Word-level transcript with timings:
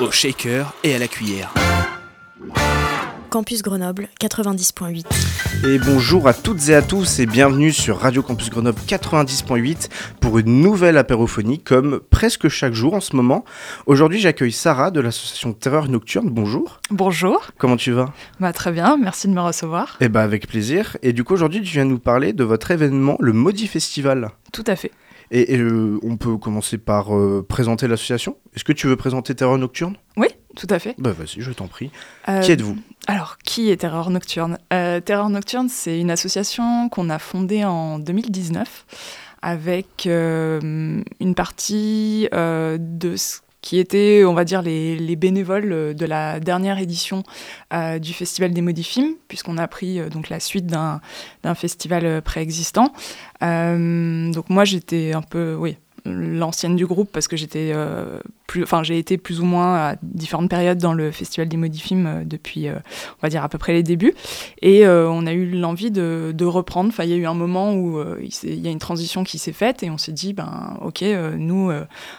Au 0.00 0.10
shaker 0.10 0.72
et 0.82 0.94
à 0.94 0.98
la 0.98 1.08
cuillère. 1.08 1.52
Campus 3.28 3.62
Grenoble 3.62 4.08
90.8. 4.18 5.04
Et 5.66 5.78
bonjour 5.78 6.26
à 6.26 6.32
toutes 6.32 6.70
et 6.70 6.74
à 6.74 6.80
tous 6.80 7.18
et 7.18 7.26
bienvenue 7.26 7.70
sur 7.70 7.98
Radio 7.98 8.22
Campus 8.22 8.48
Grenoble 8.48 8.80
90.8 8.88 9.90
pour 10.20 10.38
une 10.38 10.62
nouvelle 10.62 10.96
apérophonie 10.96 11.60
comme 11.60 12.00
presque 12.08 12.48
chaque 12.48 12.72
jour 12.72 12.94
en 12.94 13.00
ce 13.00 13.14
moment. 13.14 13.44
Aujourd'hui 13.84 14.20
j'accueille 14.20 14.52
Sarah 14.52 14.90
de 14.90 15.00
l'association 15.00 15.52
Terreur 15.52 15.88
Nocturne, 15.88 16.30
bonjour. 16.30 16.80
Bonjour, 16.90 17.50
Comment 17.58 17.76
tu 17.76 17.92
vas? 17.92 18.12
Bah, 18.40 18.54
très 18.54 18.72
bien, 18.72 18.96
merci 18.96 19.28
de 19.28 19.34
me 19.34 19.40
recevoir. 19.40 19.98
Eh 20.00 20.08
ben 20.08 20.20
avec 20.20 20.48
plaisir. 20.48 20.96
Et 21.02 21.12
du 21.12 21.24
coup 21.24 21.34
aujourd'hui 21.34 21.60
tu 21.60 21.72
viens 21.72 21.84
nous 21.84 21.98
parler 21.98 22.32
de 22.32 22.44
votre 22.44 22.70
événement, 22.70 23.16
le 23.20 23.34
Maudit 23.34 23.66
Festival. 23.66 24.30
Tout 24.50 24.64
à 24.66 24.76
fait. 24.76 24.92
Et, 25.30 25.54
et, 25.54 25.58
euh, 25.58 25.98
on 26.02 26.16
peut 26.16 26.36
commencer 26.36 26.76
par 26.78 27.16
euh, 27.16 27.46
présenter 27.48 27.86
l'association. 27.86 28.36
Est-ce 28.54 28.64
que 28.64 28.72
tu 28.72 28.86
veux 28.88 28.96
présenter 28.96 29.34
Terreur 29.34 29.58
Nocturne? 29.58 29.96
Oui, 30.16 30.26
tout 30.56 30.66
à 30.70 30.78
fait. 30.78 30.94
Bah 30.98 31.12
vas-y, 31.12 31.40
je 31.40 31.52
t'en 31.52 31.68
prie. 31.68 31.90
Euh, 32.28 32.40
Qui 32.40 32.52
êtes-vous? 32.52 32.76
Alors, 33.06 33.38
qui 33.38 33.70
est 33.70 33.76
Terreur 33.76 34.10
Nocturne? 34.10 34.58
Terreur 34.68 35.30
Nocturne, 35.30 35.68
c'est 35.68 36.00
une 36.00 36.10
association 36.10 36.88
qu'on 36.88 37.08
a 37.10 37.18
fondée 37.18 37.64
en 37.64 37.98
2019 37.98 38.84
avec 39.42 40.06
euh, 40.06 41.02
une 41.20 41.34
partie 41.34 42.28
euh, 42.34 42.76
de 42.80 43.16
ce 43.16 43.38
qui 43.62 43.78
était, 43.78 44.24
on 44.24 44.34
va 44.34 44.44
dire, 44.44 44.62
les, 44.62 44.96
les 44.96 45.16
bénévoles 45.16 45.72
euh, 45.72 45.94
de 45.94 46.06
la 46.06 46.40
dernière 46.40 46.78
édition 46.78 47.22
euh, 47.72 47.98
du 47.98 48.12
Festival 48.12 48.52
des 48.52 48.62
Maudits 48.62 48.84
Films, 48.84 49.14
puisqu'on 49.28 49.58
a 49.58 49.68
pris 49.68 49.98
euh, 49.98 50.08
donc 50.08 50.28
la 50.28 50.40
suite 50.40 50.66
d'un 50.66 51.00
festival 51.54 52.22
préexistant. 52.22 52.92
Donc 53.40 54.50
moi, 54.50 54.64
j'étais 54.64 55.12
un 55.12 55.22
peu, 55.22 55.54
oui, 55.54 55.76
l'ancienne 56.10 56.76
du 56.76 56.86
groupe 56.86 57.10
parce 57.12 57.28
que 57.28 57.36
j'étais 57.36 57.72
euh, 57.74 58.20
plus 58.46 58.62
enfin 58.62 58.82
j'ai 58.82 58.98
été 58.98 59.18
plus 59.18 59.40
ou 59.40 59.44
moins 59.44 59.76
à 59.76 59.96
différentes 60.02 60.50
périodes 60.50 60.78
dans 60.78 60.92
le 60.92 61.10
festival 61.10 61.48
des 61.48 61.56
maudits 61.56 61.80
films 61.80 62.06
euh, 62.06 62.24
depuis 62.24 62.68
euh, 62.68 62.74
on 63.18 63.22
va 63.22 63.28
dire 63.28 63.44
à 63.44 63.48
peu 63.48 63.58
près 63.58 63.72
les 63.72 63.82
débuts. 63.82 64.14
Et 64.62 64.86
on 64.86 65.26
a 65.26 65.32
eu 65.32 65.50
l'envie 65.50 65.90
de, 65.90 66.44
reprendre. 66.44 66.88
Enfin 66.88 67.04
il 67.04 67.10
y 67.10 67.12
a 67.14 67.16
eu 67.16 67.26
un 67.26 67.34
moment 67.34 67.74
où 67.74 68.02
il, 68.20 68.60
y 68.60 68.66
a 68.66 68.70
une 68.70 68.78
transition 68.78 69.24
qui 69.24 69.38
s'est 69.38 69.52
faite 69.52 69.82
et 69.82 69.90
on 69.90 69.98
s'est 69.98 70.12
dit 70.12 70.32
ben 70.32 70.76
ok 70.80 71.04
nous 71.36 71.70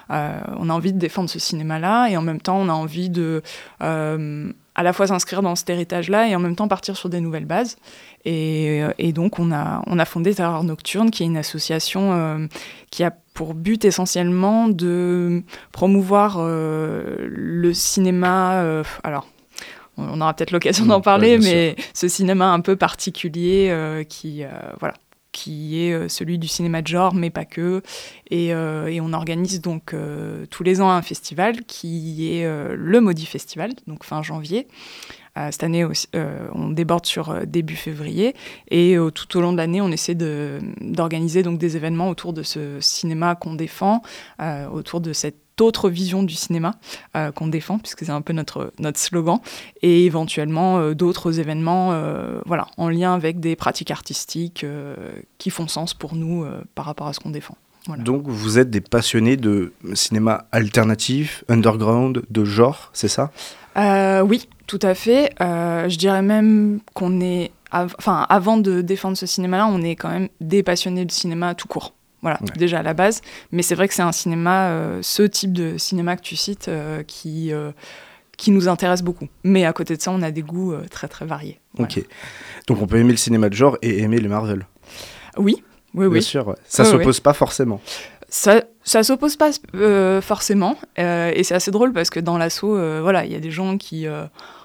on 0.10 0.70
a 0.70 0.74
envie 0.74 0.94
de 0.94 1.00
défendre 1.00 1.30
ce 1.30 1.40
cinéma 1.40 1.80
là 1.80 2.08
et 2.08 2.18
en 2.18 2.22
même 2.22 2.40
temps 2.40 2.58
on 2.58 2.70
a 2.70 2.74
envie 2.74 3.10
de 3.10 3.42
à 3.80 4.84
la 4.84 4.94
fois 4.94 5.08
s'inscrire 5.08 5.42
dans 5.42 5.56
cet 5.56 5.70
héritage 5.70 6.10
là 6.10 6.28
et 6.28 6.36
en 6.36 6.40
même 6.40 6.56
temps 6.56 6.68
partir 6.68 6.96
sur 6.96 7.10
des 7.10 7.20
nouvelles 7.20 7.46
bases. 7.46 7.78
Et, 8.24 9.12
donc 9.14 9.40
on 9.40 9.52
a 9.52 9.82
on 9.88 10.00
a 10.00 10.06
fondé 10.06 10.34
Terreur 10.34 10.64
Nocturne 10.64 11.12
qui 11.12 11.24
est 11.24 11.26
une 11.26 11.38
association 11.38 12.48
qui 12.90 13.04
a 13.04 13.14
pour 13.34 13.54
but 13.54 13.86
essentiellement 13.86 14.68
de 14.68 15.44
promouvoir 15.72 16.38
euh, 16.40 17.16
le 17.30 17.74
cinéma. 17.74 18.62
euh, 18.62 18.84
alors, 19.04 19.28
on 19.98 20.20
aura 20.22 20.34
peut-être 20.34 20.52
l'occasion 20.52 20.86
Mm, 20.86 20.88
d'en 20.90 20.96
ouais, 20.98 21.02
parler, 21.02 21.38
mais 21.38 21.76
ce 21.94 22.08
cinéma 22.08 22.48
un 22.52 22.60
peu 22.62 22.76
particulier 22.76 23.68
euh, 23.70 24.04
qui, 24.04 24.44
euh, 24.44 24.50
voilà, 24.80 24.94
qui 25.32 25.82
est 25.82 26.10
celui 26.10 26.38
du 26.38 26.48
cinéma 26.48 26.82
de 26.82 26.88
genre, 26.88 27.14
mais 27.14 27.30
pas 27.30 27.46
que. 27.46 27.82
Et, 28.30 28.54
euh, 28.54 28.88
et 28.88 29.00
on 29.02 29.14
organise 29.14 29.62
donc 29.62 29.96
tous 30.50 30.64
les 30.64 30.82
ans 30.82 30.90
un 30.92 31.02
festival 31.02 31.64
qui 31.66 32.34
est 32.34 32.46
le 32.76 33.00
Maudit 33.02 33.26
Festival, 33.26 33.72
donc 33.88 34.04
fin 34.04 34.22
janvier. 34.24 34.68
Euh, 35.38 35.48
cette 35.52 35.64
année, 35.64 35.86
aussi, 35.86 36.08
euh, 36.16 36.48
on 36.54 36.70
déborde 36.70 37.06
sur 37.06 37.30
euh, 37.30 37.46
début 37.46 37.76
février 37.76 38.36
et 38.70 38.98
tout 39.16 39.38
au 39.38 39.42
long 39.42 39.54
de 39.54 39.58
l'année, 39.58 39.80
on 39.82 39.90
essaie 39.90 40.16
de- 40.16 40.60
d'organiser 40.82 41.42
donc 41.42 41.58
des 41.58 41.78
événements 41.78 42.10
autour 42.10 42.34
de 42.34 42.44
ce 42.44 42.80
cinéma 42.82 43.36
qu'on 43.36 43.54
défend, 43.54 44.02
autour 44.74 45.00
de 45.02 45.14
cette 45.14 45.38
autre 45.62 45.90
vision 45.90 46.24
du 46.24 46.34
cinéma 46.34 46.76
euh, 47.16 47.32
qu'on 47.32 47.48
défend, 47.48 47.78
puisque 47.78 48.06
c'est 48.06 48.12
un 48.12 48.22
peu 48.22 48.34
notre, 48.34 48.74
notre 48.80 49.00
slogan, 49.00 49.40
et 49.82 50.06
éventuellement 50.06 50.80
euh, 50.80 50.94
d'autres 50.96 51.40
événements 51.40 51.92
euh, 51.94 52.42
voilà, 52.46 52.68
en 52.78 52.90
lien 52.90 53.14
avec 53.14 53.40
des 53.40 53.56
pratiques 53.56 53.92
artistiques 53.92 54.66
qui 55.38 55.50
font 55.50 55.68
sens 55.68 55.94
pour 55.94 56.16
nous 56.16 56.46
par 56.76 56.86
rapport 56.86 57.08
à 57.08 57.14
ce 57.14 57.20
qu'on 57.20 57.30
défend. 57.30 57.56
Voilà. 57.88 58.04
Donc 58.04 58.28
vous 58.28 58.60
êtes 58.60 58.70
des 58.70 58.82
passionnés 58.82 59.38
de 59.38 59.74
cinéma 59.94 60.46
alternatif, 60.52 61.44
underground, 61.48 62.24
de 62.30 62.46
genre, 62.46 62.90
c'est 62.94 63.08
ça? 63.08 63.32
Euh, 63.78 64.22
oui, 64.22 64.48
tout 64.78 64.88
à 64.88 64.94
fait. 64.96 65.34
Euh, 65.42 65.90
je 65.90 65.98
dirais 65.98 66.22
même 66.22 66.80
qu'on 66.94 67.20
est, 67.20 67.52
av- 67.72 67.94
enfin, 68.00 68.26
avant 68.30 68.56
de 68.58 68.82
défendre 68.82 69.18
ce 69.18 69.26
cinéma-là, 69.26 69.68
on 69.68 69.82
est 69.82 69.96
quand 69.98 70.10
même 70.10 70.30
des 70.40 70.64
passionnés 70.64 71.04
de 71.04 71.12
cinéma 71.12 71.56
tout 71.56 71.68
court. 71.68 71.94
Voilà, 72.22 72.38
Ouais. 72.42 72.50
déjà 72.56 72.80
à 72.80 72.84
la 72.84 72.94
base. 72.94 73.20
Mais 73.52 73.64
c'est 73.64 73.76
vrai 73.76 73.88
que 73.90 73.94
c'est 73.94 74.02
un 74.02 74.12
cinéma, 74.14 74.70
euh, 74.70 75.00
ce 75.02 75.24
type 75.24 75.52
de 75.52 75.78
cinéma 75.78 76.16
que 76.16 76.22
tu 76.22 76.36
cites, 76.38 76.68
euh, 76.70 77.04
qui, 77.04 77.52
qui 78.38 78.52
nous 78.52 78.68
intéresse 78.70 79.02
beaucoup. 79.04 79.28
Mais 79.44 79.66
à 79.66 79.74
côté 79.74 79.98
de 79.98 80.02
ça, 80.02 80.12
on 80.12 80.22
a 80.22 80.32
des 80.32 80.42
goûts 80.42 80.74
très 80.90 81.08
très 81.10 81.26
variés. 81.26 81.60
Voilà. 81.76 81.92
Ok. 81.94 82.04
Donc 82.68 82.82
on 82.82 82.88
peut 82.88 82.98
aimer 82.98 83.12
le 83.12 83.18
cinéma 83.18 83.50
de 83.50 83.56
genre 83.56 83.78
et 83.82 84.00
aimer 84.00 84.20
les 84.20 84.30
Marvel. 84.30 84.66
Oui, 85.38 85.64
oui, 85.94 86.06
Bien 86.08 86.14
oui. 86.14 86.22
sûr, 86.24 86.48
ouais. 86.48 86.56
ça 86.66 86.84
Ouais, 86.84 86.90
s'oppose 86.92 87.20
pas 87.20 87.34
forcément. 87.34 87.82
Ça, 88.30 88.64
ça 88.84 89.04
s'oppose 89.04 89.36
pas 89.36 89.50
euh, 89.76 90.22
forcément, 90.22 90.78
euh, 91.00 91.34
et 91.36 91.44
c'est 91.44 91.54
assez 91.54 91.70
drôle 91.72 91.92
parce 91.92 92.10
que 92.10 92.22
dans 92.22 92.38
l'assaut, 92.38 92.78
euh, 92.78 93.00
voilà, 93.02 93.26
il 93.26 93.32
y 93.34 93.36
a 93.36 93.42
des 93.42 93.52
gens 93.52 93.78
qui, 93.78 94.08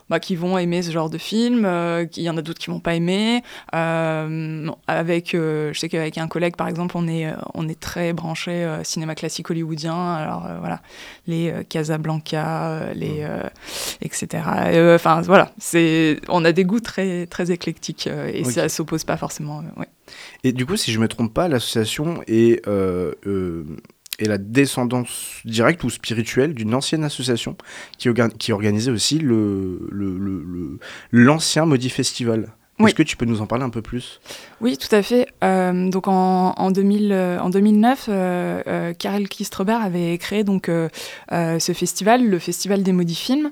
bah, 0.08 0.20
qui 0.20 0.36
vont 0.36 0.56
aimer 0.58 0.82
ce 0.82 0.90
genre 0.90 1.10
de 1.10 1.18
film, 1.18 1.64
euh, 1.64 2.06
il 2.16 2.22
y 2.22 2.30
en 2.30 2.36
a 2.36 2.42
d'autres 2.42 2.58
qui 2.60 2.70
vont 2.70 2.80
pas 2.80 2.94
aimer. 2.94 3.42
Euh, 3.74 4.68
avec, 4.86 5.34
euh, 5.34 5.72
je 5.72 5.78
sais 5.80 5.88
qu'avec 5.88 6.16
un 6.18 6.28
collègue, 6.28 6.56
par 6.56 6.68
exemple, 6.68 6.96
on 6.96 7.08
est, 7.08 7.26
euh, 7.26 7.34
on 7.54 7.68
est 7.68 7.78
très 7.78 8.12
branché 8.12 8.66
cinéma 8.84 9.14
classique 9.14 9.50
hollywoodien. 9.50 10.14
Alors 10.14 10.46
voilà, 10.60 10.80
les 11.26 11.52
Casablanca, 11.68 12.92
les, 12.94 13.20
euh, 13.22 13.42
etc. 14.00 14.42
Enfin 14.94 15.20
voilà, 15.22 15.52
c'est, 15.58 16.20
on 16.28 16.44
a 16.44 16.52
des 16.52 16.64
goûts 16.64 16.80
très, 16.80 17.26
très 17.26 17.50
éclectiques 17.50 18.06
et 18.06 18.42
Ok. 18.44 18.52
ça 18.52 18.68
s'oppose 18.68 19.04
pas 19.04 19.16
forcément. 19.16 19.62
ouais. 19.76 19.86
Et 20.44 20.52
du 20.52 20.66
coup, 20.66 20.76
si 20.76 20.92
je 20.92 21.00
me 21.00 21.08
trompe 21.08 21.34
pas, 21.34 21.48
l'association 21.48 22.22
est, 22.28 22.64
est 24.18 24.26
la 24.28 24.38
descendance 24.38 25.40
directe 25.44 25.84
ou 25.84 25.90
spirituelle 25.90 26.54
d'une 26.54 26.74
ancienne 26.74 27.04
association 27.04 27.56
qui, 27.98 28.08
orga- 28.08 28.30
qui 28.36 28.52
organisait 28.52 28.90
aussi 28.90 29.18
le, 29.18 29.88
le- 29.90 30.78
l'ancien 31.10 31.66
Maudit 31.66 31.90
Festival. 31.90 32.52
Oui. 32.78 32.88
Est-ce 32.88 32.94
que 32.94 33.02
tu 33.02 33.16
peux 33.16 33.24
nous 33.24 33.40
en 33.40 33.46
parler 33.46 33.64
un 33.64 33.70
peu 33.70 33.80
plus? 33.80 34.20
Oui, 34.60 34.76
tout 34.76 34.94
à 34.94 35.02
fait. 35.02 35.28
Euh, 35.42 35.88
donc 35.88 36.08
en, 36.08 36.52
en, 36.52 36.70
2000, 36.70 37.10
euh, 37.10 37.38
en 37.40 37.48
2009, 37.48 38.06
euh, 38.08 38.62
euh, 38.66 38.92
Karel 38.92 39.28
Kistrebert 39.28 39.80
avait 39.80 40.18
créé 40.18 40.44
donc 40.44 40.70
ce 41.30 41.72
festival, 41.74 42.26
le 42.26 42.38
Festival 42.38 42.82
des 42.82 42.92
Maudits 42.92 43.14
Films, 43.14 43.50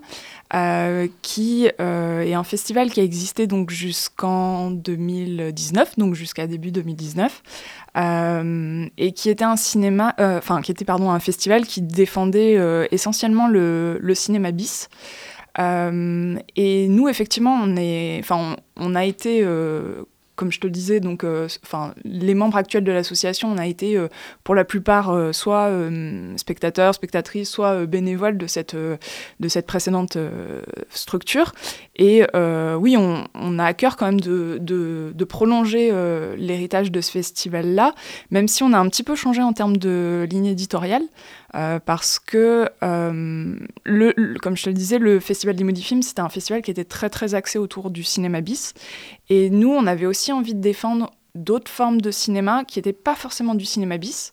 qui 1.23 1.67
est 1.67 2.34
un 2.34 2.45
festival 2.45 2.91
qui 2.91 3.01
a 3.01 3.03
existé 3.03 3.47
donc 3.47 3.71
jusqu'en 3.71 4.71
2019, 4.71 5.99
donc 5.99 6.15
jusqu'à 6.15 6.47
début 6.47 6.71
2019, 6.71 7.43
euh, 7.97 8.87
et 8.99 9.13
qui 9.13 9.31
était 9.31 9.45
un 9.45 9.57
cinéma, 9.57 10.15
enfin 10.19 10.61
qui 10.61 10.71
était 10.71 10.84
pardon 10.84 11.11
un 11.11 11.21
festival 11.21 11.67
qui 11.67 11.81
défendait 11.81 12.59
essentiellement 12.91 13.49
le, 13.49 13.98
le 14.01 14.15
cinéma 14.15 14.53
bis. 14.53 14.91
Euh, 15.59 16.37
et 16.57 16.89
nous, 16.89 17.09
effectivement, 17.09 17.59
on, 17.63 17.77
est, 17.77 18.19
enfin, 18.21 18.57
on, 18.76 18.94
a 18.94 19.04
été, 19.04 19.42
euh, 19.44 20.04
comme 20.36 20.51
je 20.51 20.59
te 20.59 20.66
le 20.66 20.72
disais, 20.72 21.01
donc, 21.01 21.22
euh, 21.22 21.48
enfin, 21.63 21.95
les 22.04 22.34
membres 22.34 22.57
actuels 22.57 22.84
de 22.84 22.91
l'association, 22.91 23.53
on 23.53 23.59
a 23.59 23.66
été 23.66 23.97
euh, 23.97 24.09
pour 24.42 24.54
la 24.54 24.65
plupart 24.65 25.10
euh, 25.10 25.33
soit 25.33 25.71
spectateurs, 26.36 26.95
spectatrices, 26.95 27.51
soit 27.51 27.86
bénévoles 27.86 28.36
de 28.36 28.47
cette, 28.47 28.75
de 28.75 29.48
cette 29.48 29.66
précédente 29.66 30.16
structure. 30.91 31.53
Et 31.97 32.25
oui, 32.34 32.97
on, 32.97 33.59
a 33.59 33.65
à 33.65 33.75
cœur 33.75 33.97
quand 33.97 34.07
même 34.07 34.21
de, 34.21 34.59
de, 34.60 35.25
prolonger 35.25 35.91
l'héritage 36.36 36.91
de 36.91 37.01
ce 37.01 37.10
festival-là, 37.10 37.95
même 38.31 38.48
si 38.48 38.63
on 38.63 38.72
a 38.72 38.78
un 38.78 38.89
petit 38.89 39.03
peu 39.03 39.15
changé 39.15 39.42
en 39.42 39.53
termes 39.53 39.77
de 39.77 40.27
ligne 40.31 40.47
éditoriale. 40.47 41.03
Parce 41.86 42.19
que, 42.19 42.69
le, 42.83 44.39
comme 44.41 44.57
je 44.57 44.65
te 44.65 44.71
le 44.71 44.75
disais, 44.75 44.98
le 44.98 45.21
Festival 45.21 45.54
des 45.57 45.75
Films, 45.75 46.03
c'était 46.03 46.21
un 46.21 46.28
festival 46.28 46.63
qui 46.63 46.71
était 46.71 46.84
très 46.84 47.10
très 47.10 47.34
axé 47.34 47.59
autour 47.59 47.91
du 47.91 48.03
cinéma 48.03 48.41
bis. 48.41 48.75
Et 49.31 49.48
nous, 49.51 49.71
on 49.71 49.86
avait 49.86 50.07
aussi 50.07 50.23
envie 50.32 50.54
de 50.54 50.60
défendre 50.60 51.12
d'autres 51.34 51.71
formes 51.71 52.00
de 52.00 52.10
cinéma 52.10 52.65
qui 52.65 52.78
n'étaient 52.78 52.92
pas 52.92 53.15
forcément 53.15 53.54
du 53.54 53.65
cinéma 53.65 53.98
bis, 53.98 54.32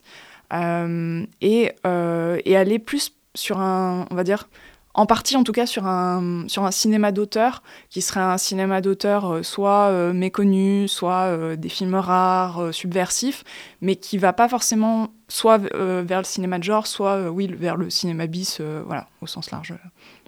euh, 0.53 1.25
et, 1.39 1.71
euh, 1.85 2.39
et 2.45 2.57
aller 2.57 2.79
plus 2.79 3.15
sur 3.35 3.59
un, 3.59 4.05
on 4.11 4.15
va 4.15 4.23
dire, 4.23 4.49
en 4.93 5.05
partie 5.05 5.37
en 5.37 5.43
tout 5.43 5.53
cas 5.53 5.65
sur 5.65 5.85
un, 5.85 6.43
sur 6.47 6.65
un 6.65 6.71
cinéma 6.71 7.13
d'auteur, 7.13 7.63
qui 7.89 8.01
serait 8.01 8.19
un 8.19 8.37
cinéma 8.37 8.81
d'auteur 8.81 9.31
euh, 9.31 9.43
soit 9.43 10.13
méconnu, 10.13 10.89
soit 10.89 11.55
des 11.55 11.69
films 11.69 11.95
rares, 11.95 12.73
subversifs, 12.73 13.43
mais 13.79 13.95
qui 13.95 14.17
va 14.17 14.33
pas 14.33 14.49
forcément 14.49 15.13
soit 15.29 15.57
vers 15.57 16.19
le 16.19 16.25
cinéma 16.25 16.59
de 16.59 16.63
genre, 16.63 16.87
soit 16.87 17.29
oui, 17.29 17.47
vers 17.47 17.77
le 17.77 17.89
cinéma 17.89 18.27
bis, 18.27 18.59
voilà, 18.85 19.07
au 19.21 19.27
sens 19.27 19.51
large. 19.51 19.73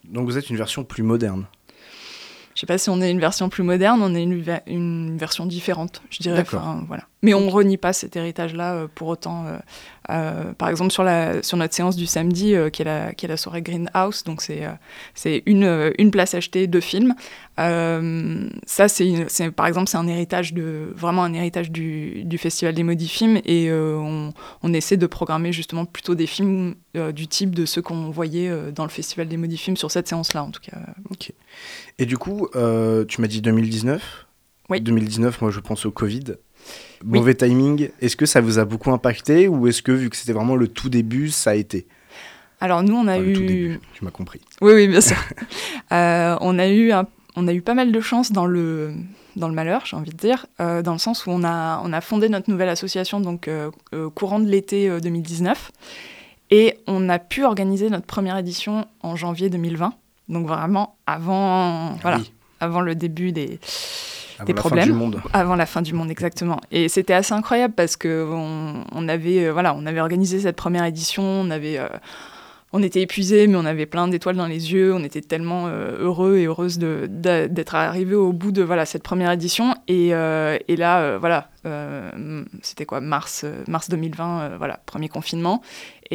Donc 0.05 0.25
vous 0.25 0.37
êtes 0.37 0.49
une 0.49 0.57
version 0.57 0.85
plus 0.85 1.03
moderne 1.03 1.45
je 2.55 2.61
sais 2.61 2.67
pas 2.67 2.77
si 2.77 2.89
on 2.89 3.01
est 3.01 3.11
une 3.11 3.19
version 3.19 3.49
plus 3.49 3.63
moderne, 3.63 4.01
on 4.03 4.13
est 4.15 4.23
une, 4.23 4.43
une 4.67 5.17
version 5.17 5.45
différente, 5.45 6.01
je 6.09 6.19
dirais. 6.19 6.45
voilà. 6.87 7.03
Mais 7.21 7.33
on 7.33 7.49
renie 7.49 7.77
pas 7.77 7.93
cet 7.93 8.15
héritage-là 8.15 8.87
pour 8.93 9.07
autant. 9.07 9.45
Euh, 10.09 10.53
par 10.53 10.69
exemple, 10.69 10.91
sur, 10.91 11.03
la, 11.03 11.41
sur 11.43 11.57
notre 11.57 11.73
séance 11.73 11.95
du 11.95 12.05
samedi, 12.05 12.55
euh, 12.55 12.69
qui, 12.69 12.81
est 12.81 12.85
la, 12.85 13.13
qui 13.13 13.25
est 13.25 13.29
la 13.29 13.37
soirée 13.37 13.61
Greenhouse, 13.61 14.23
donc 14.23 14.41
c'est 14.41 14.65
euh, 14.65 14.71
c'est 15.13 15.43
une, 15.45 15.93
une 15.97 16.11
place 16.11 16.33
achetée, 16.33 16.67
deux 16.67 16.81
films. 16.81 17.15
ça, 17.57 18.87
c'est 18.87 19.51
par 19.51 19.67
exemple, 19.67 19.89
c'est 19.89 19.97
un 19.97 20.07
héritage 20.07 20.53
de, 20.53 20.91
vraiment 20.95 21.23
un 21.23 21.33
héritage 21.33 21.71
du, 21.71 22.23
du 22.25 22.37
Festival 22.37 22.73
des 22.73 22.83
Maudits 22.83 23.07
Films, 23.07 23.39
et 23.45 23.71
on, 23.71 24.33
on, 24.61 24.73
essaie 24.73 24.97
de 24.97 25.07
programmer 25.07 25.53
justement 25.53 25.85
plutôt 25.85 26.15
des 26.15 26.27
films 26.27 26.75
du 27.13 27.27
type 27.27 27.55
de 27.55 27.65
ceux 27.65 27.81
qu'on 27.81 28.09
voyait 28.09 28.51
dans 28.71 28.83
le 28.83 28.89
Festival 28.89 29.27
des 29.27 29.37
Maudits 29.37 29.57
Films 29.57 29.77
sur 29.77 29.91
cette 29.91 30.07
séance-là, 30.07 30.43
en 30.43 30.51
tout 30.51 30.61
cas. 30.61 30.77
Et 31.99 32.05
du 32.05 32.17
coup, 32.17 32.47
tu 32.53 33.21
m'as 33.21 33.27
dit 33.27 33.41
2019 33.41 34.27
oui. 34.69 34.79
2019, 34.79 35.41
moi 35.41 35.51
je 35.51 35.59
pense 35.59 35.85
au 35.85 35.91
Covid. 35.91 36.35
Mauvais 37.03 37.35
timing. 37.35 37.89
Est-ce 37.99 38.15
que 38.15 38.25
ça 38.25 38.39
vous 38.39 38.59
a 38.59 38.65
beaucoup 38.65 38.91
impacté 38.91 39.49
ou 39.49 39.67
est-ce 39.67 39.81
que, 39.81 39.91
vu 39.91 40.09
que 40.09 40.15
c'était 40.15 40.31
vraiment 40.31 40.55
le 40.55 40.69
tout 40.69 40.89
début, 40.89 41.29
ça 41.29 41.51
a 41.51 41.55
été? 41.55 41.85
Alors, 42.61 42.81
nous, 42.81 42.95
on 42.95 43.07
a 43.07 43.17
eu. 43.17 43.25
Le 43.25 43.33
tout 43.33 43.41
début, 43.41 43.79
tu 43.93 44.05
m'as 44.05 44.11
compris. 44.11 44.39
Oui, 44.61 44.71
oui, 44.73 44.87
bien 44.87 45.01
sûr. 45.01 45.17
euh, 45.91 46.37
on, 46.39 46.57
a 46.57 46.69
eu 46.69 46.93
on 47.35 47.47
a 47.47 47.53
eu 47.53 47.61
pas 47.61 47.73
mal 47.73 47.91
de 47.91 47.99
chance 47.99 48.31
dans 48.31 48.45
le, 48.45 48.93
dans 49.35 49.47
le 49.47 49.53
malheur, 49.53 49.85
j'ai 49.85 49.95
envie 49.95 50.11
de 50.11 50.17
dire, 50.17 50.45
euh, 50.59 50.81
dans 50.81 50.93
le 50.93 50.99
sens 50.99 51.25
où 51.25 51.31
on 51.31 51.43
a, 51.43 51.81
on 51.83 51.93
a 51.93 52.01
fondé 52.01 52.29
notre 52.29 52.49
nouvelle 52.49 52.69
association 52.69 53.19
donc, 53.19 53.47
euh, 53.47 53.71
euh, 53.93 54.09
courant 54.09 54.39
de 54.39 54.47
l'été 54.47 54.89
2019 55.01 55.71
et 56.51 56.77
on 56.87 57.09
a 57.09 57.19
pu 57.19 57.43
organiser 57.43 57.89
notre 57.89 58.05
première 58.05 58.37
édition 58.37 58.85
en 59.01 59.15
janvier 59.15 59.49
2020. 59.49 59.93
Donc, 60.29 60.47
vraiment 60.47 60.97
avant, 61.05 61.93
voilà, 62.01 62.19
avant 62.59 62.81
le 62.81 62.95
début 62.95 63.31
des 63.31 63.59
avant 64.39 64.45
des 64.45 64.53
la 64.53 64.59
problèmes 64.59 64.85
fin 64.85 64.91
du 64.91 64.97
monde. 64.97 65.21
avant 65.33 65.55
la 65.55 65.65
fin 65.65 65.81
du 65.81 65.93
monde 65.93 66.09
exactement 66.09 66.59
et 66.71 66.89
c'était 66.89 67.13
assez 67.13 67.33
incroyable 67.33 67.73
parce 67.75 67.95
que 67.95 68.27
on, 68.31 68.83
on 68.91 69.07
avait 69.07 69.45
euh, 69.45 69.53
voilà 69.53 69.75
on 69.75 69.85
avait 69.85 69.99
organisé 69.99 70.39
cette 70.39 70.55
première 70.55 70.85
édition 70.85 71.23
on 71.23 71.51
avait 71.51 71.77
euh, 71.77 71.87
on 72.75 72.81
était 72.81 73.01
épuisés, 73.01 73.45
mais 73.45 73.55
on 73.55 73.65
avait 73.65 73.85
plein 73.85 74.07
d'étoiles 74.07 74.35
dans 74.35 74.47
les 74.47 74.73
yeux. 74.73 74.95
On 74.95 75.03
était 75.03 75.21
tellement 75.21 75.67
euh, 75.67 75.95
heureux 75.99 76.37
et 76.37 76.45
heureuses 76.45 76.79
d'être 76.79 77.75
arrivés 77.75 78.15
au 78.15 78.33
bout 78.33 78.51
de 78.51 78.63
voilà 78.63 78.87
cette 78.87 79.03
première 79.03 79.29
édition. 79.29 79.75
Et, 79.87 80.07
et 80.07 80.75
là, 80.75 81.19
voilà, 81.19 81.49
c'était 82.63 82.87
quoi, 82.87 82.99
mars, 82.99 83.45
mars 83.67 83.89
2020, 83.91 84.57
voilà, 84.57 84.79
premier 84.87 85.07
confinement. 85.07 85.61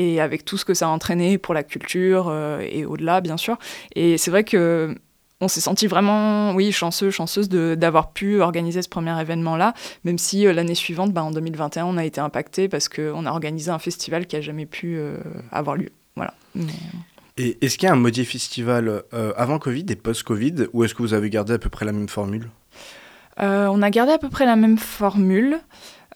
Et 0.00 0.20
avec 0.20 0.44
tout 0.44 0.56
ce 0.56 0.64
que 0.64 0.74
ça 0.74 0.86
a 0.86 0.88
entraîné 0.90 1.38
pour 1.38 1.54
la 1.54 1.64
culture 1.64 2.32
et 2.62 2.84
au-delà, 2.84 3.20
bien 3.20 3.36
sûr. 3.36 3.58
Et 3.96 4.16
c'est 4.16 4.30
vrai 4.30 4.44
que 4.44 4.94
on 5.40 5.48
s'est 5.48 5.60
senti 5.60 5.86
vraiment, 5.86 6.52
oui, 6.54 6.72
chanceux, 6.72 7.10
chanceuse 7.10 7.48
d'avoir 7.48 8.12
pu 8.12 8.40
organiser 8.40 8.82
ce 8.82 8.88
premier 8.88 9.18
événement-là, 9.20 9.74
même 10.04 10.18
si 10.18 10.46
euh, 10.46 10.52
l'année 10.52 10.74
suivante, 10.74 11.12
bah, 11.12 11.22
en 11.22 11.30
2021, 11.30 11.84
on 11.84 11.96
a 11.96 12.04
été 12.04 12.20
impacté 12.20 12.68
parce 12.68 12.88
qu'on 12.88 13.24
a 13.24 13.30
organisé 13.30 13.70
un 13.70 13.78
festival 13.78 14.26
qui 14.26 14.36
a 14.36 14.40
jamais 14.40 14.66
pu 14.66 14.96
euh, 14.96 15.16
avoir 15.52 15.76
lieu. 15.76 15.90
Voilà. 16.16 16.34
Et 17.36 17.56
est-ce 17.60 17.78
qu'il 17.78 17.86
y 17.86 17.90
a 17.90 17.92
un 17.92 17.96
modier 17.96 18.24
festival 18.24 19.04
euh, 19.14 19.32
avant 19.36 19.60
Covid 19.60 19.86
et 19.88 19.96
post-Covid, 19.96 20.66
ou 20.72 20.82
est-ce 20.82 20.94
que 20.94 21.02
vous 21.02 21.14
avez 21.14 21.30
gardé 21.30 21.52
à 21.52 21.58
peu 21.58 21.68
près 21.68 21.86
la 21.86 21.92
même 21.92 22.08
formule? 22.08 22.50
On 23.40 23.82
a 23.82 23.90
gardé 23.90 24.10
à 24.10 24.18
peu 24.18 24.28
près 24.28 24.46
la 24.46 24.56
même 24.56 24.78
formule. 24.78 25.60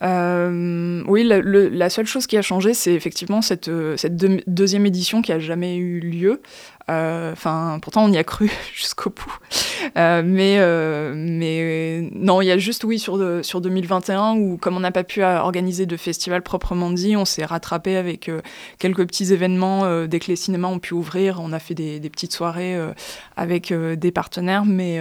Oui, 0.03 1.25
la, 1.25 1.91
seule 1.91 2.07
chose 2.07 2.27
qui 2.27 2.37
a 2.37 2.43
changé, 2.43 2.75
c'est 2.75 2.93
effectivement 2.93 3.43
cette, 3.43 3.71
cette 3.97 4.17
deuxième 4.17 4.87
édition 4.87 5.23
qui 5.23 5.33
a 5.33 5.39
jamais 5.39 5.77
eu 5.77 6.01
lieu. 6.01 6.41
Euh, 6.91 7.33
enfin, 7.33 7.79
pourtant, 7.81 8.05
on 8.05 8.13
y 8.13 8.19
a 8.19 8.25
cru 8.25 8.51
jusqu'au 8.75 9.11
bout. 9.11 9.39
Euh, 9.97 10.23
mais, 10.25 10.57
euh, 10.59 12.09
non, 12.15 12.41
il 12.41 12.47
y 12.47 12.51
a 12.51 12.59
juste, 12.59 12.85
oui, 12.85 12.99
sur, 12.99 13.19
sur 13.45 13.61
2021, 13.61 14.35
où 14.37 14.57
comme 14.57 14.77
on 14.77 14.81
n'a 14.81 14.91
pas 14.91 15.05
pu 15.05 15.23
organiser 15.23 15.87
de 15.87 15.97
festival 15.97 16.43
proprement 16.43 16.91
dit, 16.91 17.17
on 17.17 17.25
s'est 17.25 17.45
rattrapé 17.45 17.97
avec 17.97 18.31
quelques 18.79 19.07
petits 19.07 19.33
événements 19.33 20.07
dès 20.07 20.19
que 20.19 20.27
les 20.27 20.37
cinémas 20.37 20.69
ont 20.69 20.79
pu 20.79 20.95
ouvrir. 20.95 21.41
On 21.41 21.53
a 21.53 21.59
fait 21.59 21.75
des, 21.75 22.01
petites 22.11 22.33
soirées 22.33 22.79
avec 23.37 23.73
des 23.73 24.13
partenaires, 24.13 24.65
mais 24.65 25.01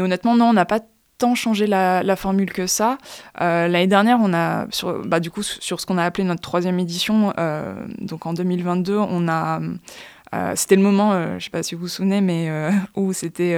honnêtement, 0.00 0.36
non, 0.36 0.46
on 0.46 0.52
n'a 0.52 0.64
pas 0.64 0.80
tant 1.18 1.34
changé 1.34 1.66
la, 1.66 2.02
la, 2.02 2.16
formule 2.16 2.52
que 2.52 2.66
ça. 2.66 2.98
L'année 3.38 3.86
dernière, 3.86 4.18
on 4.20 4.34
a, 4.34 4.66
sur, 4.70 5.06
bah, 5.06 5.20
du 5.20 5.30
coup, 5.30 5.42
sur 5.42 5.80
ce 5.80 5.86
qu'on 5.86 5.98
a 5.98 6.04
appelé 6.04 6.24
notre 6.24 6.42
troisième 6.42 6.78
édition, 6.78 7.32
donc 8.00 8.26
en 8.26 8.32
2022, 8.32 8.96
on 8.98 9.28
a 9.28 9.60
euh, 10.34 10.52
c'était 10.56 10.76
le 10.76 10.82
moment, 10.82 11.12
euh, 11.12 11.28
je 11.30 11.34
ne 11.34 11.40
sais 11.40 11.50
pas 11.50 11.62
si 11.62 11.74
vous 11.74 11.82
vous 11.82 11.88
souvenez, 11.88 12.20
mais 12.20 12.48
euh, 12.48 12.70
où 12.96 13.12
c'était 13.12 13.56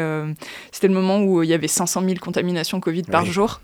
c'était 0.70 0.88
le 0.88 0.94
moment 0.94 1.20
où 1.20 1.42
il 1.42 1.48
y 1.48 1.54
avait 1.54 1.68
500 1.68 2.02
000 2.02 2.14
contaminations 2.20 2.80
Covid 2.80 3.02
par 3.02 3.24
jour. 3.24 3.60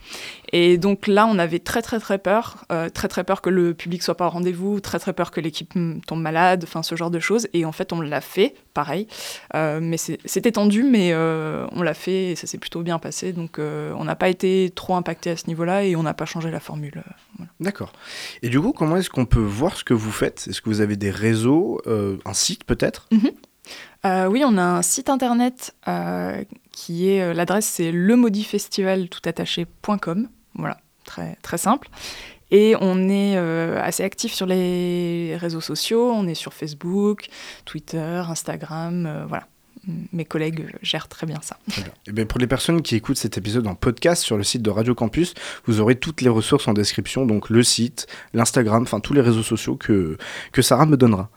Et 0.56 0.78
donc 0.78 1.08
là, 1.08 1.26
on 1.26 1.38
avait 1.38 1.58
très 1.58 1.82
très 1.82 1.98
très 1.98 2.18
peur, 2.18 2.64
très 2.94 3.08
très 3.08 3.24
peur 3.24 3.42
que 3.42 3.50
le 3.50 3.74
public 3.74 4.02
soit 4.02 4.16
pas 4.16 4.26
au 4.26 4.30
rendez-vous, 4.30 4.78
très 4.78 5.00
très 5.00 5.12
peur 5.12 5.32
que 5.32 5.40
l'équipe 5.40 5.74
tombe 6.06 6.20
malade, 6.20 6.62
enfin 6.62 6.84
ce 6.84 6.94
genre 6.94 7.10
de 7.10 7.18
choses. 7.18 7.48
Et 7.52 7.64
en 7.64 7.72
fait, 7.72 7.92
on 7.92 8.00
l'a 8.00 8.20
fait, 8.20 8.54
pareil. 8.72 9.08
mais 9.52 9.96
c'était 9.96 10.52
tendu, 10.52 10.84
mais 10.84 11.12
on 11.14 11.82
l'a 11.82 11.94
fait 11.94 12.30
et 12.30 12.36
ça 12.36 12.46
s'est 12.46 12.58
plutôt 12.58 12.82
bien 12.82 13.00
passé. 13.00 13.32
Donc 13.32 13.58
on 13.58 14.04
n'a 14.04 14.14
pas 14.14 14.28
été 14.28 14.72
trop 14.74 14.94
impacté 14.94 15.30
à 15.30 15.36
ce 15.36 15.48
niveau-là 15.48 15.84
et 15.84 15.96
on 15.96 16.04
n'a 16.04 16.14
pas 16.14 16.26
changé 16.26 16.52
la 16.52 16.60
formule. 16.60 17.02
D'accord. 17.58 17.92
Et 18.42 18.48
du 18.48 18.60
coup, 18.60 18.72
comment 18.72 18.96
est-ce 18.96 19.10
qu'on 19.10 19.26
peut 19.26 19.40
voir 19.40 19.76
ce 19.76 19.82
que 19.82 19.94
vous 19.94 20.12
faites? 20.12 20.46
Est-ce 20.48 20.62
que 20.62 20.68
vous 20.68 20.80
avez 20.80 20.96
des 20.96 21.10
réseaux, 21.10 21.80
un 21.86 22.34
site 22.34 22.62
peut-être? 22.62 23.08
Mhm. 23.10 23.32
Euh, 24.04 24.26
oui, 24.26 24.42
on 24.44 24.58
a 24.58 24.62
un 24.62 24.82
site 24.82 25.08
internet 25.08 25.74
euh, 25.88 26.44
qui 26.72 27.08
est 27.08 27.22
euh, 27.22 27.32
l'adresse 27.34 27.66
c'est 27.66 27.90
lemodifestivaltoutattaché.com. 27.90 30.28
Voilà, 30.54 30.78
très 31.04 31.36
très 31.42 31.58
simple. 31.58 31.88
Et 32.50 32.76
on 32.80 33.08
est 33.08 33.36
assez 33.36 34.04
actif 34.04 34.32
sur 34.32 34.46
les 34.46 35.36
réseaux 35.36 35.60
sociaux. 35.60 36.12
On 36.12 36.28
est 36.28 36.34
sur 36.34 36.54
Facebook, 36.54 37.28
Twitter, 37.64 38.22
Instagram, 38.28 39.24
voilà 39.28 39.48
mes 40.12 40.24
collègues 40.24 40.66
gèrent 40.82 41.08
très 41.08 41.26
bien 41.26 41.40
ça. 41.42 41.58
Et 41.68 41.82
eh 42.08 42.12
bien 42.12 42.26
pour 42.26 42.40
les 42.40 42.46
personnes 42.46 42.82
qui 42.82 42.96
écoutent 42.96 43.16
cet 43.16 43.38
épisode 43.38 43.66
en 43.66 43.74
podcast 43.74 44.22
sur 44.22 44.36
le 44.36 44.44
site 44.44 44.62
de 44.62 44.70
Radio 44.70 44.94
Campus, 44.94 45.34
vous 45.66 45.80
aurez 45.80 45.96
toutes 45.96 46.20
les 46.22 46.28
ressources 46.28 46.68
en 46.68 46.72
description, 46.72 47.26
donc 47.26 47.50
le 47.50 47.62
site, 47.62 48.06
l'Instagram, 48.32 48.82
enfin 48.82 49.00
tous 49.00 49.14
les 49.14 49.20
réseaux 49.20 49.42
sociaux 49.42 49.76
que, 49.76 50.16
que 50.52 50.62
Sarah 50.62 50.86
me 50.86 50.96
donnera. 50.96 51.30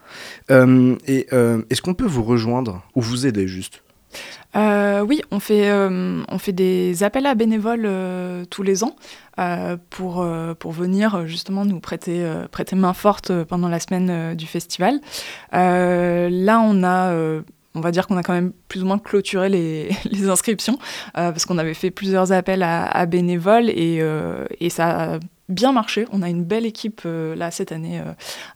Euh, 0.51 0.95
et 1.05 1.27
euh, 1.33 1.63
est-ce 1.69 1.81
qu'on 1.81 1.93
peut 1.93 2.05
vous 2.05 2.23
rejoindre 2.23 2.83
ou 2.95 3.01
vous 3.01 3.25
aider 3.25 3.47
juste? 3.47 3.83
Euh, 4.55 5.01
oui, 5.01 5.21
on 5.29 5.39
fait, 5.39 5.71
on 5.71 6.37
fait 6.39 6.53
des 6.53 7.03
appels 7.03 7.25
à 7.25 7.35
bénévoles 7.35 7.87
tous 8.49 8.63
les 8.63 8.83
ans 8.83 8.95
pour, 9.89 10.25
pour 10.57 10.71
venir 10.71 11.27
justement 11.27 11.65
nous 11.65 11.79
prêter, 11.79 12.25
prêter 12.51 12.75
main 12.75 12.93
forte 12.93 13.43
pendant 13.43 13.69
la 13.69 13.79
semaine 13.79 14.35
du 14.35 14.47
festival. 14.47 14.99
là, 15.51 16.59
on 16.59 16.83
a 16.83 17.41
on 17.77 17.81
va 17.81 17.91
dire 17.91 18.07
qu'on 18.07 18.17
a 18.17 18.23
quand 18.23 18.33
même 18.33 18.51
plus 18.67 18.81
ou 18.81 18.85
moins 18.85 18.97
clôturé 18.97 19.49
les, 19.49 19.89
inscriptions 20.29 20.79
euh, 21.17 21.31
parce 21.31 21.45
qu'on 21.45 21.57
avait 21.57 21.75
fait 21.75 21.91
plusieurs 21.91 22.31
appels 22.31 22.63
à, 22.63 23.05
bénévoles 23.05 23.69
et, 23.69 23.99
euh, 24.01 24.45
et, 24.59 24.69
ça 24.69 25.13
a 25.13 25.19
bien 25.49 25.71
marché. 25.71 26.05
On 26.11 26.21
a 26.21 26.29
une 26.29 26.43
belle 26.43 26.65
équipe 26.65 27.01
euh, 27.05 27.35
là 27.35 27.51
cette 27.51 27.71
année 27.71 28.01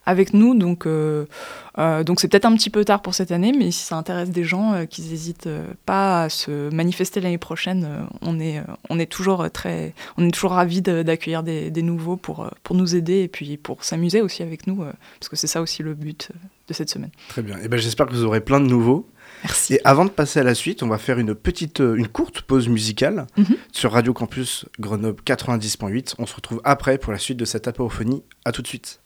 avec 0.06 0.34
nous, 0.34 0.58
donc 0.58 0.88
donc 0.88 2.20
c'est 2.20 2.28
peut-être 2.28 2.46
un 2.46 2.56
petit 2.56 2.70
peu 2.70 2.84
tard 2.86 3.02
pour 3.02 3.14
cette 3.14 3.32
année, 3.32 3.54
mais 3.58 3.72
si 3.72 3.84
ça 3.84 3.96
intéresse 3.96 4.30
des 4.30 4.44
gens 4.44 4.86
qui 4.90 5.02
n'hésitent 5.02 5.50
pas 5.86 6.24
à 6.24 6.30
se 6.30 6.70
manifester 6.70 7.22
l'année 7.22 7.38
prochaine, 7.38 8.08
on 8.22 8.40
est 8.40 8.62
on 8.90 9.00
est 9.00 9.12
toujours 9.12 9.50
très 9.52 9.94
on 10.18 10.28
est 10.28 10.32
toujours 10.32 10.52
ravis 10.52 10.82
d'accueillir 10.82 11.44
des, 11.44 11.72
nouveaux 11.82 12.18
pour 12.18 12.50
pour 12.64 12.76
nous 12.76 12.96
aider 12.96 13.22
et 13.22 13.28
puis 13.28 13.58
pour 13.58 13.84
s'amuser 13.84 14.22
aussi 14.22 14.44
avec 14.44 14.68
nous 14.68 14.84
parce 15.20 15.30
que 15.30 15.36
c'est 15.36 15.48
ça 15.48 15.62
aussi 15.62 15.84
le 15.84 15.94
but 15.94 16.30
de 16.68 16.74
cette 16.74 16.90
semaine. 16.90 17.12
Très 17.30 17.42
bien. 17.42 17.58
Et 17.60 17.68
ben 17.68 17.78
j'espère 17.78 18.08
que 18.08 18.14
vous 18.14 18.24
aurez 18.24 18.42
plein 18.42 18.60
de 18.60 18.68
nouveaux. 18.68 19.08
Merci. 19.44 19.76
Et 19.76 19.82
avant 19.84 20.06
de 20.06 20.10
passer 20.10 20.40
à 20.40 20.44
la 20.44 20.56
suite, 20.56 20.84
on 20.84 20.88
va 20.88 20.98
faire 20.98 21.20
une 21.20 21.36
petite, 21.36 21.82
euh, 21.82 21.96
une 21.96 22.08
courte 22.08 22.42
pause 22.42 22.68
musicale 22.68 23.28
mhm. 23.38 23.58
sur 23.72 23.92
Radio 23.92 24.14
Campus 24.14 24.66
Grenoble 24.80 25.22
90.8. 25.26 26.16
On 26.20 26.26
se 26.26 26.36
retrouve 26.36 26.62
après 26.64 26.98
pour 26.98 27.12
la 27.12 27.20
suite 27.20 27.38
de 27.38 27.46
cette 27.46 27.68
apophonie. 27.68 28.24
À 28.46 28.52
tout 28.52 28.62
de 28.62 28.68
suite. 28.68 29.02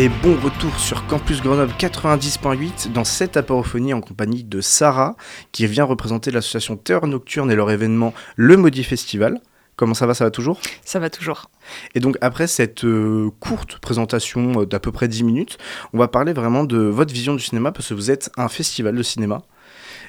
Et 0.00 0.08
bon 0.08 0.34
retour 0.42 0.74
sur 0.78 1.06
Campus 1.06 1.42
Grenoble 1.42 1.74
90.8 1.78 2.90
dans 2.90 3.04
cette 3.04 3.36
apérophonie 3.36 3.92
en 3.92 4.00
compagnie 4.00 4.44
de 4.44 4.62
Sarah 4.62 5.14
qui 5.52 5.66
vient 5.66 5.84
représenter 5.84 6.30
l'association 6.30 6.78
Terre 6.78 7.06
Nocturne 7.06 7.50
et 7.50 7.54
leur 7.54 7.70
événement 7.70 8.14
Le 8.34 8.56
Maudit 8.56 8.82
Festival. 8.82 9.42
Comment 9.76 9.92
ça 9.92 10.06
va? 10.06 10.14
Ça 10.14 10.24
va 10.24 10.30
toujours? 10.30 10.58
Ça 10.86 11.00
va 11.00 11.10
toujours. 11.10 11.50
Et 11.94 12.00
donc 12.00 12.16
après 12.22 12.46
cette 12.46 12.82
euh, 12.84 13.28
courte 13.40 13.76
présentation 13.80 14.62
euh, 14.62 14.64
d'à 14.64 14.80
peu 14.80 14.90
près 14.90 15.06
10 15.06 15.22
minutes, 15.22 15.58
on 15.92 15.98
va 15.98 16.08
parler 16.08 16.32
vraiment 16.32 16.64
de 16.64 16.78
votre 16.78 17.12
vision 17.12 17.34
du 17.34 17.42
cinéma 17.42 17.70
parce 17.70 17.90
que 17.90 17.94
vous 17.94 18.10
êtes 18.10 18.30
un 18.38 18.48
festival 18.48 18.96
de 18.96 19.02
cinéma. 19.02 19.42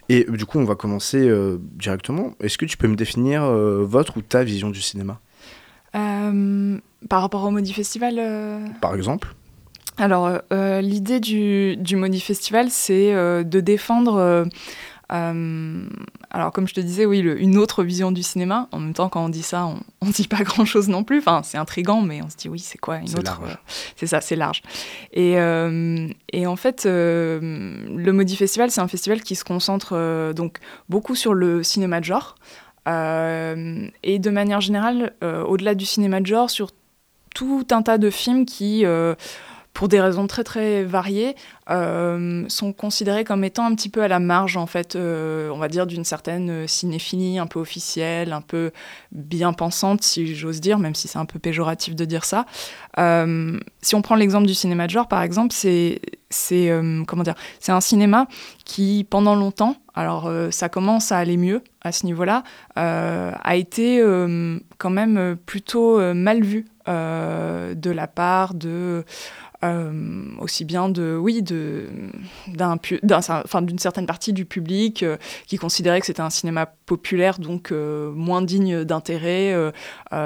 Et 0.08 0.24
du 0.24 0.46
coup, 0.46 0.60
on 0.60 0.64
va 0.64 0.76
commencer 0.76 1.28
euh, 1.28 1.58
directement. 1.60 2.36
Est-ce 2.40 2.58
que 2.58 2.66
tu 2.66 2.78
peux 2.78 2.88
me 2.88 2.96
définir 2.96 3.44
votre 3.44 4.16
ou 4.16 4.22
ta 4.22 4.46
vision 4.46 4.70
du 4.70 4.80
cinéma? 4.80 5.20
Par 5.92 7.22
rapport 7.22 7.44
au 7.44 7.52
Maudit 7.52 7.74
Festival 7.74 8.16
Par 8.80 8.96
exemple 8.96 9.36
alors, 9.98 10.28
euh, 10.28 10.38
euh, 10.54 10.82
l'idée 10.82 11.20
du, 11.20 11.76
du 11.78 11.96
Moni 11.96 12.20
Festival, 12.20 12.70
c'est 12.70 13.14
euh, 13.14 13.44
de 13.44 13.60
défendre, 13.60 14.48
alors 15.10 16.54
comme 16.54 16.70
je 16.70 16.74
te 16.74 16.80
disais, 16.80 17.06
oui, 17.06 17.20
une 17.20 17.58
autre 17.58 17.84
vision 17.84 18.14
du 18.14 18.24
cinéma. 18.24 18.70
En 18.72 18.80
même 18.80 18.94
temps, 18.94 19.10
quand 19.10 19.26
on 19.26 19.30
dit 19.30 19.44
ça, 19.44 19.66
on 19.66 20.06
ne 20.06 20.12
dit 20.12 20.28
pas 20.28 20.44
grand-chose 20.44 20.88
non 20.88 21.04
plus. 21.04 21.20
Enfin, 21.20 21.42
c'est 21.44 21.58
intrigant, 21.58 22.02
mais 22.02 22.22
on 22.22 22.30
se 22.30 22.38
dit, 22.38 22.48
oui, 22.48 22.60
c'est 22.60 22.78
quoi 22.78 22.98
une 22.98 23.14
autre 23.18 23.42
C'est 23.98 24.08
ça, 24.08 24.22
c'est 24.22 24.38
large. 24.38 24.62
Et, 25.12 25.34
et, 25.34 26.48
en 26.48 26.56
fait, 26.56 26.86
le 26.86 28.12
Modi 28.12 28.36
Festival, 28.38 28.72
c'est 28.72 28.82
un 28.82 28.88
festival 28.88 29.22
qui 29.22 29.36
se 29.36 29.44
concentre 29.44 30.34
donc 30.34 30.60
beaucoup 30.88 31.16
sur 31.16 31.34
le 31.34 31.62
cinéma 31.62 32.00
de 32.00 32.06
genre. 32.06 32.36
et 32.88 34.20
de 34.20 34.30
manière 34.30 34.62
générale, 34.62 35.14
au-delà 35.22 35.76
du 35.76 35.86
cinéma 35.86 36.22
de 36.22 36.26
genre, 36.28 36.50
sur 36.50 36.72
tout 37.36 37.68
un 37.72 37.82
tas 37.82 37.98
de 37.98 38.10
films 38.10 38.46
qui 38.46 38.86
pour 39.74 39.88
des 39.88 40.02
raisons 40.02 40.28
très 40.28 40.44
très 40.44 40.84
variées, 40.84 41.36
euh, 41.70 42.44
sont 42.50 42.74
considérés 42.74 43.24
comme 43.24 43.44
étant 43.44 43.66
un 43.66 43.74
petit 43.76 43.90
peu 43.90 44.04
à 44.04 44.08
la 44.08 44.20
marge, 44.20 44.58
en 44.58 44.66
fait, 44.66 44.96
euh, 44.96 45.50
on 45.50 45.58
va 45.58 45.70
dire, 45.70 45.88
d'une 45.88 46.04
certaine 46.04 46.68
cinéphilie 46.68 47.40
un 47.40 47.48
peu 47.48 47.60
officielle, 47.60 48.34
un 48.34 48.42
peu 48.42 48.72
bien 49.12 49.54
pensante, 49.54 50.04
si 50.04 50.36
j'ose 50.36 50.60
dire, 50.60 50.80
même 50.80 50.96
si 50.96 51.08
c'est 51.08 51.20
un 51.20 51.26
peu 51.26 51.40
péjoratif 51.40 51.96
de 51.96 52.06
dire 52.06 52.26
ça. 52.26 52.46
Euh, 53.00 53.58
si 53.82 53.96
on 53.96 54.02
prend 54.02 54.16
l'exemple 54.16 54.48
du 54.48 54.54
cinéma 54.54 54.88
de 54.88 54.92
genre, 54.92 55.08
par 55.08 55.22
exemple, 55.22 55.54
c'est 55.54 56.02
c'est 56.30 56.72
comment 57.08 57.24
dire, 57.24 57.36
c'est 57.60 57.74
un 57.74 57.82
cinéma 57.82 58.26
qui 58.64 59.06
pendant 59.10 59.36
longtemps, 59.36 59.76
alors 59.96 60.32
ça 60.50 60.70
commence 60.70 61.12
à 61.12 61.18
aller 61.18 61.36
mieux 61.36 61.62
à 61.82 61.92
ce 61.92 62.06
niveau-là, 62.06 62.44
a 62.76 63.56
été 63.58 64.02
quand 64.78 64.90
même 64.90 65.36
plutôt 65.46 66.00
mal 66.14 66.42
vu 66.42 66.68
de 66.88 67.90
la 67.90 68.08
part 68.08 68.54
de 68.54 69.04
euh, 69.64 69.92
aussi 70.40 70.66
bien 70.66 70.90
de, 70.90 71.16
oui, 71.16 71.44
de, 71.44 71.88
d'un, 72.48 72.80
enfin, 73.04 73.62
d'une 73.62 73.78
certaine 73.78 74.08
partie 74.08 74.34
du 74.34 74.46
public 74.46 75.04
euh, 75.04 75.18
qui 75.46 75.58
considérait 75.58 76.00
que 76.00 76.08
c'était 76.08 76.22
un 76.22 76.32
cinéma 76.32 76.66
populaire, 76.66 77.38
donc 77.38 77.72
euh, 77.72 78.12
moins 78.12 78.42
digne 78.42 78.84
d'intérêt. 78.84 79.56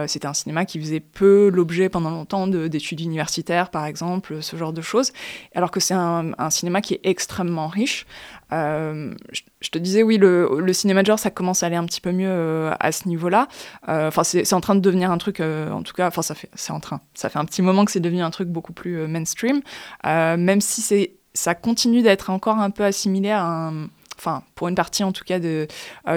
c'était 0.07 0.27
un 0.27 0.33
cinéma 0.33 0.65
qui 0.65 0.79
faisait 0.79 0.99
peu 0.99 1.49
l'objet 1.49 1.89
pendant 1.89 2.11
longtemps 2.11 2.47
d'études 2.47 3.01
universitaires, 3.01 3.69
par 3.69 3.85
exemple, 3.85 4.41
ce 4.41 4.55
genre 4.55 4.73
de 4.73 4.81
choses. 4.81 5.11
Alors 5.53 5.71
que 5.71 5.79
c'est 5.79 5.93
un, 5.93 6.31
un 6.37 6.49
cinéma 6.49 6.81
qui 6.81 6.93
est 6.93 7.01
extrêmement 7.03 7.67
riche. 7.67 8.05
Euh, 8.53 9.13
je, 9.31 9.69
te 9.69 9.77
disais, 9.77 10.03
oui, 10.03 10.17
le, 10.17 10.73
cinéma 10.73 11.03
genre, 11.03 11.19
ça 11.19 11.31
commence 11.31 11.63
à 11.63 11.67
aller 11.67 11.75
un 11.75 11.85
petit 11.85 12.01
peu 12.01 12.11
mieux 12.11 12.29
euh, 12.29 12.73
à 12.79 12.91
ce 12.91 13.07
niveau-là. 13.07 13.47
Euh, 13.89 14.07
enfin, 14.07 14.23
c'est 14.23 14.53
en 14.53 14.61
train 14.61 14.75
de 14.75 14.79
devenir 14.79 15.11
un 15.11 15.17
truc, 15.17 15.39
en 15.39 15.81
tout 15.83 15.93
cas, 15.93 16.07
enfin, 16.07 16.21
ça 16.21 16.35
fait, 16.35 16.49
c'est 16.53 16.71
en 16.71 16.79
train. 16.79 17.01
Ça 17.13 17.29
fait 17.29 17.39
un 17.39 17.45
petit 17.45 17.61
moment 17.61 17.85
que 17.85 17.91
c'est 17.91 17.99
devenu 17.99 18.21
un 18.21 18.31
truc 18.31 18.49
beaucoup 18.49 18.73
plus 18.73 19.07
mainstream, 19.07 19.61
même 20.03 20.61
si 20.61 20.81
c'est, 20.81 21.13
ça 21.33 21.55
continue 21.55 22.01
d'être 22.01 22.29
encore 22.29 22.59
un 22.59 22.69
peu 22.69 22.83
assimilé 22.83 23.31
à 23.31 23.71
enfin 24.17 24.43
pour 24.55 24.69
une 24.69 24.75
partie 24.75 25.03
en 25.03 25.11
tout 25.11 25.25
cas 25.25 25.39
de, 25.39 25.67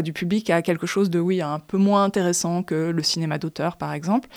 du 0.04 0.12
public 0.12 0.50
à 0.50 0.62
quelque 0.62 0.86
chose 0.86 1.10
de 1.10 1.18
oui 1.18 1.42
un 1.42 1.58
peu 1.58 1.78
moins 1.78 2.04
intéressant 2.04 2.62
que 2.62 2.90
le 2.90 3.02
cinéma 3.02 3.38
d'auteur 3.38 3.76
par 3.76 3.92
exemple 3.92 4.28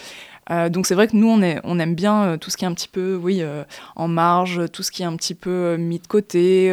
euh, 0.51 0.69
donc 0.69 0.85
c'est 0.85 0.95
vrai 0.95 1.07
que 1.07 1.15
nous, 1.15 1.29
on, 1.29 1.41
est, 1.41 1.59
on 1.63 1.79
aime 1.79 1.95
bien 1.95 2.23
euh, 2.23 2.37
tout 2.37 2.49
ce 2.49 2.57
qui 2.57 2.65
est 2.65 2.67
un 2.67 2.73
petit 2.73 2.87
peu, 2.87 3.15
oui, 3.15 3.41
euh, 3.41 3.63
en 3.95 4.07
marge, 4.07 4.69
tout 4.71 4.83
ce 4.83 4.91
qui 4.91 5.03
est 5.03 5.05
un 5.05 5.15
petit 5.15 5.35
peu 5.35 5.77
mis 5.77 5.99
de 5.99 6.07
côté, 6.07 6.69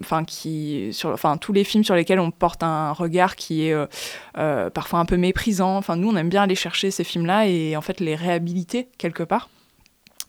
enfin 0.00 0.24
qui, 0.24 0.88
sur, 0.92 1.10
enfin 1.10 1.36
tous 1.36 1.52
les 1.52 1.64
films 1.64 1.84
sur 1.84 1.94
lesquels 1.94 2.20
on 2.20 2.30
porte 2.30 2.62
un 2.62 2.92
regard 2.92 3.36
qui 3.36 3.68
est 3.68 3.76
parfois 4.34 4.98
un 4.98 5.04
peu 5.04 5.16
méprisant. 5.16 5.76
Enfin 5.76 5.96
nous, 5.96 6.08
on 6.08 6.16
aime 6.16 6.28
bien 6.28 6.42
aller 6.42 6.54
chercher 6.54 6.90
ces 6.90 7.04
films-là 7.04 7.46
et 7.46 7.76
en 7.76 7.80
fait 7.80 8.00
les 8.00 8.14
réhabiliter 8.14 8.88
quelque 8.98 9.22
part 9.22 9.48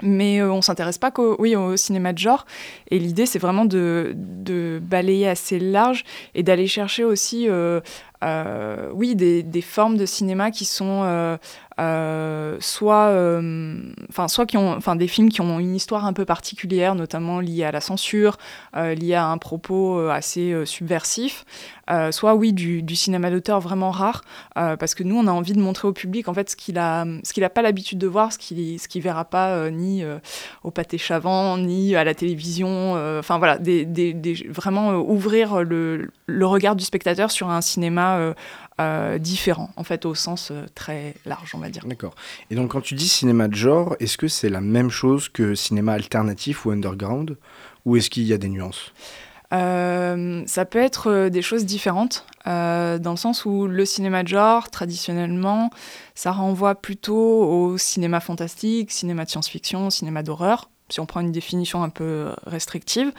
mais 0.03 0.41
on 0.41 0.63
s'intéresse 0.63 0.97
pas 0.97 1.11
qu'au 1.11 1.35
oui, 1.37 1.55
au 1.55 1.77
cinéma 1.77 2.11
de 2.11 2.17
genre. 2.17 2.47
Et 2.89 2.97
l'idée, 2.97 3.27
c'est 3.27 3.37
vraiment 3.37 3.65
de, 3.65 4.13
de, 4.15 4.81
balayer 4.81 5.27
assez 5.27 5.59
large 5.59 6.05
et 6.33 6.41
d'aller 6.41 6.65
chercher 6.65 7.03
aussi, 7.03 7.47
oui, 8.93 9.15
des, 9.15 9.43
des, 9.43 9.61
formes 9.61 9.97
de 9.97 10.07
cinéma 10.07 10.49
qui 10.49 10.65
sont 10.65 11.37
soit, 11.79 13.07
euh, 13.07 13.79
enfin, 14.09 14.27
soit 14.27 14.45
qui 14.45 14.57
ont, 14.57 14.73
enfin, 14.73 14.95
des 14.95 15.07
films 15.07 15.29
qui 15.29 15.41
ont 15.41 15.59
une 15.59 15.75
histoire 15.75 16.05
un 16.05 16.13
peu 16.13 16.25
particulière, 16.25 16.95
notamment 16.95 17.39
liée 17.39 17.63
à 17.63 17.71
la 17.71 17.81
censure, 17.81 18.37
euh, 18.75 18.93
liée 18.93 19.15
à 19.15 19.27
un 19.27 19.37
propos 19.37 19.99
assez 20.09 20.65
subversif, 20.65 21.45
soit 22.11 22.35
oui 22.35 22.53
du, 22.53 22.95
cinéma 22.95 23.31
d'auteur 23.31 23.59
vraiment 23.59 23.91
rare, 23.91 24.21
parce 24.55 24.95
que 24.95 25.03
nous 25.03 25.17
on 25.17 25.27
a 25.27 25.31
envie 25.31 25.53
de 25.53 25.59
montrer 25.59 25.87
au 25.87 25.93
public 25.93 26.27
en 26.29 26.33
fait 26.33 26.49
ce 26.49 26.55
qu'il 26.55 26.77
a, 26.77 27.05
ce 27.23 27.33
qu'il 27.33 27.43
a 27.43 27.49
pas 27.49 27.61
l'habitude 27.61 27.97
de 27.97 28.07
voir, 28.07 28.31
ce 28.31 28.37
qu'il, 28.37 28.79
ce 28.79 28.87
qu'il 28.87 29.01
verra 29.01 29.25
pas 29.25 29.69
ni 29.69 30.03
au 30.63 30.71
pâté 30.71 30.97
chavant, 30.97 31.57
ni 31.57 31.95
à 31.95 32.03
la 32.03 32.13
télévision, 32.13 32.93
enfin 33.19 33.39
voilà, 33.39 33.57
des, 33.57 33.85
des, 33.85 34.13
vraiment 34.47 34.93
ouvrir 34.95 35.63
le, 35.63 36.09
le 36.27 36.45
regard 36.45 36.75
du 36.75 36.85
spectateur 36.85 37.29
sur 37.31 37.49
un 37.49 37.61
cinéma 37.61 38.33
euh, 38.81 39.17
différent, 39.17 39.69
en 39.75 39.83
fait, 39.83 40.05
au 40.05 40.15
sens 40.15 40.49
euh, 40.51 40.65
très 40.75 41.15
large, 41.25 41.51
on 41.53 41.59
va 41.59 41.69
dire. 41.69 41.85
D'accord. 41.85 42.15
Et 42.49 42.55
donc, 42.55 42.71
quand 42.71 42.81
tu 42.81 42.95
dis 42.95 43.07
cinéma 43.07 43.47
de 43.47 43.55
genre, 43.55 43.95
est-ce 43.99 44.17
que 44.17 44.27
c'est 44.27 44.49
la 44.49 44.61
même 44.61 44.89
chose 44.89 45.29
que 45.29 45.55
cinéma 45.55 45.93
alternatif 45.93 46.65
ou 46.65 46.71
underground 46.71 47.37
Ou 47.85 47.97
est-ce 47.97 48.09
qu'il 48.09 48.23
y 48.23 48.33
a 48.33 48.37
des 48.37 48.49
nuances? 48.49 48.93
Euh, 49.53 50.43
ça 50.45 50.65
peut 50.65 50.79
être 50.79 51.27
des 51.27 51.41
choses 51.41 51.65
différentes, 51.65 52.25
dans 52.45 53.11
le 53.11 53.17
sens 53.17 53.43
où 53.43 53.67
le 53.67 53.83
cinéma 53.83 54.23
de 54.23 54.29
genre, 54.29 54.69
traditionnellement, 54.69 55.71
ça 56.15 56.31
renvoie 56.31 56.75
plutôt 56.75 57.43
au 57.43 57.77
cinéma 57.77 58.21
fantastique, 58.21 58.91
cinéma 58.91 59.25
de 59.25 59.29
science-fiction, 59.29 59.89
cinéma 59.89 60.23
d'horreur, 60.23 60.69
si 60.87 61.01
on 61.01 61.05
prend 61.05 61.19
une 61.19 61.33
définition 61.33 61.83
un 61.83 61.89
peu 61.89 62.29
restrictive, 62.45 63.11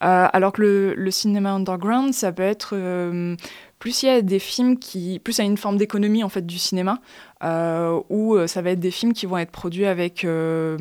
alors 0.00 0.52
que 0.52 0.60
le, 0.60 0.94
le, 0.94 1.10
cinéma 1.10 1.52
underground, 1.52 2.12
ça 2.12 2.32
peut 2.32 2.42
être 2.42 2.74
plus 3.78 4.02
il 4.02 4.06
y 4.06 4.08
a 4.10 4.22
des 4.22 4.38
films 4.38 4.78
qui, 4.78 5.20
plus 5.20 5.38
il 5.38 5.40
y 5.40 5.42
a 5.42 5.46
une 5.46 5.56
forme 5.56 5.76
d'économie 5.76 6.24
en 6.24 6.28
fait 6.28 6.46
du 6.46 6.58
cinéma, 6.58 7.00
euh, 7.44 8.00
où 8.08 8.34
euh, 8.34 8.46
ça 8.46 8.62
va 8.62 8.70
être 8.70 8.80
des 8.80 8.90
films 8.90 9.12
qui 9.12 9.26
vont 9.26 9.38
être 9.38 9.50
produits 9.50 9.86
avec, 9.86 10.24
euh, 10.24 10.78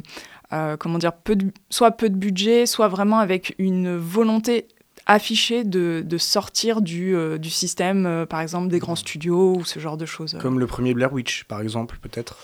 comment 0.80 0.98
dire, 0.98 1.14
peu 1.14 1.36
de, 1.36 1.52
soit 1.70 1.92
peu 1.92 2.10
de 2.10 2.16
budget, 2.16 2.66
soit 2.66 2.88
vraiment 2.88 3.20
avec 3.20 3.56
une 3.60 3.96
volonté 3.96 4.68
affichée 5.06 5.64
de, 5.64 6.04
de 6.06 6.18
sortir 6.18 6.82
du, 6.82 7.16
du 7.40 7.50
système, 7.50 8.26
par 8.30 8.42
exemple 8.42 8.68
des 8.68 8.80
grands 8.80 8.98
studios 8.98 9.56
ou 9.56 9.64
ce 9.64 9.80
genre 9.80 9.96
de 9.96 10.06
choses. 10.06 10.38
Comme 10.42 10.60
le 10.60 10.68
premier 10.68 10.94
Blair 10.94 11.14
Witch, 11.14 11.46
par 11.46 11.62
exemple, 11.62 11.98
peut-être. 12.02 12.36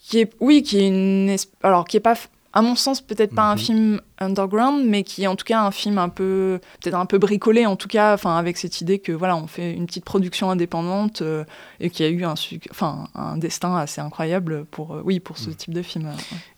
qui 0.00 0.18
est, 0.20 0.32
oui, 0.40 0.62
qui 0.62 0.78
est 0.78 0.88
une, 0.88 1.36
alors 1.62 1.84
qui 1.84 1.98
est 1.98 2.00
pas 2.00 2.14
à 2.52 2.62
mon 2.62 2.74
sens, 2.74 3.00
peut-être 3.00 3.34
pas 3.34 3.44
un 3.44 3.54
mhm. 3.54 3.58
film 3.58 4.00
underground, 4.18 4.84
mais 4.86 5.02
qui 5.02 5.24
est 5.24 5.26
en 5.26 5.36
tout 5.36 5.44
cas 5.44 5.62
un 5.62 5.70
film 5.70 5.98
un 5.98 6.08
peu, 6.08 6.60
peut-être 6.82 6.96
un 6.96 7.06
peu 7.06 7.18
bricolé, 7.18 7.64
en 7.66 7.76
tout 7.76 7.88
cas, 7.88 8.14
enfin, 8.14 8.36
avec 8.36 8.58
cette 8.58 8.80
idée 8.80 8.98
que 8.98 9.12
voilà, 9.12 9.36
on 9.36 9.46
fait 9.46 9.72
une 9.72 9.86
petite 9.86 10.04
production 10.04 10.50
indépendante 10.50 11.22
euh, 11.22 11.44
et 11.80 11.90
qui 11.90 12.04
a 12.04 12.08
eu 12.08 12.24
un, 12.24 12.34
enfin, 12.70 13.08
un 13.14 13.36
destin 13.38 13.76
assez 13.76 14.00
incroyable 14.00 14.66
pour, 14.66 14.94
euh, 14.94 15.02
oui, 15.04 15.18
pour 15.18 15.38
ce 15.38 15.48
mhm. 15.48 15.56
type 15.56 15.74
de 15.74 15.82
film. 15.82 16.10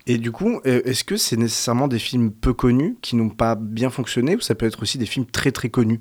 Et 0.07 0.19
du 0.19 0.33
coup, 0.33 0.61
euh, 0.67 0.83
est-ce 0.85 1.05
que 1.05 1.17
c'est 1.17 1.37
nécessairement 1.37 1.89
des 1.89 2.01
films 2.01 2.33
peu 2.33 2.53
connus 2.53 2.97
qui 3.01 3.15
n'ont 3.17 3.31
pas 3.31 3.55
bien 3.55 3.91
fonctionné, 3.91 4.37
ou 4.37 4.41
ça 4.41 4.55
peut 4.55 4.67
être 4.67 4.83
aussi 4.83 4.99
des 4.99 5.07
films 5.07 5.27
très 5.27 5.53
très 5.53 5.69
connus? 5.69 6.01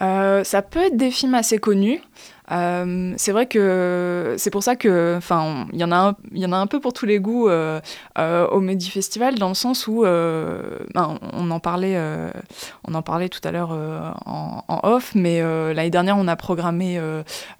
Ça 0.00 0.62
peut 0.62 0.80
être 0.80 0.96
des 0.96 1.10
films 1.10 1.34
assez 1.34 1.58
connus. 1.58 2.00
Euh, 2.50 3.14
c'est 3.16 3.32
vrai 3.32 3.46
que 3.46 4.34
c'est 4.38 4.50
pour 4.50 4.62
ça 4.62 4.76
que, 4.76 5.14
enfin, 5.16 5.66
il 5.72 5.78
y 5.78 5.84
en 5.84 5.92
a, 5.92 5.96
un, 5.96 6.16
il 6.32 6.38
y 6.38 6.46
en 6.46 6.52
a 6.52 6.56
un 6.56 6.66
peu 6.66 6.80
pour 6.80 6.92
tous 6.92 7.06
les 7.06 7.20
goûts 7.20 7.48
euh, 7.48 7.80
euh, 8.18 8.46
au 8.48 8.60
Medi 8.60 8.90
Festival, 8.90 9.38
dans 9.38 9.48
le 9.48 9.54
sens 9.54 9.86
où, 9.86 10.02
ben, 10.02 11.18
on 11.32 11.50
en 11.50 11.60
parlait, 11.60 11.98
on 12.86 12.94
en 12.94 13.02
parlait 13.02 13.28
tout 13.28 13.40
à 13.44 13.52
l'heure 13.52 13.70
en, 14.26 14.80
off, 14.82 15.12
mais 15.14 15.40
l'année 15.40 15.90
dernière, 15.90 16.16
on 16.16 16.28
a 16.28 16.36
programmé 16.36 17.00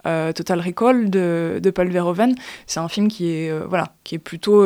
Total 0.03 0.59
Recall 0.59 1.09
de, 1.09 1.59
de 1.61 1.69
Paul 1.69 1.89
Verhoeven. 1.89 2.35
C'est 2.67 2.79
un 2.79 2.87
film 2.87 3.07
qui 3.07 3.31
est, 3.31 3.51
voilà, 3.67 3.93
qui 4.03 4.15
est 4.15 4.19
plutôt 4.19 4.63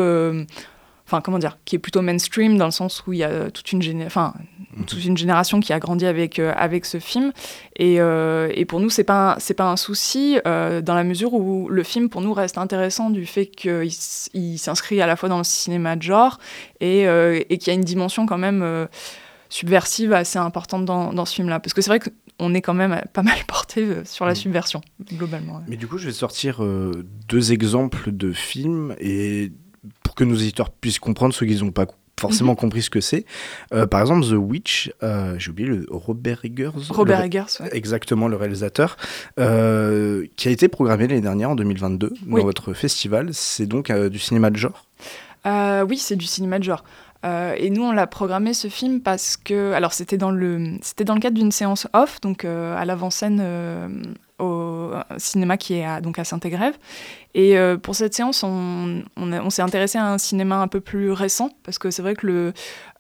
enfin 1.08 1.22
comment 1.22 1.38
dire, 1.40 1.58
qui 1.66 1.76
est 1.76 1.80
plutôt 1.80 2.02
mainstream 2.02 2.58
dans 2.58 2.66
le 2.66 2.72
sens 2.72 3.04
où 3.06 3.14
il 3.14 3.20
y 3.20 3.24
a 3.24 3.52
toute 3.52 3.72
une, 3.72 3.82
géné 3.82 4.06
enfin, 4.06 4.34
Mhm. 4.78 4.86
toute 4.86 5.06
une 5.06 5.16
génération 5.16 5.60
qui 5.62 5.72
a 5.72 5.80
grandi 5.80 6.06
avec, 6.06 6.38
euh, 6.40 6.52
avec 6.58 6.86
ce 6.86 7.00
film. 7.00 7.32
Et, 7.78 8.02
euh, 8.02 8.52
et 8.56 8.66
pour 8.66 8.80
nous, 8.82 8.90
c'est 8.90 9.04
pas, 9.06 9.36
c'est 9.40 9.54
pas 9.54 9.70
un 9.72 9.78
souci 9.78 10.38
euh, 10.48 10.82
dans 10.82 10.96
la 10.96 11.04
mesure 11.06 11.34
où 11.34 11.70
le 11.70 11.84
film, 11.84 12.10
pour 12.10 12.20
nous, 12.22 12.34
reste 12.34 12.58
intéressant 12.58 13.10
du 13.10 13.26
fait 13.26 13.46
qu'il 13.46 13.90
il 14.34 14.58
s'inscrit 14.58 15.00
à 15.02 15.08
la 15.08 15.16
fois 15.16 15.30
dans 15.30 15.38
le 15.38 15.44
cinéma 15.46 15.96
de 15.96 16.02
genre 16.02 16.40
et, 16.82 17.08
euh, 17.08 17.40
et 17.50 17.58
qu'il 17.58 17.68
y 17.68 17.72
a 17.72 17.74
une 17.80 17.86
dimension 17.86 18.26
quand 18.26 18.38
même 18.38 18.62
euh, 18.64 18.86
subversive 19.50 20.12
assez 20.14 20.40
importante 20.40 20.86
dans, 20.86 21.14
dans 21.14 21.26
ce 21.26 21.36
film-là. 21.36 21.60
Parce 21.60 21.74
que 21.74 21.82
c'est 21.82 21.90
vrai 21.90 22.00
qu'on 22.00 22.54
est 22.54 22.62
quand 22.62 22.74
même 22.74 23.02
pas 23.14 23.24
mal 23.24 23.38
porté 23.48 23.82
euh, 23.82 24.04
sur 24.06 24.26
la 24.26 24.32
Mhm. 24.32 24.36
subversion, 24.38 24.82
globalement. 25.14 25.56
ouais. 25.58 25.62
Mais 25.68 25.78
du 25.78 25.88
coup, 25.88 25.98
je 25.98 26.08
vais 26.08 26.12
sortir 26.14 26.64
euh, 26.64 27.06
deux 27.30 27.54
exemples 27.54 28.12
de 28.12 28.32
films 28.34 28.96
et 29.00 29.52
pour 30.16 30.26
que 30.26 30.30
nos 30.32 30.36
éditeurs 30.36 30.70
puissent 30.70 31.00
comprendre 31.00 31.34
ceux 31.34 31.46
qu'ils 31.46 31.64
n'ont 31.64 31.72
pas 31.72 31.88
forcément 32.18 32.54
Mhm. 32.54 32.58
compris 32.58 32.82
ce 32.82 32.90
que 32.90 33.02
c'est. 33.02 33.26
Euh, 33.74 33.86
par 33.86 34.00
exemple, 34.00 34.26
The 34.26 34.36
Witch, 34.38 34.90
euh, 35.04 35.36
j'ai 35.38 35.52
oublié 35.52 35.68
le 35.68 35.86
Robert 35.92 36.46
Eggers. 36.46 36.72
Robert 36.90 37.20
le- 37.20 37.26
Eggers, 37.26 37.44
ouais. 37.60 37.70
Exactement, 37.74 38.30
le 38.30 38.38
réalisateur, 38.38 38.96
euh, 39.38 40.26
qui 40.38 40.48
a 40.48 40.52
été 40.52 40.70
programmé 40.70 41.08
l'année 41.08 41.20
dernière, 41.22 41.50
en 41.50 41.56
2022, 41.56 42.14
Oui. 42.28 42.40
dans 42.40 42.46
votre 42.46 42.72
festival. 42.74 43.30
C'est 43.34 43.66
donc 43.66 43.92
du 43.92 44.20
cinéma 44.20 44.50
de 44.50 44.56
genre? 44.58 44.86
Oui, 45.46 45.98
c'est 45.98 46.16
du 46.16 46.26
cinéma 46.26 46.58
de 46.60 46.64
genre. 46.64 46.84
Euh, 47.26 47.54
et 47.58 47.70
nous, 47.70 47.84
on 47.84 47.92
l'a 47.92 48.08
programmé 48.08 48.54
ce 48.54 48.68
film 48.70 49.02
parce 49.02 49.36
que, 49.36 49.74
alors 49.74 49.94
c'était 49.94 50.18
dans 50.18 50.32
le, 50.32 50.76
c'était 50.82 51.04
dans 51.04 51.16
le 51.16 51.20
cadre 51.20 51.36
d'une 51.38 51.52
séance 51.52 51.88
off, 51.94 52.22
donc 52.22 52.46
euh, 52.46 52.78
à 52.78 52.86
l'avant-scène 52.86 53.40
euh, 53.42 53.88
au 54.40 54.92
cinéma 55.18 55.58
qui 55.58 55.76
est 55.76 55.86
à, 55.86 56.02
donc 56.02 56.20
à 56.20 56.24
Saint-Égrève. 56.24 56.76
Et 57.34 57.58
euh, 57.58 57.78
pour 57.78 57.96
cette 57.96 58.14
séance, 58.14 58.44
on, 58.44 59.04
on, 59.18 59.50
s'est 59.50 59.62
intéressé 59.62 59.98
à 59.98 60.06
un 60.06 60.18
cinéma 60.18 60.58
un 60.58 60.68
peu 60.68 60.82
plus 60.82 61.12
récent 61.12 61.52
parce 61.64 61.78
que 61.78 61.92
c'est 61.92 62.02
vrai 62.02 62.16
que 62.16 62.28
le, 62.28 62.54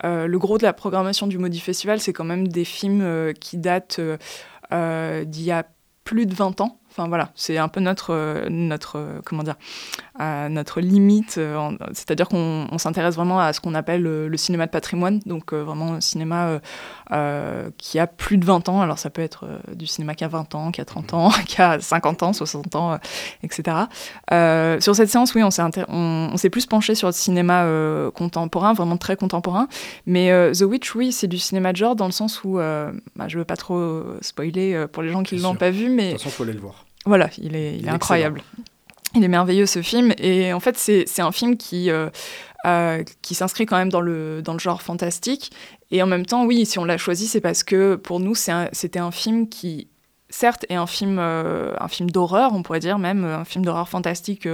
euh, 0.04 0.28
le 0.28 0.39
gros 0.39 0.58
de 0.58 0.63
la 0.63 0.74
programmation 0.74 1.28
du 1.28 1.38
Maudit 1.38 1.60
Festival, 1.60 2.00
c'est 2.00 2.13
quand 2.13 2.24
même 2.24 2.48
des 2.48 2.65
films 2.65 3.02
euh, 3.02 3.34
qui 3.34 3.58
datent 3.58 4.00
d'il 4.02 5.43
y 5.43 5.52
a 5.52 5.65
plus 6.04 6.26
de 6.26 6.34
20 6.34 6.62
ans. 6.62 6.80
Enfin 6.98 7.10
voilà, 7.10 7.30
c'est 7.36 7.58
un 7.58 7.68
peu 7.68 7.82
notre, 7.82 8.14
euh, 8.14 8.48
notre 8.50 8.98
euh, 8.98 9.20
comment 9.26 9.44
dire, 9.44 9.56
à 10.18 10.48
notre 10.48 10.80
limite. 10.80 11.36
euh, 11.38 11.72
C'est-à-dire 11.92 12.30
qu'on 12.30 12.68
on 12.72 12.78
s'intéresse 12.78 13.16
vraiment 13.16 13.38
à 13.42 13.52
ce 13.52 13.60
qu'on 13.60 13.74
appelle 13.76 14.08
euh, 14.08 14.30
le 14.30 14.38
cinéma 14.38 14.66
de 14.66 14.72
patrimoine, 14.72 15.20
donc 15.26 15.52
euh, 15.52 15.62
vraiment 15.62 15.96
un 15.96 16.00
cinéma 16.00 16.46
euh, 16.48 16.60
euh, 17.12 17.70
qui 17.78 18.00
a 18.00 18.08
plus 18.08 18.38
de 18.38 18.46
20 18.46 18.70
ans. 18.70 18.80
Alors 18.80 18.98
ça 18.98 19.10
peut 19.10 19.22
être 19.22 19.44
euh, 19.46 19.74
du 19.76 19.88
cinéma 19.88 20.16
qui 20.16 20.24
a 20.24 20.30
20 20.30 20.56
ans, 20.56 20.72
qui 20.72 20.80
a 20.80 20.86
30 20.86 21.14
ans, 21.14 21.30
qui 21.46 21.62
a 21.62 21.82
50 21.82 22.24
ans, 22.24 22.32
60 22.32 22.76
ans, 22.78 22.94
euh, 22.94 22.98
etc. 23.44 23.78
Euh, 24.32 24.80
sur 24.80 24.96
cette 24.96 25.10
séance, 25.10 25.36
oui, 25.36 25.44
on 25.44 25.52
s'est 25.52 25.64
on, 25.90 26.30
on 26.32 26.38
s'est 26.38 26.50
plus 26.50 26.66
penché 26.66 26.96
sur 26.96 27.10
le 27.10 27.14
cinéma 27.14 27.64
euh, 27.64 28.10
contemporain, 28.10 28.72
vraiment 28.72 28.96
très 28.96 29.18
contemporain. 29.18 29.68
Mais 30.06 30.32
euh, 30.32 30.54
The 30.54 30.62
Witch, 30.62 30.96
oui, 30.96 31.12
c'est 31.12 31.28
du 31.28 31.40
cinéma 31.40 31.74
de 31.74 31.78
genre 31.78 31.98
dans 31.98 32.06
le 32.06 32.14
sens 32.14 32.42
où, 32.46 32.58
euh, 32.58 32.94
bah, 33.18 33.26
je 33.28 33.38
veux 33.38 33.44
pas 33.44 33.58
trop 33.58 33.76
euh, 33.76 34.18
spoiler 34.22 34.74
euh, 34.74 34.88
pour 34.88 35.04
les 35.04 35.10
gens 35.10 35.24
qui 35.24 35.36
Bien 35.36 35.50
l'ont 35.50 35.56
pas 35.56 35.72
vu, 35.72 35.90
mais 35.90 36.06
De 36.06 36.12
toute 36.12 36.20
façon, 36.22 36.30
il 36.30 36.32
faut 36.38 36.44
aller 36.44 36.54
le 36.54 36.60
voir. 36.60 36.85
Voilà, 37.06 37.30
il 37.38 37.56
est, 37.56 37.76
il 37.76 37.82
Il 37.82 37.86
est 37.86 37.88
est 37.88 37.91
incroyable. 37.91 38.41
Il 39.15 39.24
est 39.24 39.28
merveilleux 39.30 39.65
ce 39.65 39.82
film. 39.82 40.13
Et 40.18 40.52
en 40.54 40.60
fait 40.60 40.78
c'est 40.78 41.22
un 41.22 41.32
film 41.32 41.58
qui, 41.58 41.89
euh, 41.89 42.10
euh, 42.65 43.04
qui 43.22 43.36
s'inscrit 43.36 43.65
quand 43.65 43.78
même 43.78 43.89
dans 43.89 44.02
le, 44.02 44.41
dans 44.41 44.54
le 44.54 44.60
genre 44.60 44.82
fantastique. 44.82 45.52
Et 45.91 46.02
en 46.04 46.08
même 46.08 46.26
temps 46.26 46.46
oui 46.46 46.65
si 46.65 46.80
on 46.80 46.86
l'a 46.86 46.98
choisi 46.98 47.28
c'est 47.28 47.41
parce 47.41 47.63
que 47.63 47.96
pour 47.96 48.20
nous 48.20 48.34
un- 48.50 48.70
c'était 48.74 49.00
un, 49.00 49.12
film 49.12 49.48
qui 49.48 49.88
certes 50.30 50.65
est 50.70 50.76
un 50.76 50.88
film, 50.88 51.18
euh, 51.20 51.74
un 51.80 51.88
film 51.88 52.10
d'horreur 52.10 52.52
on 52.54 52.63
pourrait 52.63 52.80
dire 52.80 52.98
même 53.00 53.24
un 53.24 53.46
film 53.46 53.63
d'horreur 53.63 53.88
fantastique 53.88 54.48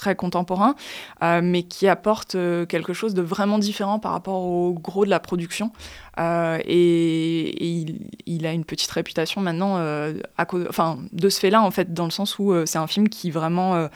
très 0.00 0.16
contemporain 0.16 0.74
euh, 1.22 1.40
mais 1.44 1.62
qui 1.64 1.86
apporte 1.86 2.34
euh, 2.34 2.64
quelque 2.64 2.94
chose 2.94 3.12
de 3.12 3.20
vraiment 3.22 3.58
différent 3.58 3.98
par 3.98 4.12
rapport 4.12 4.40
au 4.42 4.72
gros 4.72 5.04
de 5.04 5.10
la 5.10 5.20
production 5.20 5.72
euh, 6.18 6.58
et, 6.64 7.48
et 7.48 7.66
il, 7.66 8.06
il 8.26 8.46
a 8.46 8.52
une 8.52 8.64
petite 8.64 8.90
réputation 8.90 9.40
maintenant 9.42 9.76
euh, 9.76 10.14
à 10.38 10.46
cause, 10.46 10.66
enfin, 10.68 10.98
de 11.12 11.28
ce 11.28 11.38
fait-là, 11.38 11.62
en 11.62 11.70
fait, 11.70 11.92
dans 11.92 12.04
le 12.06 12.10
sens 12.10 12.38
où 12.38 12.52
c'est 12.66 12.78
un 12.78 12.86
film 12.86 13.08
qui 13.08 13.30
vraiment 13.30 13.88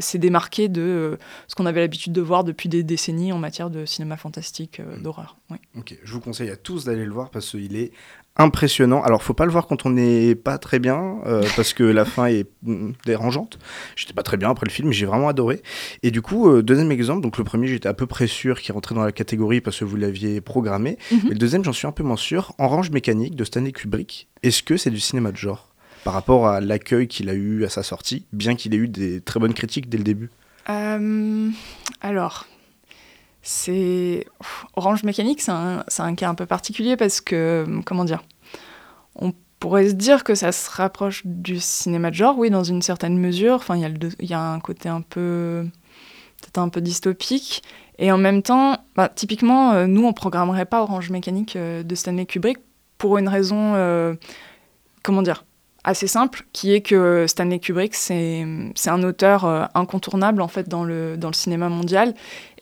s'est 0.00 0.18
démarqué 0.18 0.68
de 0.68 1.18
ce 1.48 1.54
qu'on 1.54 1.66
avait 1.66 1.80
l'habitude 1.80 2.12
de 2.12 2.20
voir 2.20 2.44
depuis 2.44 2.68
des 2.68 2.82
décennies 2.82 3.32
en 3.32 3.38
matière 3.38 3.70
de 3.70 3.84
cinéma 3.86 4.16
fantastique, 4.16 4.80
Mm. 4.80 5.02
d'horreur. 5.02 5.36
Oui. 5.50 5.58
Ok, 5.78 5.96
je 6.02 6.12
vous 6.12 6.20
conseille 6.20 6.50
à 6.50 6.56
tous 6.56 6.84
d'aller 6.84 7.04
le 7.04 7.12
voir 7.12 7.30
parce 7.30 7.50
qu'il 7.50 7.76
est 7.76 7.92
impressionnant. 8.38 9.02
Alors, 9.02 9.22
faut 9.22 9.34
pas 9.34 9.44
le 9.44 9.50
voir 9.50 9.66
quand 9.66 9.86
on 9.86 9.90
n'est 9.90 10.34
pas 10.34 10.58
très 10.58 10.78
bien, 10.78 11.16
euh, 11.26 11.42
parce 11.56 11.72
que 11.72 11.82
la 11.82 12.04
fin 12.04 12.26
est 12.26 12.46
mm, 12.62 12.92
dérangeante. 13.04 13.58
J'étais 13.96 14.12
pas 14.12 14.22
très 14.22 14.36
bien 14.36 14.50
après 14.50 14.66
le 14.66 14.72
film, 14.72 14.88
mais 14.88 14.94
j'ai 14.94 15.06
vraiment 15.06 15.28
adoré. 15.28 15.62
Et 16.02 16.10
du 16.10 16.22
coup, 16.22 16.48
euh, 16.48 16.62
deuxième 16.62 16.90
exemple, 16.92 17.22
donc 17.22 17.38
le 17.38 17.44
premier, 17.44 17.66
j'étais 17.66 17.88
à 17.88 17.94
peu 17.94 18.06
près 18.06 18.26
sûr 18.26 18.60
qu'il 18.60 18.74
rentrait 18.74 18.94
dans 18.94 19.04
la 19.04 19.12
catégorie 19.12 19.60
parce 19.60 19.78
que 19.78 19.84
vous 19.84 19.96
l'aviez 19.96 20.40
programmé. 20.40 20.98
Mais 21.10 21.30
le 21.30 21.38
deuxième, 21.38 21.64
j'en 21.64 21.72
suis 21.72 21.86
un 21.86 21.92
peu 21.92 22.02
moins 22.02 22.16
sûr. 22.16 22.54
Orange 22.58 22.90
Mécanique 22.90 23.36
de 23.36 23.44
Stanley 23.44 23.72
Kubrick. 23.72 24.28
Est-ce 24.42 24.62
que 24.62 24.76
c'est 24.76 24.90
du 24.90 25.00
cinéma 25.00 25.32
de 25.32 25.36
genre 25.36 25.68
par 26.04 26.14
rapport 26.14 26.46
à 26.46 26.60
l'accueil 26.60 27.08
qu'il 27.08 27.28
a 27.30 27.34
eu 27.34 27.64
à 27.64 27.68
sa 27.68 27.82
sortie, 27.82 28.26
bien 28.32 28.54
qu'il 28.54 28.72
ait 28.74 28.78
eu 28.78 28.86
des 28.86 29.20
très 29.20 29.40
bonnes 29.40 29.54
critiques 29.54 29.88
dès 29.88 29.98
le 29.98 30.04
début? 30.04 30.30
Euh, 30.68 31.50
alors, 32.00 32.46
c'est. 33.46 34.26
Orange 34.74 35.04
Mécanique, 35.04 35.40
c'est 35.40 35.52
un, 35.52 36.14
cas 36.14 36.28
un 36.28 36.34
peu 36.34 36.46
particulier 36.46 36.96
parce 36.96 37.20
que, 37.20 37.64
comment 37.84 38.04
dire 38.04 38.24
On 39.14 39.32
pourrait 39.60 39.88
se 39.88 39.94
dire 39.94 40.24
que 40.24 40.34
ça 40.34 40.50
se 40.52 40.68
rapproche 40.70 41.22
du 41.24 41.60
cinéma 41.60 42.10
de 42.10 42.16
genre, 42.16 42.36
oui, 42.36 42.50
dans 42.50 42.64
une 42.64 42.82
certaine 42.82 43.18
mesure. 43.18 43.54
Enfin, 43.54 43.76
il 43.76 44.26
y, 44.28 44.34
a 44.34 44.40
un 44.40 44.58
côté 44.58 44.88
un 44.88 45.00
peu. 45.00 45.64
peut-être 46.40 46.58
un 46.58 46.68
peu 46.68 46.80
dystopique. 46.80 47.62
Et 47.98 48.10
en 48.10 48.18
même 48.18 48.42
temps, 48.42 48.78
bah, 48.96 49.08
typiquement, 49.08 49.72
euh, 49.72 49.86
nous, 49.86 50.04
on 50.04 50.12
programmerait 50.12 50.66
pas 50.66 50.82
Orange 50.82 51.10
Mécanique 51.10 51.56
euh, 51.56 51.82
de 51.82 51.94
Stanley 51.94 52.26
Kubrick 52.26 52.58
pour 52.98 53.16
une 53.16 53.28
raison. 53.28 53.74
euh, 53.76 54.14
comment 55.02 55.22
dire 55.22 55.44
assez 55.88 56.08
simple, 56.08 56.44
qui 56.52 56.74
est 56.74 56.80
que 56.80 57.26
Stanley 57.28 57.60
Kubrick, 57.60 57.94
c'est 57.94 58.44
un 58.86 59.02
auteur 59.04 59.70
incontournable 59.76 60.42
en 60.42 60.48
fait 60.48 60.68
dans 60.68 60.82
le 60.82 61.16
cinéma 61.30 61.68
mondial. 61.68 62.12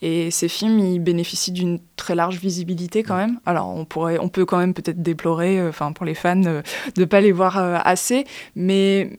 Et 0.03 0.31
ses 0.31 0.49
films, 0.49 0.79
ils 0.79 0.99
bénéficient 0.99 1.53
d'une 1.53 1.79
très 1.97 2.15
large 2.15 2.39
visibilité 2.39 3.03
quand 3.03 3.17
même. 3.17 3.39
Alors, 3.47 3.69
on, 3.69 3.85
pourrait, 3.85 4.19
on 4.19 4.29
peut 4.29 4.45
quand 4.45 4.59
même 4.59 4.75
peut-être 4.75 5.03
déplorer, 5.03 5.59
euh, 5.59 5.69
enfin 5.69 5.93
pour 5.93 6.05
les 6.05 6.15
fans, 6.15 6.43
euh, 6.45 6.63
de 6.97 7.01
ne 7.01 7.05
pas 7.07 7.21
les 7.21 7.33
voir 7.33 7.59
euh, 7.59 7.79
assez. 7.85 8.25
Mais 8.57 9.17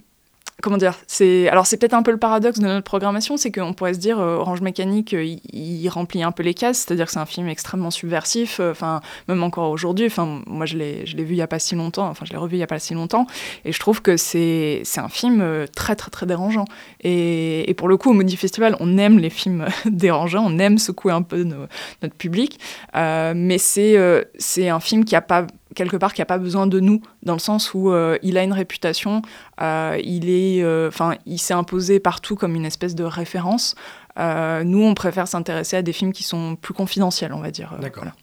comment 0.61 0.77
dire 0.77 0.95
c'est 1.07 1.49
alors 1.49 1.65
c'est 1.65 1.77
peut-être 1.77 1.93
un 1.93 2.03
peu 2.03 2.11
le 2.11 2.17
paradoxe 2.17 2.59
de 2.59 2.65
notre 2.65 2.83
programmation 2.83 3.37
c'est 3.37 3.51
qu'on 3.51 3.73
pourrait 3.73 3.93
se 3.93 3.99
dire 3.99 4.19
euh, 4.19 4.37
Orange 4.37 4.61
Mécanique 4.61 5.13
euh, 5.13 5.35
il, 5.51 5.87
remplit 5.89 6.23
un 6.23 6.31
peu 6.31 6.43
les 6.43 6.53
cases 6.53 6.79
c'est-à-dire 6.79 7.05
que 7.05 7.11
c'est 7.11 7.19
un 7.19 7.25
film 7.25 7.47
extrêmement 7.47 7.91
subversif 7.91 8.59
euh, 8.59 8.71
enfin 8.71 9.01
même 9.27 9.43
encore 9.43 9.69
aujourd'hui 9.69 10.07
enfin 10.07 10.41
moi 10.47 10.65
je 10.65 10.77
l'ai 10.77 11.05
je 11.05 11.17
l'ai 11.17 11.23
vu 11.23 11.33
il 11.33 11.37
y 11.37 11.41
a 11.41 11.47
pas 11.47 11.59
si 11.59 11.75
longtemps 11.75 12.07
enfin 12.07 12.25
je 12.25 12.31
l'ai 12.31 12.37
revu 12.37 12.55
il 12.55 12.59
y 12.59 12.63
a 12.63 12.67
pas 12.67 12.79
si 12.79 12.93
longtemps 12.93 13.27
et 13.65 13.71
je 13.71 13.79
trouve 13.79 14.01
que 14.01 14.17
c'est 14.17 14.81
c'est 14.83 15.01
un 15.01 15.09
film 15.09 15.65
très 15.75 15.95
très 15.95 16.09
très 16.09 16.25
dérangeant. 16.25 16.65
Et, 17.01 17.73
pour 17.77 17.87
le 17.89 17.97
coup 17.97 18.09
au 18.09 18.13
Maudit 18.13 18.37
Festival 18.37 18.77
on 18.79 18.97
aime 18.97 19.19
les 19.19 19.29
films 19.29 19.65
dérangeants 19.85 20.45
on 20.47 20.57
aime 20.59 20.77
secouer 20.77 21.11
un 21.11 21.21
peu 21.21 21.43
notre 21.43 22.15
public 22.15 22.59
mais 22.93 23.57
c'est 23.57 23.97
c'est 24.37 24.69
un 24.69 24.79
film 24.79 25.03
qui 25.03 25.15
a 25.15 25.21
pas 25.21 25.45
quelque 25.75 25.97
part 25.97 26.13
qui 26.13 26.21
a 26.21 26.25
pas 26.25 26.37
besoin 26.39 26.65
de 26.67 26.79
nous 26.79 27.01
dans 27.23 27.33
le 27.33 27.39
sens 27.39 27.73
où 27.73 27.91
euh, 27.91 28.17
il 28.23 28.37
a 28.37 28.43
une 28.43 28.53
réputation 28.53 29.21
euh, 29.61 29.97
il 30.03 30.29
est, 30.29 30.63
euh, 30.63 30.87
enfin, 30.87 31.15
il 31.25 31.37
s'est 31.37 31.53
imposé 31.53 31.99
partout 31.99 32.35
comme 32.35 32.55
une 32.55 32.65
espèce 32.65 32.95
de 32.95 33.03
référence. 33.03 33.75
Nous, 34.17 34.81
on 34.81 34.93
préfère 34.93 35.27
s'intéresser 35.27 35.75
à 35.77 35.81
des 35.81 35.91
films 35.93 36.13
qui 36.13 36.23
sont 36.23 36.55
plus 36.55 36.73
confidentiels, 36.73 37.33
on 37.33 37.41
va 37.41 37.51
dire. 37.51 37.75
D'accord. 37.81 38.03
voilà. 38.03 38.15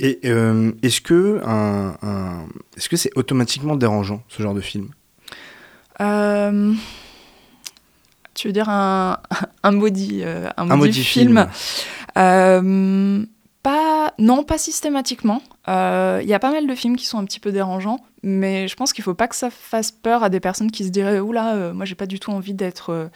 Et 0.00 0.20
est-ce 0.82 1.00
que 1.00 1.40
un, 1.44 1.96
un- 2.02 2.46
est-ce 2.76 2.88
que 2.88 2.96
c'est 2.96 3.10
automatiquement 3.16 3.76
dérangeant 3.76 4.22
ce 4.28 4.42
genre 4.42 4.54
de 4.54 4.60
film? 4.60 4.88
Tu 8.34 8.46
veux 8.48 8.52
dire 8.52 8.68
un, 8.68 9.18
un 9.62 9.70
maudit, 9.72 10.22
un 10.24 10.52
Un 10.56 10.64
maudit 10.64 10.78
maudit 10.78 11.04
film, 11.04 11.46
film. 12.14 13.26
Euh, 13.66 13.70
pas, 13.70 14.14
non, 14.18 14.44
pas 14.44 14.56
systématiquement. 14.58 15.42
Euh, 15.68 16.20
Il 16.22 16.28
y 16.28 16.34
a 16.34 16.38
pas 16.38 16.50
mal 16.52 16.66
de 16.66 16.74
films 16.74 16.96
qui 16.96 17.06
sont 17.06 17.18
un 17.18 17.24
petit 17.24 17.40
peu 17.40 17.52
dérangeants, 17.52 18.00
mais 18.22 18.68
je 18.68 18.76
pense 18.76 18.92
qu'il 18.92 19.04
faut 19.04 19.14
pas 19.14 19.28
que 19.28 19.36
ça 19.36 19.50
fasse 19.50 19.90
peur 19.90 20.22
à 20.22 20.28
des 20.30 20.40
personnes 20.40 20.70
qui 20.70 20.84
se 20.84 20.88
diraient 20.90 21.20
oula, 21.20 21.54
euh, 21.54 21.74
moi 21.74 21.84
j'ai 21.84 21.94
pas 21.94 22.06
du 22.06 22.18
tout 22.20 22.30
envie 22.30 22.54
d'être 22.54 22.90
euh, 22.90 23.08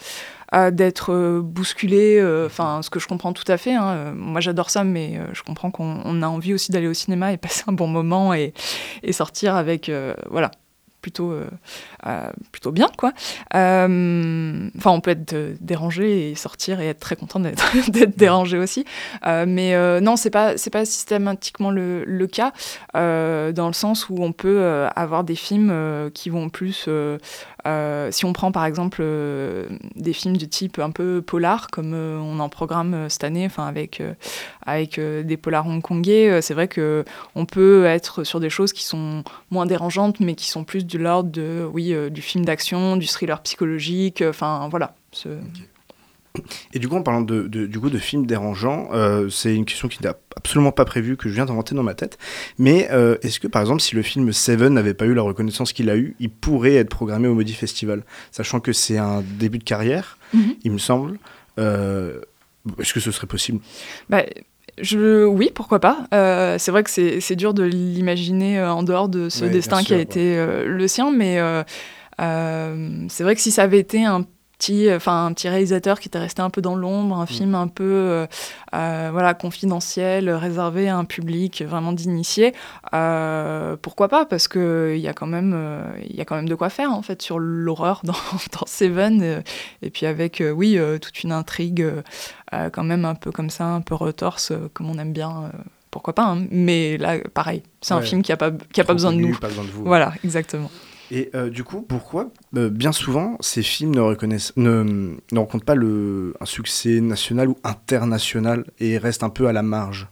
euh, 0.55 0.71
euh, 1.09 1.41
bousculé. 1.43 2.19
euh, 2.21 2.47
Enfin, 2.47 2.81
ce 2.83 2.91
que 2.91 3.01
je 3.01 3.07
comprends 3.09 3.33
tout 3.33 3.51
à 3.51 3.57
fait. 3.57 3.75
hein. 3.75 3.89
Euh, 3.89 4.13
Moi 4.15 4.41
j'adore 4.41 4.69
ça, 4.71 4.85
mais 4.85 5.17
euh, 5.19 5.27
je 5.33 5.43
comprends 5.43 5.71
qu'on 5.71 6.01
on 6.05 6.23
a 6.23 6.27
envie 6.27 6.53
aussi 6.55 6.73
d'aller 6.73 6.89
au 6.89 6.95
cinéma 6.95 7.33
et 7.33 7.37
passer 7.39 7.65
un 7.69 7.73
bon 7.73 7.87
moment 7.87 8.35
et, 8.35 8.53
et 9.03 9.13
sortir 9.13 9.55
avec 9.57 9.89
euh, 9.89 10.15
voilà 10.31 10.51
plutôt 11.03 11.33
euh, 11.33 11.51
euh, 12.07 12.31
plutôt 12.53 12.71
bien 12.71 12.89
quoi. 12.97 13.13
Euh, 13.55 14.69
enfin 14.79 14.91
on 14.93 15.01
peut 15.01 15.11
être 15.11 15.35
euh, 15.35 15.55
dérangé 15.61 16.31
et 16.31 16.35
sortir 16.37 16.81
et 16.81 16.87
être 16.89 17.01
très 17.01 17.17
content 17.17 17.41
d'être 17.89 18.17
dérangé 18.17 18.57
aussi. 18.57 18.87
Euh, 19.27 19.45
mais 19.47 19.75
euh, 19.75 20.01
non 20.01 20.17
c'est 20.17 20.31
pas 20.31 20.57
c'est 20.57 20.71
pas 20.71 20.85
systématiquement 20.85 21.71
le, 21.71 22.05
le 22.05 22.27
cas 22.27 22.53
euh, 22.97 23.53
dans 23.53 23.67
le 23.67 23.73
sens 23.73 24.09
où 24.09 24.17
on 24.21 24.33
peut 24.33 24.61
euh, 24.61 24.89
avoir 24.95 25.25
des 25.25 25.35
films 25.35 25.71
euh, 25.71 26.09
qui 26.09 26.31
vont 26.31 26.49
plus 26.49 26.87
euh, 26.89 27.19
si 28.11 28.25
on 28.25 28.33
prend 28.33 28.51
par 28.51 28.65
exemple 28.65 29.05
des 29.95 30.13
films 30.13 30.37
de 30.37 30.45
type 30.45 30.81
un 30.81 30.91
peu 30.91 31.23
polar, 31.23 31.69
comme 31.69 31.95
on 31.95 32.41
en 32.41 32.49
programme 32.49 33.09
cette 33.09 33.23
année, 33.23 33.47
enfin 33.47 33.67
avec, 33.67 34.03
avec 34.67 34.99
des 34.99 35.37
polars 35.37 35.69
hongkongais, 35.69 36.43
c'est 36.43 36.55
vrai 36.55 36.67
que 36.67 37.05
on 37.37 37.47
peut 37.47 37.85
être 37.87 38.25
sur 38.25 38.41
des 38.41 38.51
choses 38.51 38.73
qui 38.73 38.83
sont 38.83 39.23
moins 39.53 39.65
dérangeantes, 39.67 40.19
mais 40.19 40.35
qui 40.35 40.49
sont 40.49 40.65
plus 40.65 40.85
de 40.93 40.99
l'ordre 40.99 41.31
de, 41.31 41.69
oui, 41.73 41.95
du 42.11 42.23
film 42.23 42.45
d'action, 42.45 42.97
du 42.97 43.07
thriller 43.07 43.43
psychologique, 43.43 44.23
enfin 44.27 44.69
voilà. 44.71 44.95
Et 46.73 46.79
du 46.79 46.89
coup, 46.89 46.97
en 46.97 47.03
parlant 47.03 47.21
de, 47.21 47.47
du 47.47 47.79
coup, 47.79 47.91
de 47.91 47.99
films 47.99 48.27
dérangeants, 48.27 48.89
euh, 48.93 49.29
c'est 49.29 49.55
une 49.55 49.65
question 49.65 49.89
qui 49.89 50.03
n'est 50.03 50.09
absolument 50.37 50.73
pas 50.73 50.85
prévue, 50.85 51.17
que 51.17 51.29
je 51.29 51.35
viens 51.35 51.45
d'inventer 51.45 51.75
dans 51.75 51.83
ma 51.83 51.95
tête. 51.95 52.19
Mais 52.59 52.89
euh, 52.91 53.17
est-ce 53.23 53.39
que, 53.39 53.47
par 53.47 53.61
exemple, 53.61 53.81
si 53.81 53.95
le 53.95 54.03
film 54.03 54.33
Seven 54.33 54.73
n'avait 54.73 54.95
pas 54.95 55.05
eu 55.05 55.15
la 55.15 55.23
reconnaissance 55.23 55.73
qu'il 55.73 55.91
a 55.91 55.97
eu, 55.97 56.17
il 56.21 56.31
pourrait 56.31 56.75
être 56.75 56.89
programmé 56.89 57.29
au 57.29 57.35
Maudit 57.35 57.55
Festival 57.55 58.03
Sachant 58.31 58.61
que 58.61 58.73
c'est 58.73 58.99
un 58.99 59.23
début 59.39 59.59
de 59.59 59.65
carrière, 59.65 60.19
mhm. 60.33 60.55
il 60.65 60.73
me 60.73 60.79
semble. 60.79 61.19
Euh, 61.59 62.21
est-ce 62.79 62.95
que 62.95 63.01
ce 63.01 63.11
serait 63.11 63.27
possible? 63.27 63.61
Bah, 64.09 64.25
je, 64.81 65.25
oui, 65.25 65.51
pourquoi 65.55 65.81
pas. 65.81 66.07
c'est 66.59 66.71
vrai 66.71 66.83
que 66.83 66.91
c'est 66.91 67.37
dur 67.37 67.55
de 67.55 67.63
l'imaginer 67.63 68.63
en 68.63 68.83
dehors 68.83 69.09
de 69.09 69.29
ce 69.29 69.45
destin 69.45 69.83
qui 69.83 69.95
a 69.95 69.99
été 69.99 70.37
le 70.65 70.89
sien, 70.89 71.11
mais 71.11 71.39
c'est 72.19 73.23
vrai 73.23 73.35
que 73.35 73.41
si 73.41 73.51
ça 73.51 73.63
avait 73.63 73.79
été 73.79 74.05
un 74.05 74.27
enfin 74.95 75.27
un 75.27 75.33
petit 75.33 75.49
réalisateur 75.49 76.01
qui 76.01 76.09
était 76.09 76.19
resté 76.19 76.43
un 76.43 76.51
peu 76.51 76.63
dans 76.63 76.75
l'ombre, 76.75 77.17
un 77.17 77.25
mm. 77.25 77.29
film 77.29 77.55
un 77.55 77.69
peu 77.69 77.85
euh, 77.85 78.27
euh, 78.75 79.09
voilà 79.13 79.35
confidentiel, 79.35 80.31
réservé 80.31 80.89
à 80.89 80.97
un 80.97 81.05
public 81.05 81.63
vraiment 81.63 81.93
d'initiés. 81.93 82.53
Euh, 82.95 83.77
pourquoi 83.81 84.09
pas? 84.09 84.27
Parce 84.27 84.49
que 84.49 84.95
il 84.97 85.01
y 85.01 85.09
a 85.09 85.15
quand 85.15 85.27
même 85.27 85.57
il 86.09 86.17
y 86.17 86.21
a 86.21 86.25
quand 86.25 86.37
même 86.37 86.49
de 86.49 86.55
quoi 86.55 86.71
faire 86.71 86.93
en 86.93 87.03
fait 87.03 87.23
sur 87.23 87.39
l'horreur 87.39 88.01
dans, 88.05 88.15
dans, 88.53 88.67
Seven 88.67 89.43
et 89.83 89.91
puis 89.91 90.07
avec 90.07 90.43
oui 90.55 90.79
toute 91.01 91.23
une 91.23 91.33
intrigue 91.33 91.87
quand 92.51 92.85
même 92.85 93.05
un 93.05 93.15
peu 93.15 93.31
comme 93.31 93.51
ça, 93.51 93.67
un 93.67 93.81
peu 93.81 93.95
retorse 93.95 94.53
comme 94.75 94.91
on 94.91 94.99
aime 94.99 95.13
bien 95.13 95.51
pourquoi 95.91 96.15
pas. 96.15 96.25
Hein? 96.25 96.47
Mais 96.51 96.97
là, 96.99 97.19
pareil, 97.35 97.63
c'est 97.81 97.95
un 97.95 98.01
film 98.01 98.23
qui 98.23 98.33
a 98.33 98.37
pas, 98.37 98.51
qui 98.73 98.81
a 98.81 98.85
pas 98.85 98.95
besoin 98.95 99.13
de 99.13 99.19
nous. 99.19 99.39
Pas 99.39 99.49
besoin 99.49 99.65
de 99.65 99.71
vous. 99.71 99.85
Voilà, 99.85 100.15
exactement. 100.25 100.71
Et 101.15 101.29
euh, 101.35 101.51
du 101.51 101.63
coup, 101.63 101.83
pourquoi 101.83 102.31
euh, 102.57 102.71
bien 102.71 102.91
souvent 102.91 103.37
ces 103.41 103.63
films 103.63 103.95
ne, 103.95 104.01
reconnaissent, 104.01 104.55
ne, 104.57 105.15
ne 105.31 105.39
rencontrent 105.39 105.67
pas 105.67 105.75
le, 105.75 106.33
un 106.41 106.47
succès 106.47 107.03
national 107.03 107.49
ou 107.49 107.57
international 107.65 108.65
et 108.81 108.97
restent 108.97 109.23
un 109.23 109.29
peu 109.29 109.47
à 109.47 109.53
la 109.53 109.63
marge? 109.63 110.09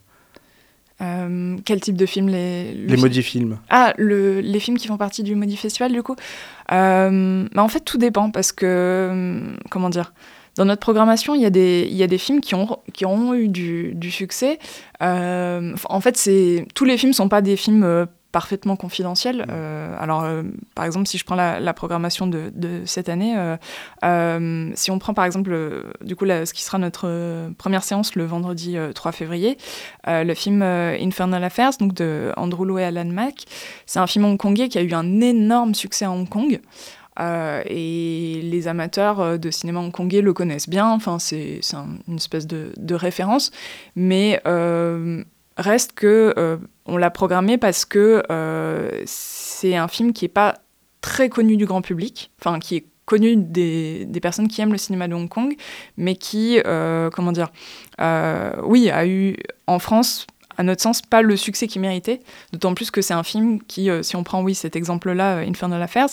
Euh, 1.01 1.57
quel 1.65 1.81
type 1.81 1.97
de 1.97 2.05
film 2.05 2.29
Les, 2.29 2.73
les 2.73 2.97
Maudits 2.97 3.23
Films. 3.23 3.57
Ah, 3.71 3.95
le, 3.97 4.41
les 4.41 4.59
films 4.59 4.77
qui 4.77 4.87
font 4.87 4.97
partie 4.97 5.23
du 5.23 5.33
Maudit 5.33 5.57
Festival, 5.57 5.91
du 5.91 6.03
coup 6.03 6.15
bah, 6.69 7.09
En 7.09 7.67
fait, 7.67 7.79
tout 7.79 7.97
dépend 7.97 8.29
parce 8.29 8.51
que, 8.51 9.41
comment 9.71 9.89
dire 9.89 10.13
dans 10.57 10.65
notre 10.65 10.81
programmation, 10.81 11.33
il 11.33 11.41
y 11.41 11.45
a 11.45 11.49
des, 11.49 11.87
il 11.89 11.95
y 11.95 12.03
a 12.03 12.07
des 12.07 12.17
films 12.17 12.41
qui 12.41 12.55
ont, 12.55 12.77
qui 12.93 13.05
ont 13.05 13.33
eu 13.33 13.47
du, 13.47 13.95
du 13.95 14.11
succès. 14.11 14.59
en 14.99 16.01
fait, 16.01 16.29
tous 16.75 16.85
les 16.85 16.97
films 16.97 17.11
ne 17.11 17.15
sont 17.15 17.29
pas 17.29 17.41
des 17.41 17.55
films 17.55 18.05
parfaitement 18.31 18.75
confidentiel. 18.75 19.37
Mm. 19.37 19.45
Euh, 19.49 19.95
alors, 19.99 20.23
euh, 20.23 20.43
par 20.75 20.85
exemple, 20.85 21.07
si 21.07 21.17
je 21.17 21.25
prends 21.25 21.35
la, 21.35 21.73
programmation 21.73 22.27
de, 22.27 22.51
cette 22.85 23.09
année, 23.09 23.35
euh, 24.03 24.71
si 24.75 24.91
on 24.91 24.99
prend 24.99 25.13
par 25.13 25.25
exemple, 25.25 25.51
du 26.03 26.15
coup, 26.15 26.25
ce 26.25 26.53
qui 26.53 26.63
sera 26.63 26.77
notre 26.77 27.49
première 27.57 27.83
séance 27.83 28.15
le 28.15 28.25
vendredi 28.25 28.77
3 28.93 29.11
février, 29.11 29.57
le 30.07 30.33
film 30.33 30.61
Infernal 30.61 31.43
Affairs, 31.43 31.71
donc 31.79 31.93
de 31.93 32.31
Andrew 32.37 32.65
Lowe 32.65 32.79
et 32.79 32.83
Alan 32.83 33.05
Mack, 33.05 33.45
c'est 33.85 33.99
un 33.99 34.07
film 34.07 34.25
hongkongais 34.25 34.69
qui 34.69 34.77
a 34.77 34.81
eu 34.81 34.93
un 34.93 35.21
énorme 35.21 35.73
succès 35.73 36.05
à 36.05 36.11
Hong 36.11 36.27
Kong. 36.27 36.59
et 37.19 38.41
les 38.43 38.67
amateurs 38.67 39.39
de 39.39 39.51
cinéma 39.51 39.79
hongkongais 39.79 40.21
le 40.21 40.33
connaissent 40.33 40.69
bien, 40.69 40.89
enfin, 40.89 41.19
c'est 41.19 41.61
une 42.07 42.17
espèce 42.17 42.47
de, 42.47 42.73
de 42.77 42.95
référence, 42.95 43.51
mais 43.95 44.41
Reste 45.57 45.93
que 45.93 46.33
euh, 46.37 46.57
on 46.85 46.97
l'a 46.97 47.11
programmé 47.11 47.57
parce 47.57 47.83
que 47.83 48.23
euh, 48.31 48.89
c'est 49.05 49.75
un 49.75 49.87
film 49.87 50.13
qui 50.13 50.25
n'est 50.25 50.29
pas 50.29 50.59
très 51.01 51.29
connu 51.29 51.57
du 51.57 51.65
grand 51.65 51.81
public, 51.81 52.31
enfin 52.39 52.59
qui 52.59 52.77
est 52.77 52.85
connu 53.05 53.35
des, 53.35 54.07
personnes 54.21 54.47
qui 54.47 54.61
aiment 54.61 54.71
le 54.71 54.77
cinéma 54.77 55.09
de 55.09 55.13
Hong 55.13 55.27
Kong, 55.27 55.55
mais 55.97 56.15
qui, 56.15 56.61
euh, 56.65 57.09
comment 57.09 57.33
dire, 57.33 57.51
oui, 58.63 58.89
a 58.89 59.05
eu 59.05 59.35
en 59.67 59.79
France 59.79 60.25
à 60.57 60.63
notre 60.63 60.81
sens, 60.81 61.01
pas 61.01 61.21
le 61.21 61.35
succès 61.35 61.67
qu'il 61.67 61.81
méritait. 61.81 62.21
D'autant 62.53 62.73
plus 62.73 62.91
que 62.91 63.01
c'est 63.01 63.13
un 63.13 63.23
film 63.23 63.61
qui, 63.63 63.89
si 64.03 64.15
on 64.15 64.23
prend 64.23 64.43
oui 64.43 64.53
cet 64.53 64.75
exemple-là, 64.75 65.39
Infernal 65.39 65.81
Affairs, 65.81 66.09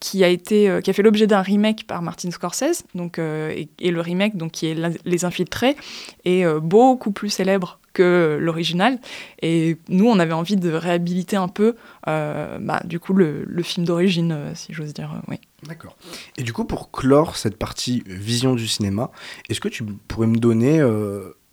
qui 0.00 0.24
a 0.24 0.28
été, 0.28 0.80
qui 0.82 0.90
a 0.90 0.92
fait 0.92 1.02
l'objet 1.02 1.26
d'un 1.26 1.42
remake 1.42 1.86
par 1.86 2.02
Martin 2.02 2.30
Scorsese, 2.30 2.84
donc 2.94 3.18
et, 3.18 3.68
et, 3.78 3.90
le 3.90 4.00
remake 4.00 4.36
donc 4.36 4.52
qui 4.52 4.66
est 4.66 4.76
Les 5.04 5.24
Infiltrés 5.24 5.76
est 6.24 6.44
beaucoup 6.60 7.12
plus 7.12 7.30
célèbre 7.30 7.79
que 7.92 8.38
l'original. 8.40 8.98
Et 9.42 9.76
nous, 9.88 10.06
on 10.06 10.18
avait 10.18 10.32
envie 10.32 10.56
de 10.56 10.70
réhabiliter 10.70 11.36
un 11.36 11.48
peu, 11.48 11.76
euh, 12.08 12.58
bah, 12.60 12.80
du 12.84 13.00
coup, 13.00 13.14
le, 13.14 13.46
film 13.62 13.86
d'origine, 13.86 14.32
euh, 14.32 14.54
si 14.54 14.72
j'ose 14.72 14.94
dire. 14.94 15.12
Euh, 15.14 15.20
oui. 15.28 15.36
D'accord. 15.66 15.96
Et 16.38 16.42
du 16.42 16.52
coup, 16.52 16.64
pour 16.64 16.90
clore 16.90 17.36
cette 17.36 17.56
partie 17.56 18.02
vision 18.06 18.54
du 18.54 18.66
cinéma, 18.66 19.10
est-ce 19.48 19.60
que 19.60 19.68
tu 19.68 19.84
pourrais 19.84 20.26
me 20.26 20.38
donner, 20.38 20.80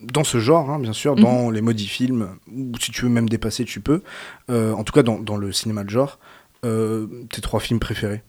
dans 0.00 0.24
ce 0.24 0.38
genre, 0.38 0.70
hein, 0.70 0.78
bien 0.78 0.94
sûr, 0.94 1.14
dans 1.14 1.48
mhm. 1.48 1.52
les 1.52 1.60
maudits 1.60 1.88
films, 1.88 2.36
ou 2.50 2.72
si 2.80 2.90
tu 2.90 3.02
veux 3.02 3.10
même 3.10 3.28
dépasser, 3.28 3.66
tu 3.66 3.80
peux, 3.80 4.02
en 4.48 4.82
tout 4.82 4.94
cas 4.94 5.02
dans, 5.02 5.18
dans, 5.18 5.36
le 5.36 5.52
cinéma 5.52 5.84
de 5.84 5.90
genre, 5.90 6.18
tes 6.62 7.40
trois 7.42 7.60
films 7.60 7.80
préférés? 7.80 8.22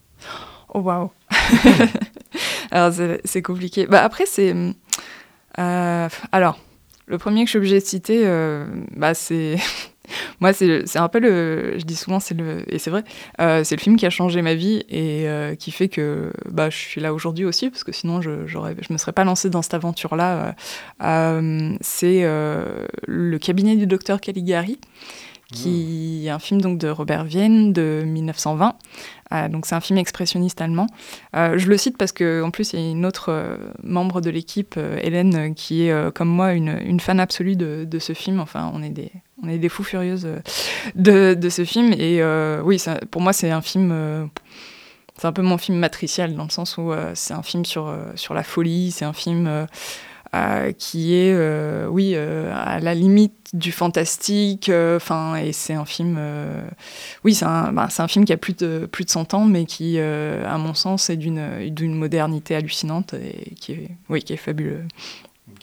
Oh, 0.73 0.81
waouh 0.81 1.11
Alors, 2.71 2.93
c'est 3.23 3.41
compliqué. 3.41 3.87
Bah, 3.87 4.03
après, 4.03 4.25
c'est... 4.25 4.53
alors, 5.55 6.59
le 7.09 7.17
premier 7.17 7.41
que 7.41 7.47
je 7.47 7.51
suis 7.51 7.57
obligée 7.57 7.79
de 7.79 7.85
citer, 7.85 8.21
euh, 8.25 8.65
bah, 8.95 9.13
c'est. 9.13 9.57
Moi, 10.39 10.53
c'est 10.53 10.97
un 10.97 11.07
peu 11.07 11.19
le. 11.19 11.77
Je 11.77 11.83
dis 11.83 11.95
souvent, 11.95 12.19
c'est 12.19 12.33
le. 12.33 12.63
Et 12.73 12.79
c'est 12.79 12.89
vrai, 12.89 13.03
euh, 13.41 13.63
c'est 13.63 13.75
le 13.75 13.81
film 13.81 13.95
qui 13.95 14.05
a 14.07 14.09
changé 14.09 14.41
ma 14.41 14.55
vie 14.55 14.83
et 14.89 15.27
euh, 15.27 15.53
qui 15.53 15.69
fait 15.71 15.87
que 15.87 16.31
bah, 16.49 16.71
je 16.71 16.77
suis 16.77 17.01
là 17.01 17.13
aujourd'hui 17.13 17.45
aussi, 17.45 17.69
parce 17.69 17.83
que 17.83 17.91
sinon, 17.91 18.21
je 18.21 18.31
ne 18.31 18.93
me 18.93 18.97
serais 18.97 19.11
pas 19.11 19.23
lancée 19.23 19.49
dans 19.49 19.61
cette 19.61 19.75
aventure-là. 19.75 20.55
c'est 21.81 22.21
Le 22.21 23.37
cabinet 23.37 23.75
du 23.75 23.85
docteur 23.85 24.19
Caligari 24.19 24.79
qui 25.53 26.23
est 26.25 26.29
un 26.29 26.39
film 26.39 26.62
donc 26.62 26.77
de 26.77 26.89
Robert 26.89 27.23
Vienne 27.23 27.73
de 27.73 28.03
1920. 28.05 28.75
Euh, 29.31 29.47
donc 29.47 29.65
c'est 29.65 29.75
un 29.75 29.81
film 29.81 29.97
expressionniste 29.97 30.62
allemand. 30.62 30.88
Euh, 31.35 31.57
je 31.57 31.67
le 31.67 31.77
cite 31.77 31.97
parce 31.97 32.12
que 32.12 32.41
en 32.43 32.51
plus 32.51 32.73
il 32.73 32.79
y 32.79 32.88
a 32.88 32.91
une 32.91 33.05
autre 33.05 33.27
euh, 33.29 33.57
membre 33.83 34.21
de 34.21 34.29
l'équipe, 34.29 34.77
Hélène, 35.01 35.55
qui 35.55 35.88
est 35.88 36.13
comme 36.13 36.29
moi 36.29 36.53
une, 36.53 36.79
une 36.85 36.99
fan 36.99 37.19
absolue 37.19 37.55
de, 37.55 37.85
de, 37.89 37.99
ce 37.99 38.13
film. 38.13 38.39
Enfin, 38.39 38.71
on 38.73 38.83
est 38.83 38.89
des 38.89 39.12
on 39.43 39.47
est 39.47 39.57
des 39.57 39.69
fous 39.69 39.83
furieuses 39.83 40.27
de, 40.95 41.33
de 41.33 41.49
ce 41.49 41.65
film. 41.65 41.93
Et 41.93 42.21
oui, 42.63 42.79
ça, 42.79 42.99
pour 43.12 43.21
moi 43.21 43.33
c'est 43.33 43.51
un 43.51 43.62
film. 43.62 44.29
c'est 45.17 45.27
un 45.27 45.33
peu 45.33 45.41
mon 45.41 45.57
film 45.57 45.77
matriciel 45.77 46.35
dans 46.35 46.43
le 46.43 46.49
sens 46.49 46.77
où 46.77 46.91
c'est 47.13 47.33
un 47.33 47.43
film 47.43 47.65
sur, 47.65 47.95
sur 48.15 48.33
la 48.33 48.43
folie, 48.43 48.91
c'est 48.91 49.05
un 49.05 49.13
film 49.13 49.67
euh, 50.35 50.73
qui 50.73 51.15
est, 51.15 51.33
euh, 51.33 51.87
oui, 51.87 52.11
euh, 52.13 52.53
à 52.53 52.79
la 52.79 52.93
limite 52.93 53.33
du 53.53 53.71
fantastique. 53.71 54.69
Enfin, 54.95 55.37
et 55.37 55.53
c'est 55.53 55.73
un 55.73 55.85
film, 55.85 56.19
oui, 57.23 57.33
c'est 57.33 57.45
un, 57.45 57.71
bah, 57.71 57.87
un, 57.97 58.07
film 58.07 58.25
qui 58.25 58.33
a 58.33 58.37
plus 58.37 58.55
de 58.55 58.87
plus 58.91 59.05
de 59.05 59.09
100 59.09 59.33
ans, 59.33 59.45
mais 59.45 59.65
qui, 59.65 59.99
à 59.99 60.57
mon 60.59 60.75
sens, 60.75 61.09
est 61.09 61.17
d'une 61.17 61.73
d'une 61.73 61.95
modernité 61.95 62.55
hallucinante 62.55 63.15
et 63.15 63.55
qui 63.55 63.71
est, 63.71 63.89
oui, 64.09 64.21
qui 64.21 64.33
est 64.33 64.37
fabuleux. 64.37 64.83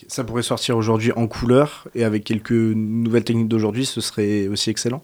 Ça 0.09 0.25
pourrait 0.25 0.43
sortir 0.43 0.77
aujourd'hui 0.77 1.13
en 1.13 1.29
couleur 1.29 1.87
et 1.95 2.03
avec 2.03 2.25
quelques 2.25 2.51
nouvelles 2.51 3.25
techniques 3.25 3.49
d'aujourd'hui, 3.49 3.87
ce 3.87 4.01
serait 4.01 4.49
aussi 4.49 4.71
excellent? 4.71 5.03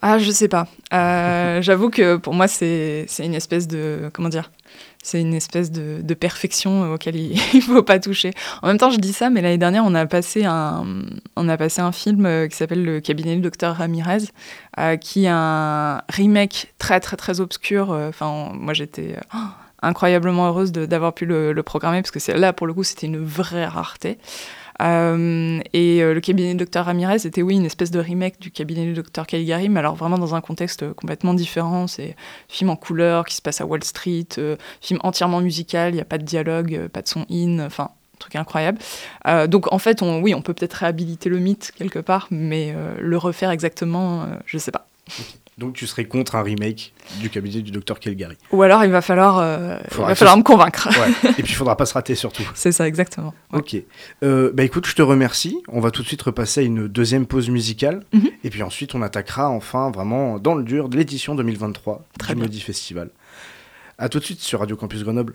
Ah, 0.00 0.18
je 0.18 0.30
sais 0.30 0.48
pas. 0.48 0.68
J'avoue 1.60 1.90
que 1.90 2.16
pour 2.16 2.34
moi, 2.34 2.46
c'est 2.46 3.06
une 3.18 3.34
espèce 3.34 3.66
de. 3.66 4.10
Comment 4.12 4.28
dire 4.28 4.52
c'est 5.02 5.20
une 5.20 5.34
espèce 5.34 5.70
de, 5.70 6.14
perfection 6.14 6.92
auquel 6.92 7.16
il 7.16 7.40
ne 7.54 7.60
faut 7.60 7.82
pas 7.82 7.98
toucher. 7.98 8.32
En 8.62 8.68
même 8.68 8.78
temps, 8.78 8.90
je 8.90 8.98
dis 8.98 9.12
ça, 9.12 9.30
mais 9.30 9.40
l'année 9.40 9.58
dernière, 9.58 9.84
on 9.84 9.94
a 9.94 10.06
passé 10.06 10.44
un, 10.44 10.84
on 11.36 11.48
a 11.48 11.56
passé 11.56 11.80
un 11.80 11.92
film 11.92 12.26
euh, 12.26 12.48
qui 12.48 12.56
s'appelle 12.56 12.84
Le 12.84 13.00
cabinet 13.00 13.36
du 13.36 13.40
docteur 13.40 13.76
Ramirez, 13.76 14.24
euh, 14.78 14.96
qui 14.96 15.24
est 15.24 15.30
un 15.30 16.02
remake 16.10 16.74
très, 16.78 17.00
très, 17.00 17.16
très 17.16 17.40
obscur. 17.40 17.92
Euh, 17.92 18.10
enfin, 18.10 18.52
moi, 18.54 18.74
j'étais 18.74 19.16
incroyablement 19.82 20.48
heureuse 20.48 20.72
d'avoir 20.72 21.14
pu 21.14 21.24
le, 21.24 21.62
programmer, 21.62 22.02
parce 22.02 22.10
que 22.10 22.32
là, 22.32 22.52
pour 22.52 22.66
le 22.66 22.74
coup, 22.74 22.84
c'était 22.84 23.06
une 23.06 23.24
vraie 23.24 23.66
rareté. 23.66 24.18
Euh, 24.80 25.60
et 25.72 26.02
euh, 26.02 26.14
le 26.14 26.20
cabinet 26.20 26.54
du 26.54 26.64
Dr 26.64 26.84
Ramirez 26.84 27.26
était, 27.26 27.42
oui, 27.42 27.56
une 27.56 27.66
espèce 27.66 27.90
de 27.90 28.00
remake 28.00 28.40
du 28.40 28.50
cabinet 28.50 28.84
du 28.84 28.94
Dr 28.94 29.26
Caligari, 29.26 29.68
mais 29.68 29.80
alors 29.80 29.94
vraiment 29.94 30.18
dans 30.18 30.34
un 30.34 30.40
contexte 30.40 30.92
complètement 30.94 31.34
différent. 31.34 31.86
C'est 31.86 32.16
film 32.48 32.70
en 32.70 32.76
couleur 32.76 33.24
qui 33.24 33.36
se 33.36 33.42
passe 33.42 33.60
à 33.60 33.66
Wall 33.66 33.84
Street, 33.84 34.26
euh, 34.38 34.56
film 34.80 35.00
entièrement 35.02 35.40
musical, 35.40 35.92
il 35.92 35.96
n'y 35.96 36.00
a 36.00 36.06
pas 36.06 36.18
de 36.18 36.24
dialogue, 36.24 36.88
pas 36.88 37.02
de 37.02 37.08
son 37.08 37.26
in, 37.30 37.60
enfin, 37.60 37.90
truc 38.18 38.36
incroyable. 38.36 38.78
donc 39.48 39.72
en 39.72 39.78
fait, 39.78 40.02
oui, 40.02 40.34
on 40.34 40.42
peut 40.42 40.52
peut-être 40.52 40.74
réhabiliter 40.74 41.30
le 41.30 41.38
mythe 41.38 41.72
quelque 41.74 41.98
part, 41.98 42.28
mais 42.30 42.74
le 42.98 43.16
refaire 43.16 43.50
exactement, 43.50 44.26
je 44.44 44.58
ne 44.58 44.60
sais 44.60 44.72
pas. 44.72 44.86
Donc 45.60 45.74
tu 45.74 45.86
serais 45.86 46.06
contre 46.06 46.36
un 46.36 46.42
remake 46.42 46.94
du 47.20 47.28
cabinet 47.28 47.60
du 47.60 47.70
docteur 47.70 48.00
Kelgary. 48.00 48.38
Ou 48.50 48.62
alors 48.62 48.82
il 48.82 48.90
va 48.90 49.02
falloir, 49.02 49.38
euh, 49.38 49.76
il 49.92 49.98
va 49.98 50.14
falloir 50.14 50.38
me 50.38 50.42
convaincre. 50.42 50.88
Ouais. 50.88 51.30
Et 51.38 51.42
puis 51.42 51.52
il 51.52 51.54
faudra 51.54 51.76
pas 51.76 51.84
se 51.84 51.92
rater 51.92 52.14
surtout. 52.14 52.42
C'est 52.54 52.72
ça, 52.72 52.88
exactement. 52.88 53.34
Ouais. 53.52 53.58
Ok. 53.58 53.76
Euh, 54.24 54.50
bah 54.54 54.64
écoute, 54.64 54.86
je 54.86 54.94
te 54.94 55.02
remercie. 55.02 55.58
On 55.68 55.80
va 55.80 55.90
tout 55.90 56.00
de 56.00 56.06
suite 56.06 56.22
repasser 56.22 56.60
à 56.60 56.62
une 56.64 56.88
deuxième 56.88 57.26
pause 57.26 57.50
musicale. 57.50 58.04
Mhm. 58.14 58.30
Et 58.42 58.48
puis 58.48 58.62
ensuite, 58.62 58.94
on 58.94 59.02
attaquera 59.02 59.50
enfin 59.50 59.90
vraiment 59.90 60.38
dans 60.38 60.54
le 60.54 60.64
dur 60.64 60.88
de 60.88 60.96
l'édition 60.96 61.34
2023 61.34 62.06
Très 62.18 62.34
du. 62.34 62.40
Maudit 62.40 62.60
Festival. 62.60 63.10
À 63.98 64.08
tout 64.08 64.18
de 64.18 64.24
suite 64.24 64.40
sur 64.40 64.60
Radio 64.60 64.76
Campus 64.76 65.04
Grenoble. 65.04 65.34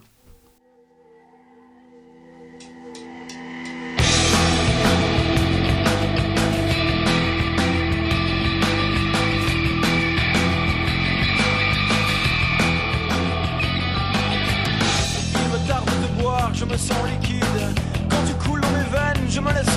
Mes 19.42 19.54
veines, 19.54 19.75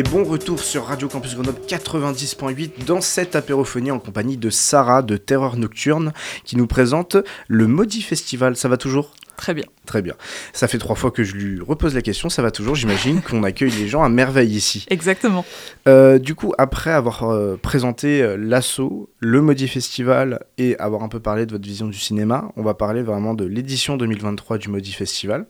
Et 0.00 0.02
bon 0.02 0.24
retour 0.24 0.60
sur 0.60 0.86
Radio 0.86 1.08
Campus 1.08 1.34
Grenoble 1.34 1.60
90.8 1.68 2.86
dans 2.86 3.02
cette 3.02 3.36
apérophonie 3.36 3.90
en 3.90 3.98
compagnie 3.98 4.38
de 4.38 4.48
Sarah 4.48 5.02
de 5.02 5.18
Terreur 5.18 5.58
Nocturne 5.58 6.14
qui 6.44 6.56
nous 6.56 6.66
présente 6.66 7.18
le 7.48 7.66
Maudit 7.66 8.00
Festival. 8.00 8.56
Ça 8.56 8.70
va 8.70 8.78
toujours? 8.78 9.12
Très 9.40 9.54
bien. 9.54 9.64
Très 9.86 10.02
bien. 10.02 10.12
Ça 10.52 10.68
fait 10.68 10.76
trois 10.76 10.96
fois 10.96 11.10
que 11.10 11.24
je 11.24 11.34
lui 11.34 11.62
repose 11.62 11.94
la 11.94 12.02
question, 12.02 12.28
ça 12.28 12.42
va 12.42 12.50
toujours. 12.50 12.74
J'imagine 12.74 13.22
qu'on 13.26 13.42
accueille 13.42 13.70
les 13.70 13.88
gens 13.88 14.02
à 14.02 14.10
merveille 14.10 14.54
ici. 14.54 14.84
Exactement. 14.90 15.46
Euh, 15.88 16.18
du 16.18 16.34
coup, 16.34 16.52
après 16.58 16.90
avoir 16.90 17.22
euh, 17.22 17.56
présenté 17.56 18.20
euh, 18.20 18.36
l'assaut, 18.36 19.08
le 19.18 19.40
Maudit 19.40 19.66
Festival 19.66 20.44
et 20.58 20.76
avoir 20.76 21.02
un 21.02 21.08
peu 21.08 21.20
parlé 21.20 21.46
de 21.46 21.52
votre 21.52 21.64
vision 21.64 21.86
du 21.86 21.98
cinéma, 21.98 22.52
on 22.56 22.62
va 22.62 22.74
parler 22.74 23.02
vraiment 23.02 23.32
de 23.32 23.46
l'édition 23.46 23.96
2023 23.96 24.58
du 24.58 24.68
Maudit 24.68 24.92
Festival. 24.92 25.46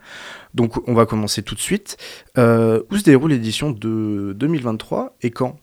Donc, 0.54 0.88
on 0.88 0.94
va 0.94 1.04
commencer 1.04 1.42
tout 1.42 1.56
de 1.56 1.60
suite. 1.60 1.96
Euh, 2.38 2.82
où 2.92 2.96
se 2.96 3.02
déroule 3.02 3.32
l'édition 3.32 3.72
de 3.72 4.36
2023 4.38 5.16
et 5.22 5.32
quand? 5.32 5.58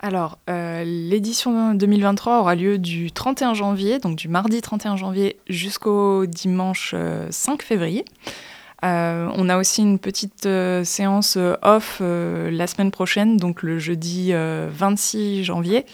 Alors, 0.00 0.38
euh, 0.48 0.84
l'édition 0.84 1.74
2023 1.74 2.40
aura 2.40 2.54
lieu 2.54 2.78
du 2.78 3.10
31 3.10 3.54
janvier, 3.54 3.98
donc 3.98 4.16
du 4.16 4.28
mardi 4.28 4.60
31 4.60 4.96
janvier 4.96 5.38
jusqu'au 5.48 6.24
dimanche 6.26 6.92
euh, 6.94 7.26
5 7.30 7.62
février. 7.62 8.04
Euh, 8.84 9.28
on 9.34 9.48
a 9.48 9.58
aussi 9.58 9.82
une 9.82 9.98
petite 9.98 10.46
euh, 10.46 10.84
séance 10.84 11.34
euh, 11.36 11.56
off 11.62 11.98
euh, 12.00 12.48
la 12.50 12.68
semaine 12.68 12.92
prochaine, 12.92 13.36
donc 13.36 13.62
le 13.62 13.80
jeudi 13.80 14.28
euh, 14.32 14.68
26 14.72 15.42
janvier, 15.42 15.84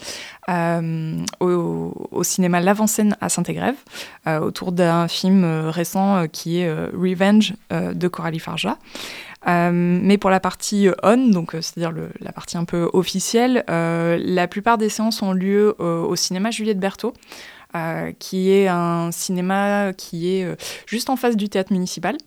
euh, 0.49 1.17
au, 1.39 2.21
cinéma 2.21 2.61
L'Avant-Scène 2.61 3.17
à 3.21 3.29
Saint-Égrève, 3.29 3.75
euh, 4.27 4.39
autour 4.39 4.71
d'un 4.71 5.07
film 5.07 5.43
euh, 5.43 5.71
récent 5.71 6.17
euh, 6.17 6.27
qui 6.27 6.59
est 6.59 6.67
euh, 6.67 6.89
Revenge 6.93 7.55
euh, 7.73 7.93
de 7.93 8.07
Coralie 8.07 8.39
Farja. 8.39 8.77
Euh, 9.47 9.71
mais 9.71 10.17
pour 10.17 10.29
la 10.29 10.39
partie 10.39 10.87
euh, 10.87 10.95
on, 11.03 11.29
donc 11.29 11.53
euh, 11.53 11.61
c'est-à-dire 11.61 11.93
la 12.19 12.31
partie 12.31 12.57
un 12.57 12.65
peu 12.65 12.89
officielle, 12.93 13.63
la 13.67 14.47
plupart 14.47 14.77
des 14.77 14.89
séances 14.89 15.21
ont 15.21 15.33
lieu 15.33 15.75
au 15.79 16.15
cinéma 16.15 16.51
Juliette 16.51 16.79
Berthaud, 16.79 17.13
euh, 17.75 18.11
qui 18.17 18.51
est 18.51 18.67
un 18.67 19.11
cinéma 19.11 19.93
qui 19.93 20.29
est 20.35 20.47
juste 20.87 21.09
en 21.09 21.15
face 21.15 21.35
du 21.35 21.49
théâtre 21.49 21.73
municipal, 21.73 22.17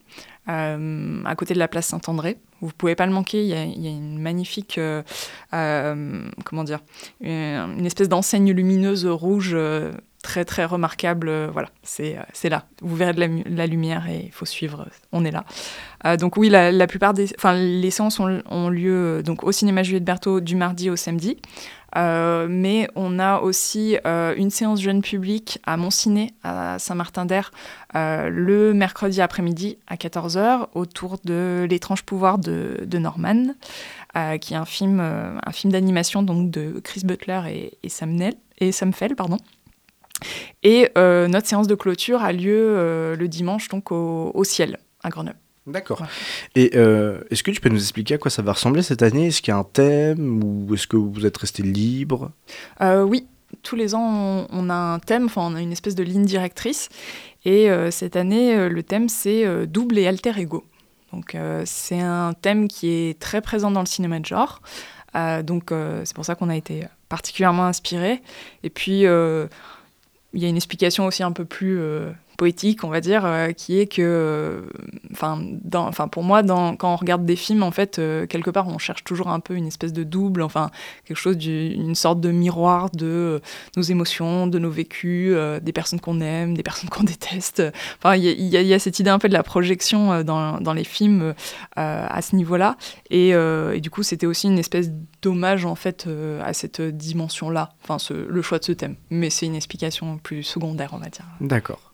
à 0.47 1.35
côté 1.37 1.53
de 1.53 1.59
la 1.59 1.67
place 1.67 1.87
Saint-André. 1.87 2.37
Vous 2.61 2.71
pouvez 2.77 2.95
pas 2.95 3.05
le 3.05 3.13
manquer, 3.13 3.41
il 3.43 3.47
y 3.47 3.53
a, 3.53 3.63
une 3.63 4.19
magnifique, 4.19 4.79
comment 5.51 6.63
dire, 6.63 6.79
une, 7.21 7.85
espèce 7.85 8.09
d'enseigne 8.09 8.51
lumineuse 8.51 9.05
rouge 9.05 9.55
très 10.21 10.45
très 10.45 10.65
remarquable. 10.65 11.29
euh, 11.29 11.49
voilà, 11.51 11.69
c'est 11.83 12.17
euh, 12.17 12.49
là. 12.49 12.65
Vous 12.81 12.95
verrez 12.95 13.13
de 13.13 13.43
la, 13.55 13.67
lumière 13.67 14.07
et 14.07 14.25
il 14.25 14.31
faut 14.31 14.45
suivre. 14.45 14.87
On 15.11 15.25
est 15.25 15.31
là. 15.31 15.45
Euh, 16.05 16.17
donc 16.17 16.37
oui, 16.37 16.49
la, 16.49 16.87
plupart 16.87 17.13
des, 17.13 17.27
enfin 17.37 17.53
les 17.53 17.91
séances 17.91 18.19
ont, 18.19 18.69
lieu 18.69 19.19
euh, 19.19 19.21
donc 19.21 19.43
au 19.43 19.51
cinéma 19.51 19.83
Juliette 19.83 20.05
Berthaud 20.05 20.39
du 20.39 20.55
mardi 20.55 20.89
au 20.89 20.95
samedi. 20.95 21.37
Mais 21.95 22.87
on 22.95 23.17
a 23.17 23.39
aussi 23.39 23.97
une 24.05 24.51
séance 24.51 24.79
jeune 24.79 25.01
public 25.01 25.59
à 25.65 25.75
Montciné, 25.75 26.33
à 26.43 26.77
Saint-Martin-d'Air, 26.77 27.51
le 27.95 28.73
mercredi 28.73 29.21
après-midi 29.21 29.79
à 29.87 29.95
14h, 29.95 30.67
autour 30.75 31.17
de 31.25 31.65
L'étrange 31.67 32.03
pouvoir 32.03 32.37
de, 32.37 32.85
Norman, 32.99 33.55
qui 34.39 34.53
est 34.53 34.57
un 34.57 34.65
film, 34.65 35.01
film 35.51 35.73
d'animation 35.73 36.21
de 36.21 36.79
Chris 36.83 37.01
Butler 37.03 37.71
et, 37.81 37.89
Sam, 37.89 38.11
Nell, 38.11 38.35
et 38.59 38.71
Fell. 38.71 39.15
Pardon. 39.15 39.37
Et 40.63 40.89
euh, 40.97 41.27
notre 41.27 41.47
séance 41.47 41.67
de 41.67 41.75
clôture 41.75 42.21
a 42.21 42.31
lieu 42.31 42.57
euh, 42.57 43.15
le 43.15 43.27
dimanche 43.27 43.69
donc 43.69 43.91
au, 43.91 44.31
au 44.33 44.43
ciel 44.43 44.79
à 45.03 45.09
Grenoble. 45.09 45.37
D'accord. 45.69 46.01
Ouais. 46.01 46.07
Et 46.55 46.71
euh, 46.75 47.21
est-ce 47.29 47.43
que 47.43 47.51
tu 47.51 47.61
peux 47.61 47.69
nous 47.69 47.81
expliquer 47.81 48.15
à 48.15 48.17
quoi 48.17 48.31
ça 48.31 48.41
va 48.41 48.53
ressembler 48.53 48.81
cette 48.81 49.03
année? 49.03 49.27
Est-ce 49.27 49.41
qu'il 49.41 49.51
y 49.51 49.55
a 49.55 49.57
un 49.57 49.63
thème 49.63 50.43
ou 50.43 50.73
est-ce 50.73 50.87
que 50.87 50.97
vous 50.97 51.25
êtes 51.25 51.37
resté 51.37 51.63
libre? 51.63 52.31
Euh, 52.81 53.03
oui, 53.03 53.27
tous 53.63 53.75
les 53.75 53.95
ans, 53.95 54.47
on, 54.49 54.69
a 54.69 54.73
un 54.73 54.99
thème, 54.99 55.25
enfin, 55.25 55.41
on 55.43 55.55
a 55.55 55.61
une 55.61 55.71
espèce 55.71 55.95
de 55.95 56.03
ligne 56.03 56.25
directrice. 56.25 56.89
Et 57.45 57.69
euh, 57.69 57.91
cette 57.91 58.15
année, 58.15 58.69
le 58.69 58.83
thème, 58.83 59.09
c'est 59.09 59.67
double 59.67 59.97
et 59.97 60.07
alter 60.07 60.33
ego. 60.37 60.63
Donc 61.13 61.35
c'est 61.65 61.99
un 61.99 62.33
thème 62.33 62.67
qui 62.67 62.89
est 62.89 63.19
très 63.19 63.41
présent 63.41 63.71
dans 63.71 63.79
le 63.79 63.87
cinéma 63.87 64.19
de 64.19 64.25
genre. 64.25 64.61
donc 65.43 65.71
c'est 66.03 66.13
pour 66.13 66.23
ça 66.23 66.35
qu'on 66.35 66.49
a 66.49 66.55
été 66.55 66.83
particulièrement 67.09 67.65
inspiré. 67.65 68.21
Et 68.61 68.69
puis 68.69 69.05
il 70.33 70.41
y 70.41 70.45
a 70.45 70.49
une 70.49 70.55
explication 70.57 71.05
aussi 71.05 71.23
un 71.23 71.31
peu 71.31 71.45
plus 71.45 71.79
poétique, 72.39 72.85
on 72.85 72.89
va 72.89 73.01
dire, 73.01 73.25
euh, 73.25 73.51
qui 73.51 73.79
est 73.79 73.85
que, 73.85 74.01
euh, 74.01 74.61
enfin, 75.11 76.07
pour 76.07 76.23
moi, 76.23 76.41
quand 76.41 76.93
on 76.93 76.95
regarde 76.95 77.25
des 77.25 77.35
films, 77.35 77.63
en 77.63 77.71
fait, 77.71 77.99
euh, 77.99 78.25
quelque 78.27 78.49
part, 78.49 78.69
on 78.69 78.77
cherche 78.77 79.03
toujours 79.03 79.27
un 79.27 79.41
peu 79.41 79.55
une 79.55 79.67
espèce 79.67 79.91
de 79.91 80.03
double, 80.03 80.41
enfin, 80.41 80.71
quelque 81.03 81.17
chose 81.17 81.37
d'une 81.37 81.95
sorte 81.95 82.21
de 82.21 82.31
miroir 82.31 82.91
de 82.91 83.41
nos 83.75 83.81
émotions, 83.83 84.47
de 84.47 84.57
nos 84.57 84.69
vécus, 84.69 85.35
des 85.61 85.73
personnes 85.73 85.99
qu'on 85.99 86.21
aime, 86.21 86.55
des 86.55 86.63
personnes 86.63 86.89
qu'on 86.93 87.03
déteste. 87.03 87.61
Enfin, 87.97 88.15
il 88.15 88.23
y, 88.25 88.73
a 88.73 88.79
cette 88.79 88.99
idée 88.99 89.09
un 89.09 89.19
peu 89.19 89.27
de 89.27 89.33
la 89.33 89.43
projection 89.43 90.23
dans, 90.23 90.73
les 90.73 90.85
films 90.85 91.33
à 91.75 92.21
ce 92.21 92.37
niveau-là, 92.37 92.77
et, 93.09 93.33
du 93.81 93.89
coup, 93.89 94.03
c'était 94.03 94.27
aussi 94.27 94.47
une 94.47 94.59
espèce 94.59 94.91
d'hommage 95.21 95.65
en 95.65 95.75
fait 95.75 96.07
à 96.41 96.53
cette 96.53 96.79
dimension-là, 96.81 97.73
enfin, 97.83 97.97
le 98.15 98.41
choix 98.41 98.59
de 98.59 98.63
ce 98.63 98.71
thème. 98.71 98.95
Mais 99.09 99.29
c'est 99.29 99.45
une 99.45 99.55
explication 99.55 100.17
plus 100.19 100.43
secondaire, 100.43 100.91
on 100.93 100.99
va 100.99 101.09
dire. 101.09 101.25
D'accord. 101.41 101.88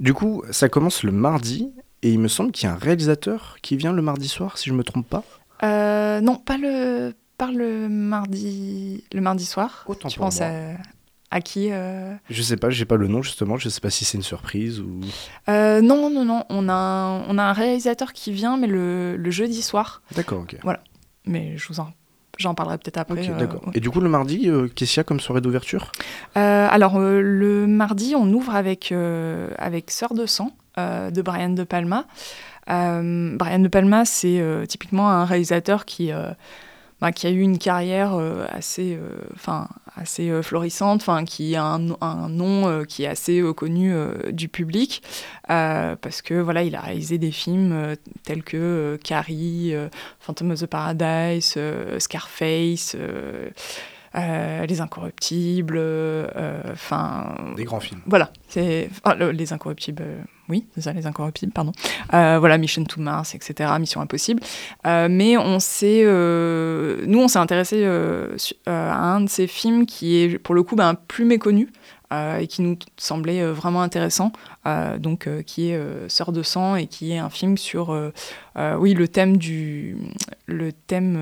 Du 0.00 0.14
coup, 0.14 0.42
ça 0.50 0.68
commence 0.68 1.02
le 1.02 1.12
mardi, 1.12 1.72
et 2.02 2.12
il 2.12 2.18
me 2.18 2.28
semble 2.28 2.52
qu'il 2.52 2.68
y 2.68 2.70
a 2.70 2.74
un 2.74 2.78
réalisateur 2.78 3.56
qui 3.62 3.76
vient 3.76 3.92
le 3.92 4.02
mardi 4.02 4.28
soir, 4.28 4.58
si 4.58 4.68
je 4.68 4.72
ne 4.72 4.78
me 4.78 4.84
trompe 4.84 5.08
pas. 5.08 5.24
Euh, 5.62 6.20
non, 6.20 6.36
pas 6.36 6.58
le, 6.58 7.14
pas 7.38 7.50
le 7.50 7.88
mardi, 7.88 9.04
le 9.12 9.20
mardi 9.20 9.46
soir. 9.46 9.84
Autant 9.86 10.08
tu 10.08 10.18
penses 10.18 10.40
à, 10.42 10.72
à, 11.30 11.40
qui 11.40 11.72
euh... 11.72 12.14
Je 12.28 12.42
sais 12.42 12.56
pas, 12.58 12.68
j'ai 12.68 12.84
pas 12.84 12.96
le 12.96 13.08
nom 13.08 13.22
justement. 13.22 13.56
Je 13.56 13.70
sais 13.70 13.80
pas 13.80 13.90
si 13.90 14.04
c'est 14.04 14.18
une 14.18 14.22
surprise 14.22 14.80
ou. 14.80 15.00
Euh, 15.48 15.80
non, 15.80 16.10
non, 16.10 16.24
non. 16.26 16.44
On 16.50 16.68
a, 16.68 16.74
un, 16.74 17.22
on 17.28 17.38
a 17.38 17.42
un 17.42 17.52
réalisateur 17.54 18.12
qui 18.12 18.32
vient, 18.32 18.58
mais 18.58 18.66
le, 18.66 19.16
le 19.16 19.30
jeudi 19.30 19.62
soir. 19.62 20.02
D'accord, 20.14 20.40
ok. 20.40 20.58
Voilà. 20.62 20.80
Mais 21.24 21.56
je 21.56 21.68
vous 21.68 21.80
en 21.80 21.88
J'en 22.36 22.54
parlerai 22.54 22.78
peut-être 22.78 22.98
après. 22.98 23.28
Euh, 23.28 23.46
Et 23.74 23.80
du 23.80 23.90
coup, 23.90 24.00
le 24.00 24.08
mardi, 24.08 24.48
euh, 24.48 24.68
qu'est-ce 24.74 24.92
qu'il 24.92 24.98
y 24.98 25.00
a 25.00 25.04
comme 25.04 25.20
soirée 25.20 25.40
d'ouverture? 25.40 25.90
Euh, 26.36 26.68
Alors, 26.70 26.98
le 26.98 27.66
mardi, 27.66 28.14
on 28.16 28.30
ouvre 28.32 28.54
avec, 28.54 28.92
avec 29.58 29.90
Sœur 29.90 30.14
de 30.14 30.26
sang 30.26 30.50
de 30.76 31.22
Brian 31.22 31.50
De 31.50 31.64
Palma. 31.64 32.04
Brian 32.66 33.58
De 33.58 33.68
Palma, 33.68 34.04
c'est 34.04 34.42
typiquement 34.68 35.10
un 35.10 35.24
réalisateur 35.24 35.84
qui 35.84 36.10
bah, 37.00 37.12
qui 37.12 37.26
a 37.26 37.30
eu 37.30 37.40
une 37.40 37.58
carrière 37.58 38.18
assez, 38.50 38.98
enfin, 39.34 39.68
assez 39.96 40.30
euh, 40.30 40.42
florissante, 40.42 41.00
enfin, 41.02 41.24
qui 41.24 41.56
a 41.56 41.64
un, 41.64 42.28
nom 42.28 42.84
qui 42.84 43.04
est 43.04 43.08
assez 43.08 43.42
connu 43.56 43.94
du 44.30 44.48
public, 44.48 45.02
parce 45.46 46.22
que 46.22 46.34
voilà, 46.34 46.62
il 46.62 46.74
a 46.74 46.80
réalisé 46.80 47.18
des 47.18 47.30
films 47.30 47.96
tels 48.24 48.42
que 48.42 48.98
Carrie, 49.02 49.74
Phantom 50.20 50.50
of 50.50 50.60
the 50.60 50.66
Paradise, 50.66 51.58
Scarface. 51.98 52.96
Les 54.16 54.80
Incorruptibles, 54.80 55.80
enfin. 56.72 57.34
des 57.56 57.64
grands 57.64 57.80
films. 57.80 58.00
Voilà, 58.06 58.30
c'est 58.48 58.88
les 59.32 59.52
Incorruptibles 59.52 60.04
oui, 60.48 60.64
c'est 60.74 60.80
ça, 60.80 60.92
les 60.92 61.06
incorruptibles, 61.06 61.52
pardon. 61.52 61.72
Euh, 62.14 62.38
voilà, 62.38 62.56
Mission 62.56 62.84
to 62.84 63.00
Mars, 63.00 63.34
etc., 63.34 63.70
Mission 63.80 64.00
Impossible. 64.00 64.40
Euh, 64.86 65.08
mais 65.10 65.36
on 65.36 65.58
s'est, 65.58 66.02
euh, 66.04 67.04
nous, 67.06 67.20
on 67.20 67.28
s'est 67.28 67.38
intéressé 67.38 67.84
à 68.66 69.14
un 69.14 69.20
de 69.22 69.28
ces 69.28 69.46
films 69.46 69.86
qui 69.86 70.16
est, 70.18 70.38
pour 70.38 70.54
le 70.54 70.62
coup, 70.62 70.76
ben, 70.76 70.94
plus 70.94 71.24
méconnu. 71.24 71.72
Et 72.12 72.46
qui 72.46 72.62
nous 72.62 72.78
semblait 72.96 73.44
vraiment 73.50 73.82
intéressant, 73.82 74.32
donc 74.98 75.28
qui 75.44 75.70
est 75.70 75.80
Sœur 76.08 76.32
de 76.32 76.42
sang 76.42 76.76
et 76.76 76.86
qui 76.86 77.12
est 77.12 77.18
un 77.18 77.30
film 77.30 77.58
sur, 77.58 78.12
oui, 78.78 78.94
le 78.94 79.08
thème 79.08 79.36
du, 79.36 79.96
le 80.46 80.72
thème 80.72 81.18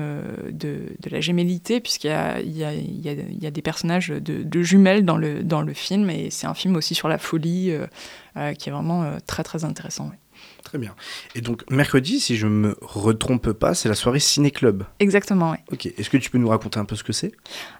de, 0.51 0.79
de 0.99 1.09
la 1.09 1.21
gémellité, 1.21 1.79
puisqu'il 1.79 2.07
y 2.07 2.13
a, 2.13 2.39
il 2.39 2.55
y, 2.55 2.63
a, 2.63 2.73
il 2.73 3.03
y, 3.03 3.47
a, 3.47 3.51
des 3.51 3.61
personnages 3.61 4.09
de, 4.09 4.61
jumelles 4.61 5.05
dans 5.05 5.17
le, 5.17 5.43
dans 5.43 5.61
le 5.61 5.73
film, 5.73 6.09
et 6.09 6.29
c'est 6.29 6.47
un 6.47 6.53
film 6.53 6.75
aussi 6.75 6.93
sur 6.95 7.07
la 7.07 7.17
folie. 7.17 7.75
Euh, 8.37 8.53
qui 8.53 8.67
est 8.67 8.71
vraiment 8.71 9.03
euh, 9.03 9.17
très 9.25 9.43
très 9.43 9.63
intéressant. 9.63 10.11
Très 10.65 10.79
bien. 10.79 10.95
Et 11.35 11.41
donc 11.41 11.63
mercredi, 11.69 12.19
si 12.19 12.35
je 12.35 12.47
me 12.47 12.75
retrompe 12.81 13.51
pas, 13.51 13.75
c'est 13.75 13.87
la 13.87 13.93
soirée 13.93 14.19
Ciné 14.19 14.49
Club. 14.49 14.83
Exactement, 14.99 15.51
oui. 15.51 15.57
Ok. 15.71 15.85
Est-ce 15.85 16.09
que 16.09 16.17
tu 16.17 16.31
peux 16.31 16.39
nous 16.39 16.49
raconter 16.49 16.79
un 16.79 16.85
peu 16.85 16.95
ce 16.95 17.03
que 17.03 17.13
c'est? 17.13 17.31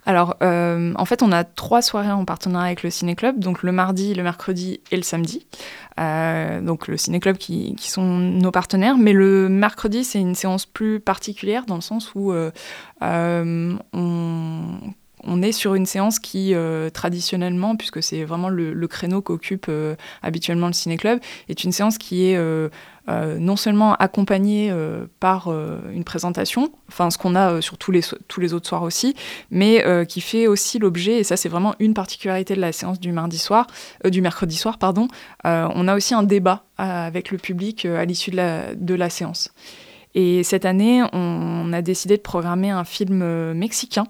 Alors, 0.06 0.38
euh, 0.44 0.94
en 0.96 1.06
fait, 1.06 1.24
on 1.24 1.32
a 1.32 1.44
trois 1.44 1.82
soirées 1.82 2.12
en 2.12 2.26
partenariat 2.26 2.68
avec 2.68 2.84
le 2.84 2.92
Ciné 2.92 3.16
Club, 3.16 3.40
donc 3.40 3.64
le 3.64 3.72
mardi, 3.72 4.14
le 4.14 4.22
mercredi 4.22 4.82
et 4.92 4.98
le 4.98 5.02
samedi. 5.02 5.48
donc 5.98 6.88
le 6.88 6.96
Ciné 6.96 7.20
Club 7.20 7.38
qui, 7.38 7.76
qui, 7.76 7.90
sont 7.90 8.06
nos 8.06 8.52
partenaires, 8.52 8.98
mais 8.98 9.14
le 9.14 9.50
mercredi, 9.50 10.04
c'est 10.04 10.20
une 10.20 10.36
séance 10.36 10.68
plus 10.68 11.00
particulière 11.00 11.66
dans 11.66 11.76
le 11.76 11.82
sens 11.82 12.12
où 12.14 12.34
on 13.02 13.80
on 15.26 15.42
est 15.42 15.52
sur 15.52 15.76
une 15.76 15.86
séance 15.86 16.20
qui, 16.20 16.54
euh, 16.54 16.90
traditionnellement, 16.90 17.76
puisque 17.76 18.02
c'est 18.02 18.24
vraiment 18.24 18.50
le, 18.50 18.88
créneau 18.88 19.22
qu'occupe 19.22 19.66
euh, 19.68 19.96
habituellement 20.22 20.68
le 20.68 20.74
ciné-club, 20.74 21.20
est 21.50 21.64
une 21.64 21.72
séance 21.72 21.98
qui 21.98 22.28
est 22.28 22.38
euh, 22.38 22.70
non 23.08 23.56
seulement 23.56 23.96
accompagnée 23.96 24.74
par 25.20 25.50
une 25.94 26.04
présentation, 26.04 26.72
enfin 26.88 27.10
ce 27.10 27.18
qu'on 27.18 27.36
a 27.36 27.62
sur 27.62 27.78
tous 27.78 27.92
les, 27.92 28.54
autres 28.54 28.68
soirs 28.68 28.84
aussi, 28.84 29.16
mais 29.52 29.84
qui 30.08 30.22
fait 30.22 30.48
aussi 30.48 30.80
l'objet, 30.80 31.20
et 31.20 31.24
ça 31.24 31.38
c'est 31.38 31.50
vraiment 31.50 31.76
une 31.80 31.94
particularité 31.94 32.56
de 32.56 32.62
la 32.62 32.72
séance 32.72 33.00
du 33.00 33.12
mardi 33.12 33.38
soir, 33.38 33.68
du 34.06 34.22
mercredi 34.22 34.56
soir, 34.56 34.80
pardon, 34.80 35.08
on 35.44 35.88
a 35.88 35.96
aussi 35.96 36.16
un 36.16 36.24
débat 36.24 36.64
avec 36.78 37.30
le 37.30 37.38
public 37.38 37.86
à 37.86 38.06
l'issue 38.06 38.32
de 38.32 38.96
la 38.96 39.10
séance. 39.10 39.52
Et 40.16 40.44
cette 40.44 40.64
année, 40.64 41.04
on 41.12 41.74
a 41.74 41.82
décidé 41.82 42.16
de 42.16 42.22
programmer 42.22 42.70
un 42.70 42.86
film 42.86 43.22
euh, 43.22 43.54
mexicain 43.54 44.06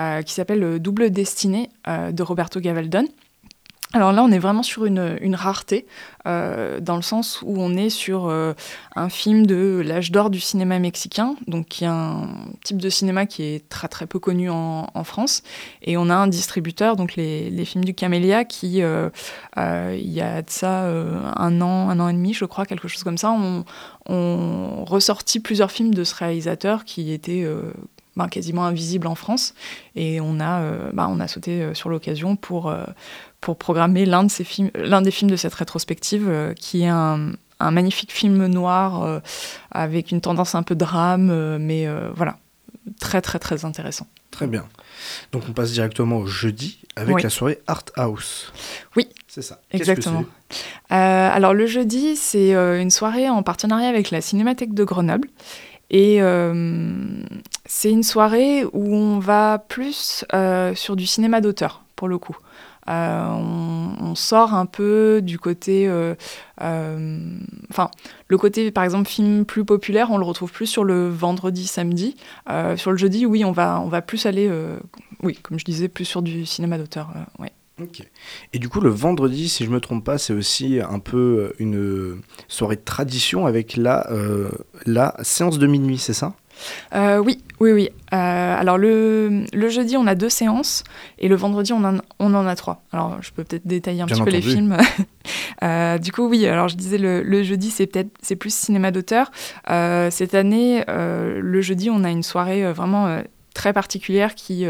euh, 0.00 0.22
qui 0.22 0.32
s'appelle 0.32 0.64
euh, 0.64 0.78
Double 0.78 1.10
Destinée 1.10 1.68
de 1.86 2.22
Roberto 2.22 2.58
Gavaldon. 2.58 3.06
Alors 3.94 4.12
là, 4.12 4.22
on 4.22 4.30
est 4.30 4.38
vraiment 4.38 4.62
sur 4.62 4.86
une, 4.86 5.34
rareté, 5.34 5.86
euh, 6.26 6.80
dans 6.80 6.96
le 6.96 7.02
sens 7.02 7.42
où 7.42 7.60
on 7.60 7.76
est 7.76 7.90
sur 7.90 8.26
euh, 8.26 8.54
un 8.96 9.10
film 9.10 9.44
de 9.44 9.82
l'âge 9.84 10.10
d'or 10.10 10.30
du 10.30 10.40
cinéma 10.40 10.78
mexicain, 10.78 11.36
donc 11.46 11.66
qui 11.66 11.84
est 11.84 11.88
un 11.88 12.26
type 12.64 12.78
de 12.78 12.88
cinéma 12.88 13.26
qui 13.26 13.42
est 13.42 13.68
très 13.68 13.88
très 13.88 14.06
peu 14.06 14.18
connu 14.18 14.48
en, 14.48 14.86
France. 15.04 15.42
Et 15.82 15.96
on 15.98 16.08
a 16.08 16.14
un 16.14 16.26
distributeur, 16.26 16.96
donc 16.96 17.16
les, 17.16 17.64
films 17.66 17.84
du 17.84 17.92
Camélia, 17.92 18.44
qui, 18.44 18.82
euh, 18.82 19.10
il 19.56 20.10
y 20.10 20.22
a 20.22 20.40
de 20.40 20.50
ça 20.50 20.84
un 20.86 21.60
an, 21.60 21.90
un 21.90 22.00
an 22.00 22.08
et 22.08 22.14
demi, 22.14 22.32
je 22.32 22.46
crois, 22.46 22.64
quelque 22.64 22.88
chose 22.88 23.02
comme 23.02 23.18
ça, 23.18 23.30
ont 23.30 23.64
on 24.08 24.84
ressorti 24.84 25.38
plusieurs 25.38 25.70
films 25.70 25.94
de 25.94 26.02
ce 26.02 26.14
réalisateur 26.14 26.84
qui 26.84 27.12
était 27.12 27.46
ben, 28.16 28.28
quasiment 28.28 28.64
invisible 28.64 29.06
en 29.06 29.14
France. 29.14 29.54
Et 29.96 30.20
on 30.20 30.40
a, 30.40 30.62
ben, 30.92 31.08
on 31.10 31.20
a 31.20 31.28
sauté 31.28 31.74
sur 31.74 31.88
l'occasion 31.88 32.36
pour, 32.36 32.72
pour 33.42 33.56
programmer 33.56 34.06
l'un 34.06 34.24
de 34.24 34.30
ces 34.30 34.44
films, 34.44 34.70
l'un 34.74 35.02
des 35.02 35.10
films 35.10 35.30
de 35.30 35.36
cette 35.36 35.52
rétrospective, 35.52 36.26
euh, 36.28 36.54
qui 36.54 36.82
est 36.82 36.88
un, 36.88 37.32
un, 37.58 37.70
magnifique 37.72 38.12
film 38.12 38.46
noir 38.46 39.02
euh, 39.02 39.18
avec 39.72 40.12
une 40.12 40.20
tendance 40.22 40.54
un 40.54 40.62
peu 40.62 40.76
drame, 40.76 41.28
euh, 41.30 41.58
mais 41.60 41.86
voilà, 42.14 42.38
très 43.00 43.20
très 43.20 43.38
très 43.38 43.66
intéressant. 43.66 44.06
Très 44.30 44.46
bien. 44.46 44.64
Donc 45.32 45.42
on 45.48 45.52
passe 45.52 45.72
directement 45.72 46.18
au 46.18 46.26
jeudi 46.26 46.78
avec 46.96 47.22
la 47.22 47.28
soirée 47.28 47.60
Art 47.66 47.84
House. 47.96 48.52
Oui. 48.96 49.08
C'est 49.26 49.42
ça. 49.42 49.60
Exactement. 49.72 50.24
alors 50.88 51.52
le 51.52 51.66
jeudi, 51.66 52.16
c'est 52.16 52.54
une 52.54 52.90
soirée 52.90 53.28
en 53.28 53.42
partenariat 53.42 53.88
avec 53.88 54.10
la 54.10 54.20
Cinémathèque 54.20 54.72
de 54.72 54.84
Grenoble. 54.84 55.28
Et 55.90 56.20
c'est 57.66 57.90
une 57.90 58.02
soirée 58.02 58.64
où 58.72 58.94
on 58.94 59.18
va 59.18 59.58
plus 59.68 60.24
sur 60.74 60.96
du 60.96 61.06
cinéma 61.06 61.40
d'auteur, 61.40 61.82
pour 61.96 62.08
le 62.08 62.18
coup. 62.18 62.36
Euh, 62.88 63.28
on, 63.28 64.14
sort 64.14 64.52
un 64.52 64.66
peu 64.66 65.20
du 65.22 65.38
côté, 65.38 65.88
euh, 65.88 66.14
euh, 66.60 67.38
enfin, 67.70 67.90
le 68.28 68.36
côté 68.36 68.70
par 68.70 68.84
exemple 68.84 69.08
film 69.08 69.46
plus 69.46 69.64
populaire, 69.64 70.10
on 70.10 70.18
le 70.18 70.24
retrouve 70.24 70.52
plus 70.52 70.66
sur 70.66 70.84
le 70.84 71.08
vendredi, 71.08 71.66
samedi. 71.66 72.16
sur 72.76 72.90
le 72.90 72.98
jeudi, 72.98 73.24
oui, 73.24 73.44
on 73.44 73.52
va, 73.52 73.80
on 73.80 73.88
va 73.88 74.02
plus 74.02 74.26
aller, 74.26 74.50
oui, 75.22 75.38
comme 75.42 75.58
je 75.58 75.64
disais, 75.64 75.88
plus 75.88 76.04
sur 76.04 76.20
du 76.20 76.44
cinéma 76.44 76.76
d'auteur. 76.76 77.10
ouais. 77.38 77.52
Ok. 77.80 78.06
Et 78.52 78.58
du 78.58 78.68
coup, 78.68 78.80
le 78.80 78.90
vendredi, 78.90 79.48
si 79.48 79.64
je 79.64 79.70
me 79.70 79.80
trompe 79.80 80.04
pas, 80.04 80.18
c'est 80.18 80.34
aussi 80.34 80.78
un 80.86 80.98
peu 80.98 81.54
une 81.58 82.20
soirée 82.46 82.76
de 82.76 82.82
tradition 82.82 83.46
avec 83.46 83.76
la, 83.76 84.06
la 84.84 85.16
séance 85.22 85.58
de 85.58 85.66
minuit, 85.66 85.98
c'est 85.98 86.12
ça? 86.12 86.34
Euh, 86.94 87.18
oui, 87.18 87.38
oui, 87.60 87.72
oui. 87.72 87.88
Euh, 88.12 88.60
alors 88.60 88.78
le, 88.78 89.44
le, 89.52 89.68
jeudi, 89.68 89.96
on 89.96 90.06
a 90.06 90.14
deux 90.14 90.28
séances 90.28 90.84
et 91.18 91.28
le 91.28 91.36
vendredi, 91.36 91.72
on 91.72 91.84
en, 91.84 91.98
on 92.18 92.34
en 92.34 92.46
a 92.46 92.56
trois. 92.56 92.82
Alors 92.92 93.18
je 93.22 93.32
peux 93.32 93.44
peut-être 93.44 93.66
détailler 93.66 94.02
un 94.02 94.06
petit 94.06 94.22
peu 94.22 94.30
les 94.30 94.42
films. 94.42 94.76
euh, 95.62 95.98
du 95.98 96.12
coup, 96.12 96.28
oui. 96.28 96.46
Alors 96.46 96.68
je 96.68 96.76
disais 96.76 96.98
le, 96.98 97.22
le 97.22 97.42
jeudi, 97.42 97.70
c'est 97.70 97.86
peut-être 97.86 98.10
c'est 98.20 98.36
plus 98.36 98.54
cinéma 98.54 98.90
d'auteur. 98.90 99.30
Cette 99.68 100.34
année, 100.34 100.84
le 100.88 101.60
jeudi, 101.60 101.90
on 101.90 102.04
a 102.04 102.10
une 102.10 102.22
soirée 102.22 102.72
vraiment 102.72 103.22
très 103.54 103.72
particulière 103.72 104.34
qui 104.34 104.66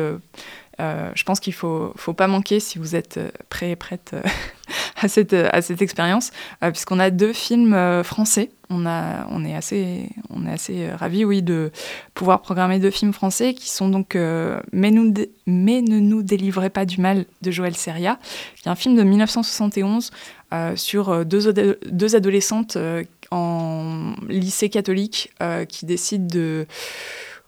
je 1.14 1.24
pense 1.24 1.40
qu'il 1.40 1.52
faut, 1.52 1.92
faut 1.96 2.14
pas 2.14 2.26
manquer 2.26 2.60
si 2.60 2.78
vous 2.78 2.96
êtes 2.96 3.20
prêt 3.48 3.70
et 3.70 3.76
prête 3.76 4.14
à 5.00 5.08
cette, 5.08 5.34
à 5.34 5.62
cette 5.62 5.82
expérience, 5.82 6.30
puisqu'on 6.60 6.98
a 6.98 7.10
deux 7.10 7.32
films 7.32 8.02
français. 8.02 8.50
On, 8.70 8.86
a, 8.86 9.26
on 9.30 9.44
est 9.44 9.54
assez, 9.54 10.08
on 10.30 10.46
est 10.46 10.52
assez 10.52 10.90
ravis, 10.90 11.26
oui, 11.26 11.42
de 11.42 11.70
pouvoir 12.14 12.40
programmer 12.40 12.78
deux 12.78 12.90
films 12.90 13.12
français 13.12 13.52
qui 13.52 13.68
sont 13.68 13.88
donc 13.88 14.16
Mais, 14.72 14.90
nous 14.90 15.12
Mais 15.46 15.82
ne 15.82 15.98
nous 15.98 16.22
délivrez 16.22 16.70
pas 16.70 16.86
du 16.86 17.00
mal 17.00 17.26
de 17.42 17.50
Joël 17.50 17.76
Seria, 17.76 18.18
qui 18.56 18.68
est 18.68 18.70
un 18.70 18.76
film 18.76 18.96
de 18.96 19.02
1971 19.02 20.10
sur 20.76 21.24
deux, 21.26 21.78
deux 21.90 22.16
adolescentes 22.16 22.78
en 23.30 24.14
lycée 24.28 24.68
catholique 24.68 25.32
qui 25.68 25.86
décident 25.86 26.26
de 26.26 26.66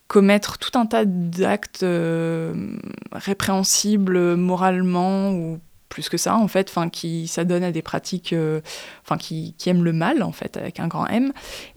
commettre 0.08 0.58
tout 0.58 0.78
un 0.78 0.86
tas 0.86 1.04
d'actes 1.04 1.82
euh, 1.82 2.76
répréhensibles 3.12 4.36
moralement 4.36 5.30
ou 5.30 5.60
plus 5.88 6.08
que 6.08 6.16
ça 6.16 6.36
en 6.36 6.48
fait, 6.48 6.68
enfin 6.68 6.88
qui 6.88 7.28
s'adonnent 7.28 7.64
à 7.64 7.70
des 7.72 7.82
pratiques, 7.82 8.32
euh, 8.32 8.60
enfin 9.02 9.16
qui, 9.16 9.54
aiment 9.66 9.84
le 9.84 9.92
mal 9.92 10.22
en 10.22 10.32
fait 10.32 10.56
avec 10.56 10.80
un 10.80 10.88
grand 10.88 11.06
M 11.06 11.32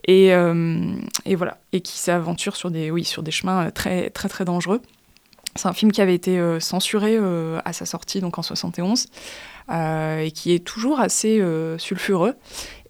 et, 0.05 0.33
euh, 0.33 0.95
et 1.25 1.35
voilà 1.35 1.59
et 1.71 1.81
qui 1.81 1.97
s'aventurent 1.97 2.55
sur 2.55 2.71
des 2.71 2.89
oui 2.89 3.03
sur 3.03 3.23
des 3.23 3.31
chemins 3.31 3.69
très 3.71 4.09
très 4.09 4.27
très 4.27 4.43
dangereux. 4.43 4.81
C'est 5.55 5.67
un 5.67 5.73
film 5.73 5.91
qui 5.91 6.01
avait 6.01 6.13
été 6.13 6.39
censuré 6.59 7.17
à 7.65 7.73
sa 7.73 7.87
sortie 7.87 8.21
donc 8.21 8.37
en 8.37 8.43
71 8.43 9.07
et 9.71 10.31
qui 10.31 10.53
est 10.53 10.63
toujours 10.63 10.99
assez 10.99 11.43
sulfureux. 11.79 12.35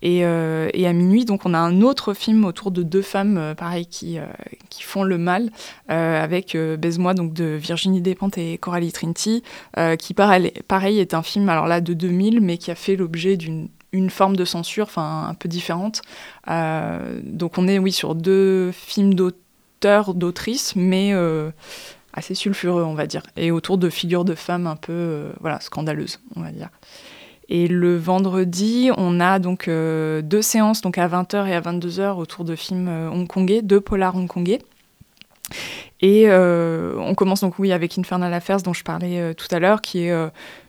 Euh, 0.04 0.70
et, 0.74 0.88
à 0.88 0.94
minuit, 0.94 1.26
donc 1.26 1.46
on 1.46 1.54
a 1.54 1.60
un 1.60 1.82
autre 1.82 2.14
film 2.14 2.46
autour 2.46 2.72
de 2.72 2.84
deux 2.84 3.02
femmes, 3.02 3.38
euh, 3.38 3.56
pareil, 3.56 3.86
qui, 3.88 4.20
euh, 4.20 4.26
qui 4.70 4.84
font 4.84 5.04
le 5.04 5.18
mal, 5.18 5.50
avec 5.88 6.56
Baise-moi, 6.56 7.14
donc 7.14 7.34
de 7.34 7.46
Virginie 7.46 8.02
Despentes 8.02 8.38
et 8.38 8.58
Coralie 8.58 8.92
Trinity, 8.92 9.44
qui 10.00 10.14
pareil, 10.14 11.00
est 11.00 11.14
un 11.14 11.24
film, 11.24 11.50
alors 11.50 11.68
là 11.68 11.82
de 11.82 11.94
2000, 11.94 12.42
mais 12.42 12.58
qui 12.58 12.72
a 12.72 12.76
fait 12.76 12.96
l'objet 12.96 13.38
d'une 13.38 13.70
une 13.94 14.10
forme 14.10 14.36
de 14.36 14.44
censure, 14.44 14.84
enfin 14.84 15.28
un 15.30 15.34
peu 15.34 15.48
différente. 15.48 16.02
donc 16.46 17.58
on 17.58 17.68
est, 17.68 17.80
oui, 17.80 17.92
sur 17.92 18.16
deux 18.16 18.72
films 18.74 19.14
d'auteurs, 19.14 20.14
d'autrices, 20.14 20.76
mais 20.76 21.14
assez 22.14 22.36
sulfureux, 22.36 22.84
on 22.84 22.96
va 22.96 23.08
dire, 23.08 23.24
et 23.38 23.52
autour 23.52 23.78
de 23.78 23.90
figures 23.90 24.26
de 24.26 24.36
femmes 24.36 24.68
un 24.68 24.76
peu, 24.76 25.32
voilà, 25.40 25.60
scandaleuses, 25.62 26.20
on 26.36 26.42
va 26.42 26.52
dire. 26.52 26.70
Et 27.50 27.68
le 27.68 27.98
vendredi, 27.98 28.90
on 28.98 29.20
a 29.20 29.40
donc 29.40 29.68
euh, 29.68 30.22
deux 30.22 30.42
séances, 30.42 30.82
donc 30.82 30.98
à 30.98 31.08
20h 31.08 31.48
et 31.48 31.54
à 31.54 31.62
22h, 31.62 32.18
autour 32.18 32.44
de 32.44 32.56
films 32.56 32.90
euh, 32.90 33.10
hongkongais, 33.10 33.62
deux 33.62 33.80
polars 33.80 34.16
hongkongais. 34.16 34.60
Et 36.02 36.26
euh, 36.28 36.96
on 37.00 37.16
commence 37.16 37.42
donc 37.42 37.58
oui 37.58 37.72
avec 37.72 37.98
Infernal 37.98 38.34
Affairs 38.34 38.62
dont 38.62 38.74
je 38.74 38.84
parlais 38.84 39.34
tout 39.34 39.48
à 39.52 39.60
l'heure, 39.60 39.82
qui 39.82 40.06
est 40.06 40.14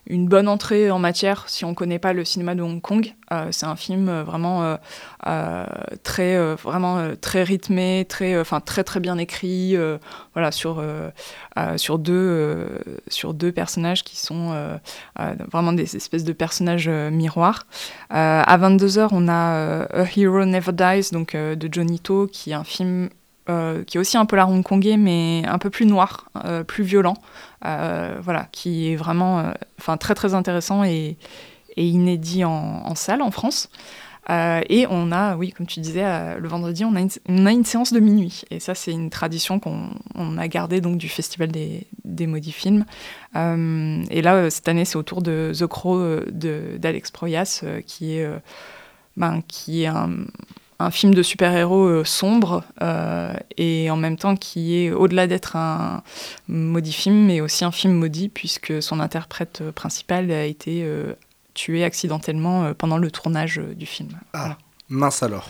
une 0.08 0.26
bonne 0.26 0.48
entrée 0.48 0.90
en 0.90 0.98
matière 0.98 1.44
si 1.48 1.64
on 1.64 1.70
ne 1.70 1.74
connaît 1.74 1.98
pas 1.98 2.12
le 2.12 2.24
cinéma 2.24 2.54
de 2.54 2.62
Hong 2.62 2.80
Kong. 2.80 3.14
Euh, 3.30 3.48
c'est 3.50 3.66
un 3.66 3.76
film 3.76 4.08
euh, 4.08 4.24
vraiment 4.24 4.76
euh, 5.26 5.66
très 6.02 6.54
vraiment 6.54 7.14
très 7.20 7.42
rythmé, 7.42 8.06
très 8.08 8.40
enfin 8.40 8.60
très 8.60 8.84
très 8.84 9.00
bien 9.00 9.18
écrit. 9.18 9.76
voilà 10.32 10.50
sur 10.50 10.82
sur 11.76 11.98
deux 11.98 12.66
sur 13.08 13.34
deux 13.34 13.52
personnages 13.52 14.04
qui 14.04 14.16
sont 14.16 14.78
vraiment 15.50 15.72
des 15.72 15.96
espèces 15.96 16.24
de 16.24 16.32
personnages 16.32 16.88
miroirs. 16.88 17.66
à 18.10 18.56
22 18.56 18.86
h 18.86 19.08
on 19.12 19.28
a 19.28 19.86
A 19.92 20.04
Hero 20.16 20.44
Never 20.44 20.72
Dies 20.72 21.10
donc 21.12 21.36
de 21.36 21.68
Johnny 21.70 22.00
To 22.00 22.26
qui 22.26 22.52
est 22.52 22.54
un 22.54 22.64
film 22.64 23.10
euh, 23.50 23.82
qui 23.84 23.96
est 23.96 24.00
aussi 24.00 24.18
un 24.18 24.26
peu 24.26 24.36
la 24.36 24.46
hongkongais, 24.46 24.98
mais 24.98 25.42
un 25.46 25.56
peu 25.56 25.70
plus 25.70 25.86
noir, 25.86 26.30
euh, 26.44 26.64
plus 26.64 26.84
violent, 26.84 27.16
euh, 27.64 28.18
voilà, 28.20 28.46
qui 28.52 28.92
est 28.92 28.96
vraiment 28.96 29.54
très 29.98 30.14
très 30.14 30.34
intéressant 30.34 30.84
et, 30.84 31.16
inédit 31.76 32.44
en, 32.44 32.94
salle 32.94 33.22
en 33.22 33.30
France. 33.30 33.70
et 34.28 34.86
on 34.90 35.12
a, 35.12 35.36
oui, 35.36 35.52
comme 35.52 35.66
tu 35.66 35.80
disais, 35.80 36.36
le 36.38 36.48
vendredi, 36.48 36.84
on 36.84 36.94
a, 36.94 37.00
une, 37.52 37.64
séance 37.64 37.92
de 37.92 38.00
minuit. 38.00 38.42
Et 38.50 38.60
ça, 38.60 38.74
c'est 38.74 38.90
une 38.90 39.10
tradition 39.10 39.60
qu'on 39.60 40.38
a 40.38 40.48
gardée 40.48 40.80
donc, 40.80 40.98
du 40.98 41.08
Festival 41.08 41.50
des, 41.50 41.86
des 42.04 42.26
Maudits 42.26 42.52
Films. 42.52 42.84
et 43.34 44.22
là, 44.22 44.50
cette 44.50 44.68
année, 44.68 44.84
c'est 44.84 44.96
autour 44.96 45.22
de 45.22 45.52
The 45.58 45.66
Crow 45.66 46.20
d'Alex 46.30 47.12
Proyas, 47.12 47.64
qui 47.86 48.18
est, 48.18 48.28
ben, 49.16 49.40
qui 49.46 49.84
est 49.84 49.86
un, 49.86 50.10
un 50.80 50.90
film 50.90 51.14
de 51.14 51.22
super-héros 51.22 51.86
euh, 51.86 52.04
sombre 52.04 52.62
euh, 52.82 53.32
et 53.56 53.90
en 53.90 53.96
même 53.96 54.16
temps 54.16 54.36
qui 54.36 54.76
est 54.76 54.90
au-delà 54.92 55.26
d'être 55.26 55.56
un 55.56 56.02
maudit 56.46 56.92
film, 56.92 57.26
mais 57.26 57.40
aussi 57.40 57.64
un 57.64 57.72
film 57.72 57.94
maudit 57.94 58.28
puisque 58.28 58.82
son 58.82 59.00
interprète 59.00 59.62
principal 59.72 60.30
a 60.30 60.44
été 60.44 60.82
euh, 60.84 61.14
tué 61.54 61.82
accidentellement 61.82 62.72
pendant 62.74 62.98
le 62.98 63.10
tournage 63.10 63.60
du 63.76 63.86
film. 63.86 64.10
Ah, 64.32 64.56
mince 64.88 65.22
alors. 65.22 65.48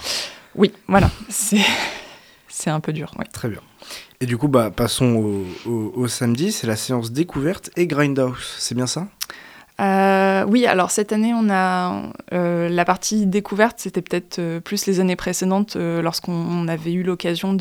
Oui, 0.54 0.72
voilà, 0.86 1.10
c'est 1.28 1.60
c'est 2.48 2.70
un 2.70 2.80
peu 2.80 2.92
dur. 2.92 3.14
Très 3.32 3.48
bien. 3.48 3.60
Et 4.20 4.26
du 4.26 4.36
coup, 4.36 4.48
bah, 4.48 4.70
passons 4.70 5.44
au, 5.66 5.92
au 5.94 6.08
samedi, 6.08 6.50
c'est 6.50 6.66
la 6.66 6.74
séance 6.74 7.12
découverte 7.12 7.70
et 7.76 7.86
Grindhouse, 7.86 8.56
c'est 8.58 8.74
bien 8.74 8.86
ça? 8.88 9.06
Euh, 9.80 10.44
oui, 10.48 10.66
alors 10.66 10.90
cette 10.90 11.12
année, 11.12 11.32
on 11.34 11.48
a 11.50 12.02
euh, 12.32 12.68
la 12.68 12.84
partie 12.84 13.26
découverte, 13.26 13.78
c'était 13.78 14.02
peut-être 14.02 14.40
euh, 14.40 14.60
plus 14.60 14.86
les 14.86 14.98
années 14.98 15.14
précédentes 15.14 15.76
lorsqu'on 15.76 16.66
avait 16.66 16.92
eu 16.92 17.02
l'occasion 17.02 17.54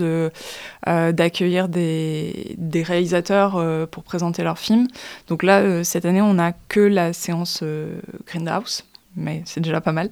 d'accueillir 0.83 1.69
des, 1.69 2.83
réalisateurs 2.85 3.87
pour 3.89 4.03
présenter 4.03 4.43
leurs 4.43 4.59
films. 4.59 4.87
Donc 5.27 5.43
là, 5.43 5.83
cette 5.83 6.05
année, 6.05 6.21
on 6.21 6.35
n'a 6.35 6.53
que 6.69 6.79
la 6.79 7.13
séance 7.13 7.63
Grindhouse, 8.25 8.83
mais 9.15 9.41
c'est 9.45 9.61
déjà 9.61 9.81
pas 9.81 9.91
mal. 9.91 10.09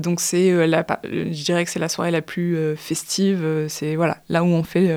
donc 0.00 0.20
c'est 0.20 0.50
je 0.50 1.44
dirais 1.44 1.64
que 1.64 1.70
c'est 1.70 1.78
la 1.78 1.88
soirée 1.88 2.10
la 2.10 2.22
plus 2.22 2.76
festive. 2.76 3.66
c'est 3.68 3.96
voilà 3.96 4.18
là 4.28 4.44
où 4.44 4.46
on 4.46 4.62
fait 4.62 4.94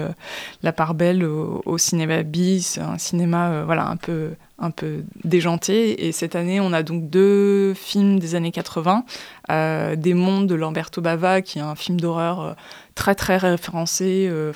la 0.63 0.73
part 0.73 0.93
belle 0.93 1.23
au, 1.23 1.61
au 1.65 1.77
cinéma 1.77 2.23
bis, 2.23 2.77
un 2.77 2.97
cinéma 2.97 3.63
voilà 3.63 3.87
un 3.87 3.97
peu 3.97 4.31
un 4.57 4.71
peu 4.71 5.03
déjanté. 5.23 6.07
Et 6.07 6.11
cette 6.11 6.35
année, 6.35 6.59
on 6.59 6.71
a 6.73 6.83
donc 6.83 7.09
deux 7.09 7.73
films 7.73 8.19
des 8.19 8.35
années 8.35 8.51
80. 8.51 9.03
Euh, 9.51 9.95
des 9.95 10.13
mondes 10.13 10.47
de 10.47 10.55
Lamberto 10.55 11.01
Bava, 11.01 11.41
qui 11.41 11.59
est 11.59 11.61
un 11.61 11.75
film 11.75 11.99
d'horreur 11.99 12.39
euh, 12.41 12.53
très 12.95 13.13
très 13.13 13.37
référencé, 13.37 14.27
euh, 14.29 14.53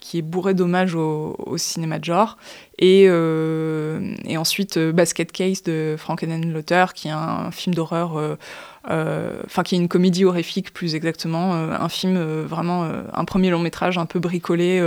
qui 0.00 0.18
est 0.18 0.22
bourré 0.22 0.54
d'hommages 0.54 0.94
au, 0.94 1.56
cinéma 1.58 1.98
de 1.98 2.04
genre. 2.04 2.38
Et, 2.78 3.04
et 3.04 4.36
ensuite 4.36 4.78
Basket 4.78 5.32
Case 5.32 5.62
de 5.62 5.96
Frank 5.98 6.22
Lauter, 6.22 6.86
qui 6.94 7.08
est 7.08 7.12
un 7.12 7.50
film 7.50 7.74
d'horreur 7.74 8.36
enfin 8.86 9.62
qui 9.64 9.74
est 9.74 9.78
une 9.78 9.88
comédie 9.88 10.24
horrifique 10.26 10.72
plus 10.74 10.94
exactement, 10.94 11.54
un 11.54 11.88
film 11.88 12.18
vraiment 12.42 12.86
un 13.14 13.24
premier 13.24 13.48
long 13.48 13.60
métrage 13.60 13.96
un 13.96 14.04
peu 14.04 14.18
bricolé 14.18 14.82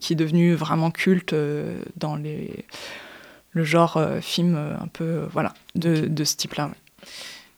qui 0.00 0.12
est 0.14 0.16
devenu 0.16 0.54
vraiment 0.54 0.90
culte 0.90 1.34
dans 1.96 2.16
les 2.16 2.64
le 3.52 3.64
genre 3.64 3.96
euh, 3.96 4.20
film 4.20 4.54
euh, 4.56 4.74
un 4.80 4.86
peu 4.86 5.04
euh, 5.04 5.26
voilà 5.32 5.52
de, 5.74 6.06
de 6.06 6.24
ce 6.24 6.36
type-là. 6.36 6.70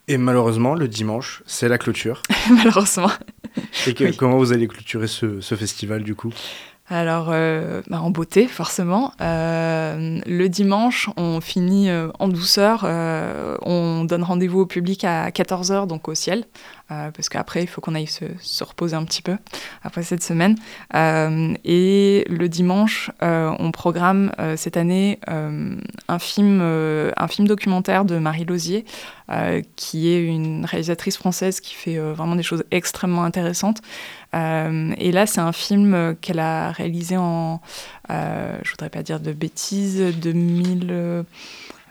Et 0.09 0.17
malheureusement, 0.19 0.75
le 0.75 0.89
dimanche, 0.89 1.43
c'est 1.47 1.69
la 1.69 1.79
clôture. 1.79 2.23
malheureusement. 2.51 3.11
Et 3.87 3.95
comment 4.17 4.39
vous 4.39 4.53
allez 4.53 4.67
clôturer 4.67 5.07
ce, 5.07 5.41
ce 5.41 5.55
festival 5.55 6.03
du 6.03 6.15
coup? 6.15 6.33
Alors, 6.89 7.29
bah, 7.29 8.03
en 8.03 8.11
beauté, 8.11 8.47
forcément. 8.49 9.13
le 9.21 10.47
dimanche, 10.49 11.09
on 11.17 11.41
finit 11.41 11.89
en 12.19 12.29
douceur. 12.29 12.85
on 12.85 14.05
donne 14.05 14.23
rendez-vous 14.25 14.61
au 14.61 14.67
public 14.67 15.05
à 15.05 15.31
14h, 15.31 15.87
donc 15.87 16.09
au 16.09 16.15
ciel. 16.15 16.45
Euh, 16.93 17.11
parce 17.11 17.29
qu'après, 17.29 17.63
il 17.63 17.67
faut 17.67 17.81
qu'on 17.81 17.95
aille 17.95 18.07
se, 18.07 18.65
reposer 18.65 18.95
un 18.97 19.05
petit 19.05 19.23
peu 19.23 19.37
après 19.83 20.03
cette 20.03 20.23
semaine. 20.23 20.57
Euh, 20.95 21.55
et 21.65 22.25
le 22.29 22.49
dimanche, 22.49 23.11
euh, 23.23 23.55
on 23.59 23.71
programme 23.73 24.33
cette 24.57 24.77
année 24.77 25.19
un, 25.27 26.19
film, 26.19 26.61
un 26.61 27.29
film 27.29 27.49
documentaire 27.49 28.05
de 28.05 28.19
Marie 28.19 28.45
Lausier, 28.45 28.85
qui 29.77 30.09
est 30.11 30.25
une 30.25 30.65
réalisatrice 30.65 31.17
française 31.17 31.61
qui 31.61 31.75
fait 31.75 31.99
vraiment 31.99 32.37
des 32.37 32.43
choses 32.43 32.65
extrêmement 32.71 33.25
intéressantes. 33.25 33.81
et 34.35 35.13
là, 35.13 35.27
c'est 35.27 35.41
un 35.41 35.53
film 35.53 36.17
qu'elle 36.21 36.41
a 36.41 36.73
réalisé 36.73 37.17
en, 37.17 37.61
je 38.09 38.71
voudrais 38.71 38.91
pas 38.91 39.03
dire 39.03 39.21
de 39.21 39.33
bêtises, 39.33 40.01
2000. 40.21 41.25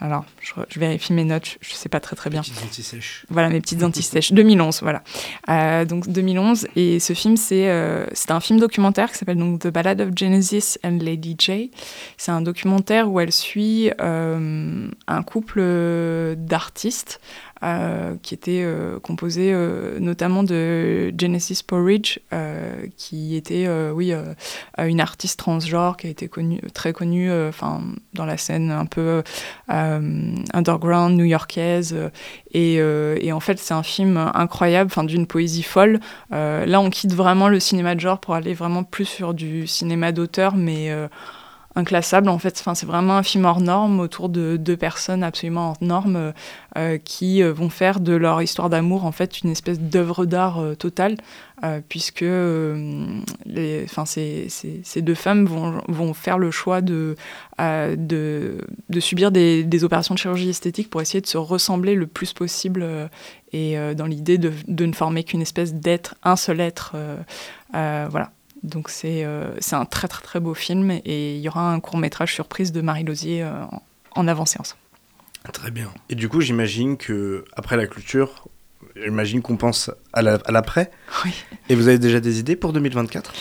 Alors, 0.01 0.25
je, 0.41 0.79
vérifie 0.79 1.13
mes 1.13 1.23
notes, 1.23 1.59
je 1.61 1.71
ne 1.71 1.75
sais 1.75 1.87
pas 1.87 1.99
très 1.99 2.15
très 2.15 2.31
bien. 2.31 2.41
Mes 2.41 2.49
petites 2.49 2.63
anti-sèches. 2.63 3.25
Voilà, 3.29 3.49
mes 3.49 3.61
petites 3.61 3.83
anti-sèches. 3.83 4.33
2011, 4.33 4.81
voilà. 4.81 5.03
Euh, 5.47 5.85
donc 5.85 6.09
2011, 6.09 6.67
et 6.75 6.99
ce 6.99 7.13
film, 7.13 7.37
c'est 7.37 7.69
euh, 7.69 8.07
un 8.29 8.39
film 8.39 8.59
documentaire 8.59 9.11
qui 9.11 9.19
s'appelle 9.19 9.37
donc 9.37 9.59
The 9.59 9.67
Ballad 9.67 10.01
of 10.01 10.09
Genesis 10.15 10.79
and 10.83 10.97
Lady 11.01 11.35
J. 11.37 11.69
C'est 12.17 12.31
un 12.31 12.41
documentaire 12.41 13.11
où 13.11 13.19
elle 13.19 13.31
suit 13.31 13.91
euh, 14.01 14.89
un 15.07 15.23
couple 15.23 15.61
d'artistes 16.35 17.21
qui 18.21 18.33
était 18.33 18.65
composé 19.03 19.53
notamment 19.99 20.43
de 20.43 21.13
Genesis 21.17 21.61
Porridge, 21.65 22.19
qui 22.97 23.35
était, 23.35 23.67
oui, 23.93 24.13
une 24.77 25.01
artiste 25.01 25.39
transgenre 25.39 25.97
qui 25.97 26.07
a 26.07 26.09
été 26.09 26.27
connue, 26.27 26.61
très 26.73 26.93
connue 26.93 27.31
enfin 27.31 27.81
dans 28.13 28.25
la 28.25 28.37
scène 28.37 28.71
un 28.71 28.85
peu 28.85 29.23
underground 29.67 31.17
new-yorkaise. 31.17 31.95
Et, 32.53 32.75
et, 32.75 33.31
en 33.31 33.39
fait, 33.39 33.59
c'est 33.59 33.73
un 33.73 33.83
film 33.83 34.17
incroyable, 34.33 34.91
d'une 35.05 35.27
poésie 35.27 35.63
folle. 35.63 35.99
là, 36.31 36.79
on 36.79 36.89
quitte 36.89 37.13
vraiment 37.13 37.47
le 37.47 37.59
cinéma 37.59 37.95
de 37.95 37.99
genre 37.99 38.19
pour 38.19 38.35
aller 38.35 38.53
vraiment 38.53 38.83
plus 38.83 39.05
sur 39.05 39.33
du 39.33 39.67
cinéma 39.67 40.11
d'auteur, 40.11 40.55
mais 40.55 40.91
inclassable 41.75 42.29
en 42.29 42.37
fait. 42.37 42.57
Enfin, 42.59 42.75
c'est 42.75 42.85
vraiment 42.85 43.17
un 43.17 43.23
film 43.23 43.45
hors 43.45 43.61
norme 43.61 43.99
autour 43.99 44.29
de 44.29 44.57
deux 44.57 44.77
personnes 44.77 45.23
absolument 45.23 45.69
hors 45.69 45.77
normes 45.81 46.33
euh, 46.77 46.97
qui 46.97 47.43
euh, 47.43 47.53
vont 47.53 47.69
faire 47.69 47.99
de 47.99 48.13
leur 48.13 48.41
histoire 48.41 48.69
d'amour 48.69 49.05
en 49.05 49.11
fait 49.11 49.41
une 49.41 49.49
espèce 49.49 49.79
d'œuvre 49.79 50.25
d'art 50.25 50.59
euh, 50.59 50.75
totale 50.75 51.17
puisque 51.89 52.23
enfin, 52.23 54.05
ces, 54.07 54.47
ces, 54.49 55.01
deux 55.03 55.13
femmes 55.13 55.45
vont, 55.45 55.79
vont, 55.87 56.15
faire 56.15 56.39
le 56.39 56.49
choix 56.49 56.81
de, 56.81 57.15
de, 57.59 58.57
de, 58.89 58.99
subir 58.99 59.31
des, 59.31 59.63
des, 59.63 59.83
opérations 59.83 60.15
de 60.15 60.19
chirurgie 60.19 60.49
esthétique 60.49 60.89
pour 60.89 61.03
essayer 61.03 61.21
de 61.21 61.27
se 61.27 61.37
ressembler 61.37 61.93
le 61.93 62.07
plus 62.07 62.33
possible 62.33 62.83
et 63.53 63.75
dans 63.95 64.07
l'idée 64.07 64.39
de, 64.39 64.51
de, 64.67 64.87
ne 64.87 64.93
former 64.93 65.23
qu'une 65.23 65.43
espèce 65.43 65.75
d'être, 65.75 66.15
un 66.23 66.35
seul 66.35 66.61
être. 66.61 66.95
voilà. 67.71 68.31
Donc 68.63 68.91
euh, 69.03 69.55
c'est 69.59 69.75
un 69.75 69.85
très 69.85 70.07
très 70.07 70.21
très 70.21 70.39
beau 70.39 70.53
film 70.53 70.91
et 70.91 71.35
il 71.35 71.41
y 71.41 71.47
aura 71.47 71.71
un 71.71 71.79
court 71.79 71.97
métrage 71.97 72.33
surprise 72.33 72.71
de 72.71 72.81
Marie 72.81 73.03
Lozier 73.03 73.43
euh, 73.43 73.63
en 74.11 74.27
avant-séance. 74.27 74.77
Très 75.51 75.71
bien. 75.71 75.89
Et 76.09 76.15
du 76.15 76.29
coup 76.29 76.41
j'imagine 76.41 76.97
que 76.97 77.45
après 77.53 77.75
la 77.75 77.87
clôture, 77.87 78.47
j'imagine 78.95 79.41
qu'on 79.41 79.57
pense 79.57 79.89
à 80.13 80.21
l'après. 80.21 80.91
oui. 81.25 81.33
Et 81.69 81.75
vous 81.75 81.87
avez 81.87 81.97
déjà 81.97 82.19
des 82.19 82.39
idées 82.39 82.55
pour 82.55 82.73
2024 82.73 83.33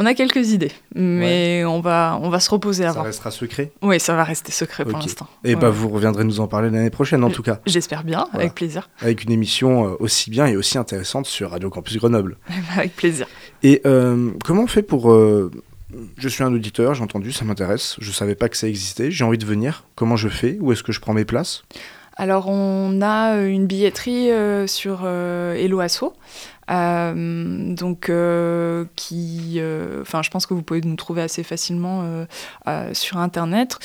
on 0.00 0.06
a 0.06 0.14
quelques 0.14 0.52
idées, 0.52 0.70
mais 0.94 1.64
on, 1.64 1.80
va, 1.80 2.18
on 2.22 2.30
va 2.30 2.38
se 2.38 2.48
reposer 2.50 2.84
avant. 2.84 3.00
Ça 3.00 3.02
restera 3.02 3.30
secret 3.32 3.72
Oui, 3.82 3.98
ça 3.98 4.14
va 4.14 4.22
rester 4.22 4.52
secret 4.52 4.84
pour 4.84 4.96
l'instant. 4.96 5.26
Et 5.42 5.56
bah, 5.56 5.70
vous 5.70 5.88
reviendrez 5.88 6.22
nous 6.22 6.38
en 6.38 6.46
parler 6.46 6.70
l'année 6.70 6.88
prochaine, 6.88 7.24
en 7.24 7.30
tout 7.30 7.42
cas. 7.42 7.58
J'espère 7.66 8.04
bien, 8.04 8.28
avec 8.32 8.54
plaisir. 8.54 8.88
Avec 9.00 9.24
une 9.24 9.32
émission 9.32 9.88
euh, 9.88 9.96
aussi 9.98 10.30
bien 10.30 10.46
et 10.46 10.56
aussi 10.56 10.78
intéressante 10.78 11.26
sur 11.26 11.50
Radio 11.50 11.68
Campus 11.68 11.96
Grenoble. 11.96 12.38
avec 12.76 12.94
plaisir. 12.94 13.26
Et 13.64 13.82
euh, 13.86 14.30
comment 14.44 14.62
on 14.62 14.66
fait 14.68 14.82
pour... 14.82 15.10
Euh, 15.10 15.50
je 16.16 16.28
suis 16.28 16.44
un 16.44 16.52
auditeur, 16.54 16.94
j'ai 16.94 17.02
entendu, 17.02 17.32
ça 17.32 17.44
m'intéresse. 17.44 17.96
Je 17.98 18.12
savais 18.12 18.36
pas 18.36 18.48
que 18.48 18.56
ça 18.56 18.68
existait, 18.68 19.10
j'ai 19.10 19.24
envie 19.24 19.38
de 19.38 19.46
venir. 19.46 19.84
Comment 19.96 20.16
je 20.16 20.28
fais 20.28 20.58
Où 20.60 20.70
est-ce 20.70 20.84
que 20.84 20.92
je 20.92 21.00
prends 21.00 21.14
mes 21.14 21.24
places? 21.24 21.64
Alors 22.16 22.48
on 22.48 23.00
a 23.00 23.36
une 23.42 23.66
billetterie 23.66 24.28
sur 24.66 25.06
Hello 25.06 25.80
Asso 25.80 26.12
euh, 26.70 27.74
donc, 27.74 28.08
euh, 28.08 28.84
qui, 28.96 29.54
euh, 29.56 30.02
enfin, 30.02 30.22
je 30.22 30.30
pense 30.30 30.46
que 30.46 30.54
vous 30.54 30.62
pouvez 30.62 30.80
nous 30.82 30.96
trouver 30.96 31.22
assez 31.22 31.42
facilement 31.42 32.04
sur 32.92 33.18
Internet. 33.18 33.78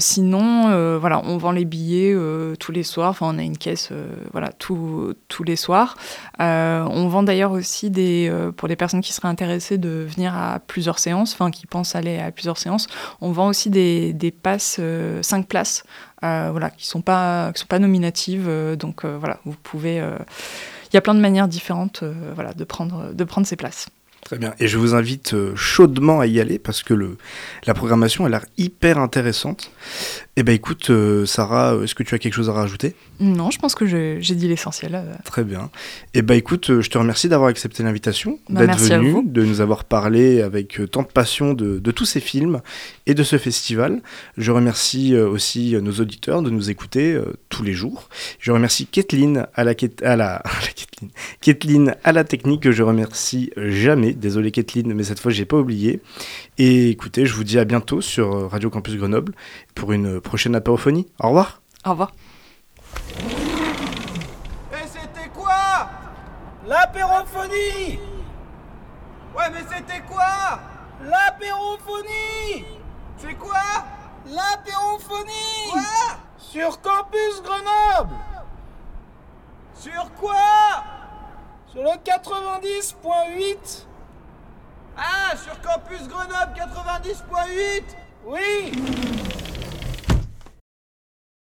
sinon, 0.00 0.98
voilà, 0.98 1.22
on 1.24 1.36
vend 1.36 1.52
les 1.52 1.64
billets 1.64 2.14
tous 2.58 2.72
les 2.72 2.82
soirs. 2.82 3.10
Enfin, 3.10 3.34
on 3.34 3.38
a 3.38 3.42
une 3.42 3.58
caisse, 3.58 3.90
voilà, 4.32 4.50
tous 4.58 5.14
les 5.44 5.56
soirs. 5.56 5.96
on 6.38 7.08
vend 7.08 7.22
d'ailleurs 7.22 7.52
aussi 7.52 7.90
des, 7.90 8.32
pour 8.56 8.68
les 8.68 8.76
personnes 8.76 9.00
qui 9.00 9.12
seraient 9.12 9.28
intéressées 9.28 9.78
de 9.78 10.06
venir 10.08 10.36
à 10.36 10.58
plusieurs 10.60 10.98
séances, 10.98 11.32
enfin, 11.34 11.50
qui 11.50 11.66
pensent 11.66 11.94
aller 11.94 12.18
à 12.18 12.30
plusieurs 12.30 12.58
séances, 12.58 12.86
on 13.20 13.32
vend 13.32 13.48
aussi 13.48 13.70
des, 13.70 14.12
des 14.12 14.30
passes, 14.30 14.80
5 15.22 15.46
places, 15.46 15.84
voilà, 16.22 16.70
qui 16.70 16.86
sont 16.86 16.96
sont 16.96 17.02
pas 17.68 17.78
nominatives. 17.78 18.48
donc, 18.78 19.04
voilà, 19.04 19.38
vous 19.44 19.56
pouvez 19.62 20.02
il 20.90 20.94
y 20.94 20.96
a 20.96 21.00
plein 21.00 21.14
de 21.14 21.20
manières 21.20 21.48
différentes 21.48 22.02
euh, 22.02 22.32
voilà, 22.34 22.52
de, 22.52 22.64
prendre, 22.64 23.12
de 23.12 23.24
prendre 23.24 23.46
ses 23.46 23.56
places. 23.56 23.86
Très 24.26 24.38
bien. 24.38 24.54
Et 24.58 24.66
je 24.66 24.76
vous 24.76 24.96
invite 24.96 25.34
euh, 25.34 25.54
chaudement 25.54 26.18
à 26.18 26.26
y 26.26 26.40
aller 26.40 26.58
parce 26.58 26.82
que 26.82 26.94
le, 26.94 27.16
la 27.64 27.74
programmation 27.74 28.24
a 28.24 28.28
l'air 28.28 28.44
hyper 28.58 28.98
intéressante. 28.98 29.70
Eh 30.34 30.42
bien 30.42 30.52
écoute, 30.52 30.90
euh, 30.90 31.24
Sarah, 31.26 31.76
est-ce 31.84 31.94
que 31.94 32.02
tu 32.02 32.12
as 32.16 32.18
quelque 32.18 32.34
chose 32.34 32.50
à 32.50 32.52
rajouter? 32.52 32.96
Non, 33.20 33.52
je 33.52 33.60
pense 33.60 33.76
que 33.76 33.86
j'ai 33.86 34.34
dit 34.34 34.48
l'essentiel. 34.48 34.96
Euh. 34.96 35.14
Très 35.24 35.44
bien. 35.44 35.70
Eh 36.12 36.22
bien 36.22 36.34
écoute, 36.34 36.80
je 36.80 36.90
te 36.90 36.98
remercie 36.98 37.28
d'avoir 37.28 37.50
accepté 37.50 37.84
l'invitation, 37.84 38.40
bah, 38.50 38.66
d'être 38.66 38.80
venu, 38.80 39.22
de 39.24 39.44
nous 39.44 39.60
avoir 39.60 39.84
parlé 39.84 40.42
avec 40.42 40.80
tant 40.90 41.02
de 41.02 41.06
passion 41.06 41.54
de, 41.54 41.78
de, 41.78 41.90
tous 41.92 42.04
ces 42.04 42.20
films 42.20 42.62
et 43.06 43.14
de 43.14 43.22
ce 43.22 43.38
festival. 43.38 44.02
Je 44.36 44.50
remercie 44.50 45.16
aussi 45.16 45.76
nos 45.80 45.92
auditeurs 45.92 46.42
de 46.42 46.50
nous 46.50 46.68
écouter 46.68 47.16
tous 47.48 47.62
les 47.62 47.74
jours. 47.74 48.08
Je 48.40 48.50
remercie 48.50 48.86
Kathleen 48.86 49.46
à 49.54 49.62
la, 49.62 49.74
à 50.02 50.16
la, 50.16 50.42
Kathleen 51.40 51.94
à 52.02 52.12
la 52.12 52.24
technique 52.24 52.64
que 52.64 52.72
je 52.72 52.82
remercie 52.82 53.50
jamais. 53.56 54.15
Désolé 54.16 54.50
Kathleen, 54.50 54.94
mais 54.94 55.04
cette 55.04 55.20
fois 55.20 55.30
j'ai 55.30 55.44
pas 55.44 55.58
oublié. 55.58 56.00
Et 56.58 56.88
écoutez, 56.88 57.26
je 57.26 57.34
vous 57.34 57.44
dis 57.44 57.58
à 57.58 57.64
bientôt 57.64 58.00
sur 58.00 58.50
Radio 58.50 58.70
Campus 58.70 58.96
Grenoble 58.96 59.34
pour 59.74 59.92
une 59.92 60.20
prochaine 60.20 60.54
apérophonie. 60.54 61.06
Au 61.20 61.28
revoir. 61.28 61.60
Au 61.84 61.90
revoir. 61.90 62.12
Et 64.72 64.86
c'était 64.86 65.28
quoi? 65.34 65.90
L'apérophonie! 66.66 67.98
Ouais, 69.36 69.50
mais 69.52 69.60
c'était 69.70 70.02
quoi? 70.08 70.60
L'apérophonie! 71.04 72.64
C'est 73.18 73.34
quoi? 73.34 73.84
L'apérophonie! 74.26 75.70
Quoi? 75.70 75.82
Sur 76.38 76.80
Campus 76.80 77.42
Grenoble! 77.44 78.14
Sur 79.74 80.10
quoi? 80.18 80.34
Sur 81.70 81.82
le 81.82 81.90
90.8 82.02 83.86
Ah, 84.96 85.36
sur 85.36 85.60
Campus 85.60 86.08
Grenoble 86.08 86.54
90.8 86.56 87.82
Oui 88.24 88.72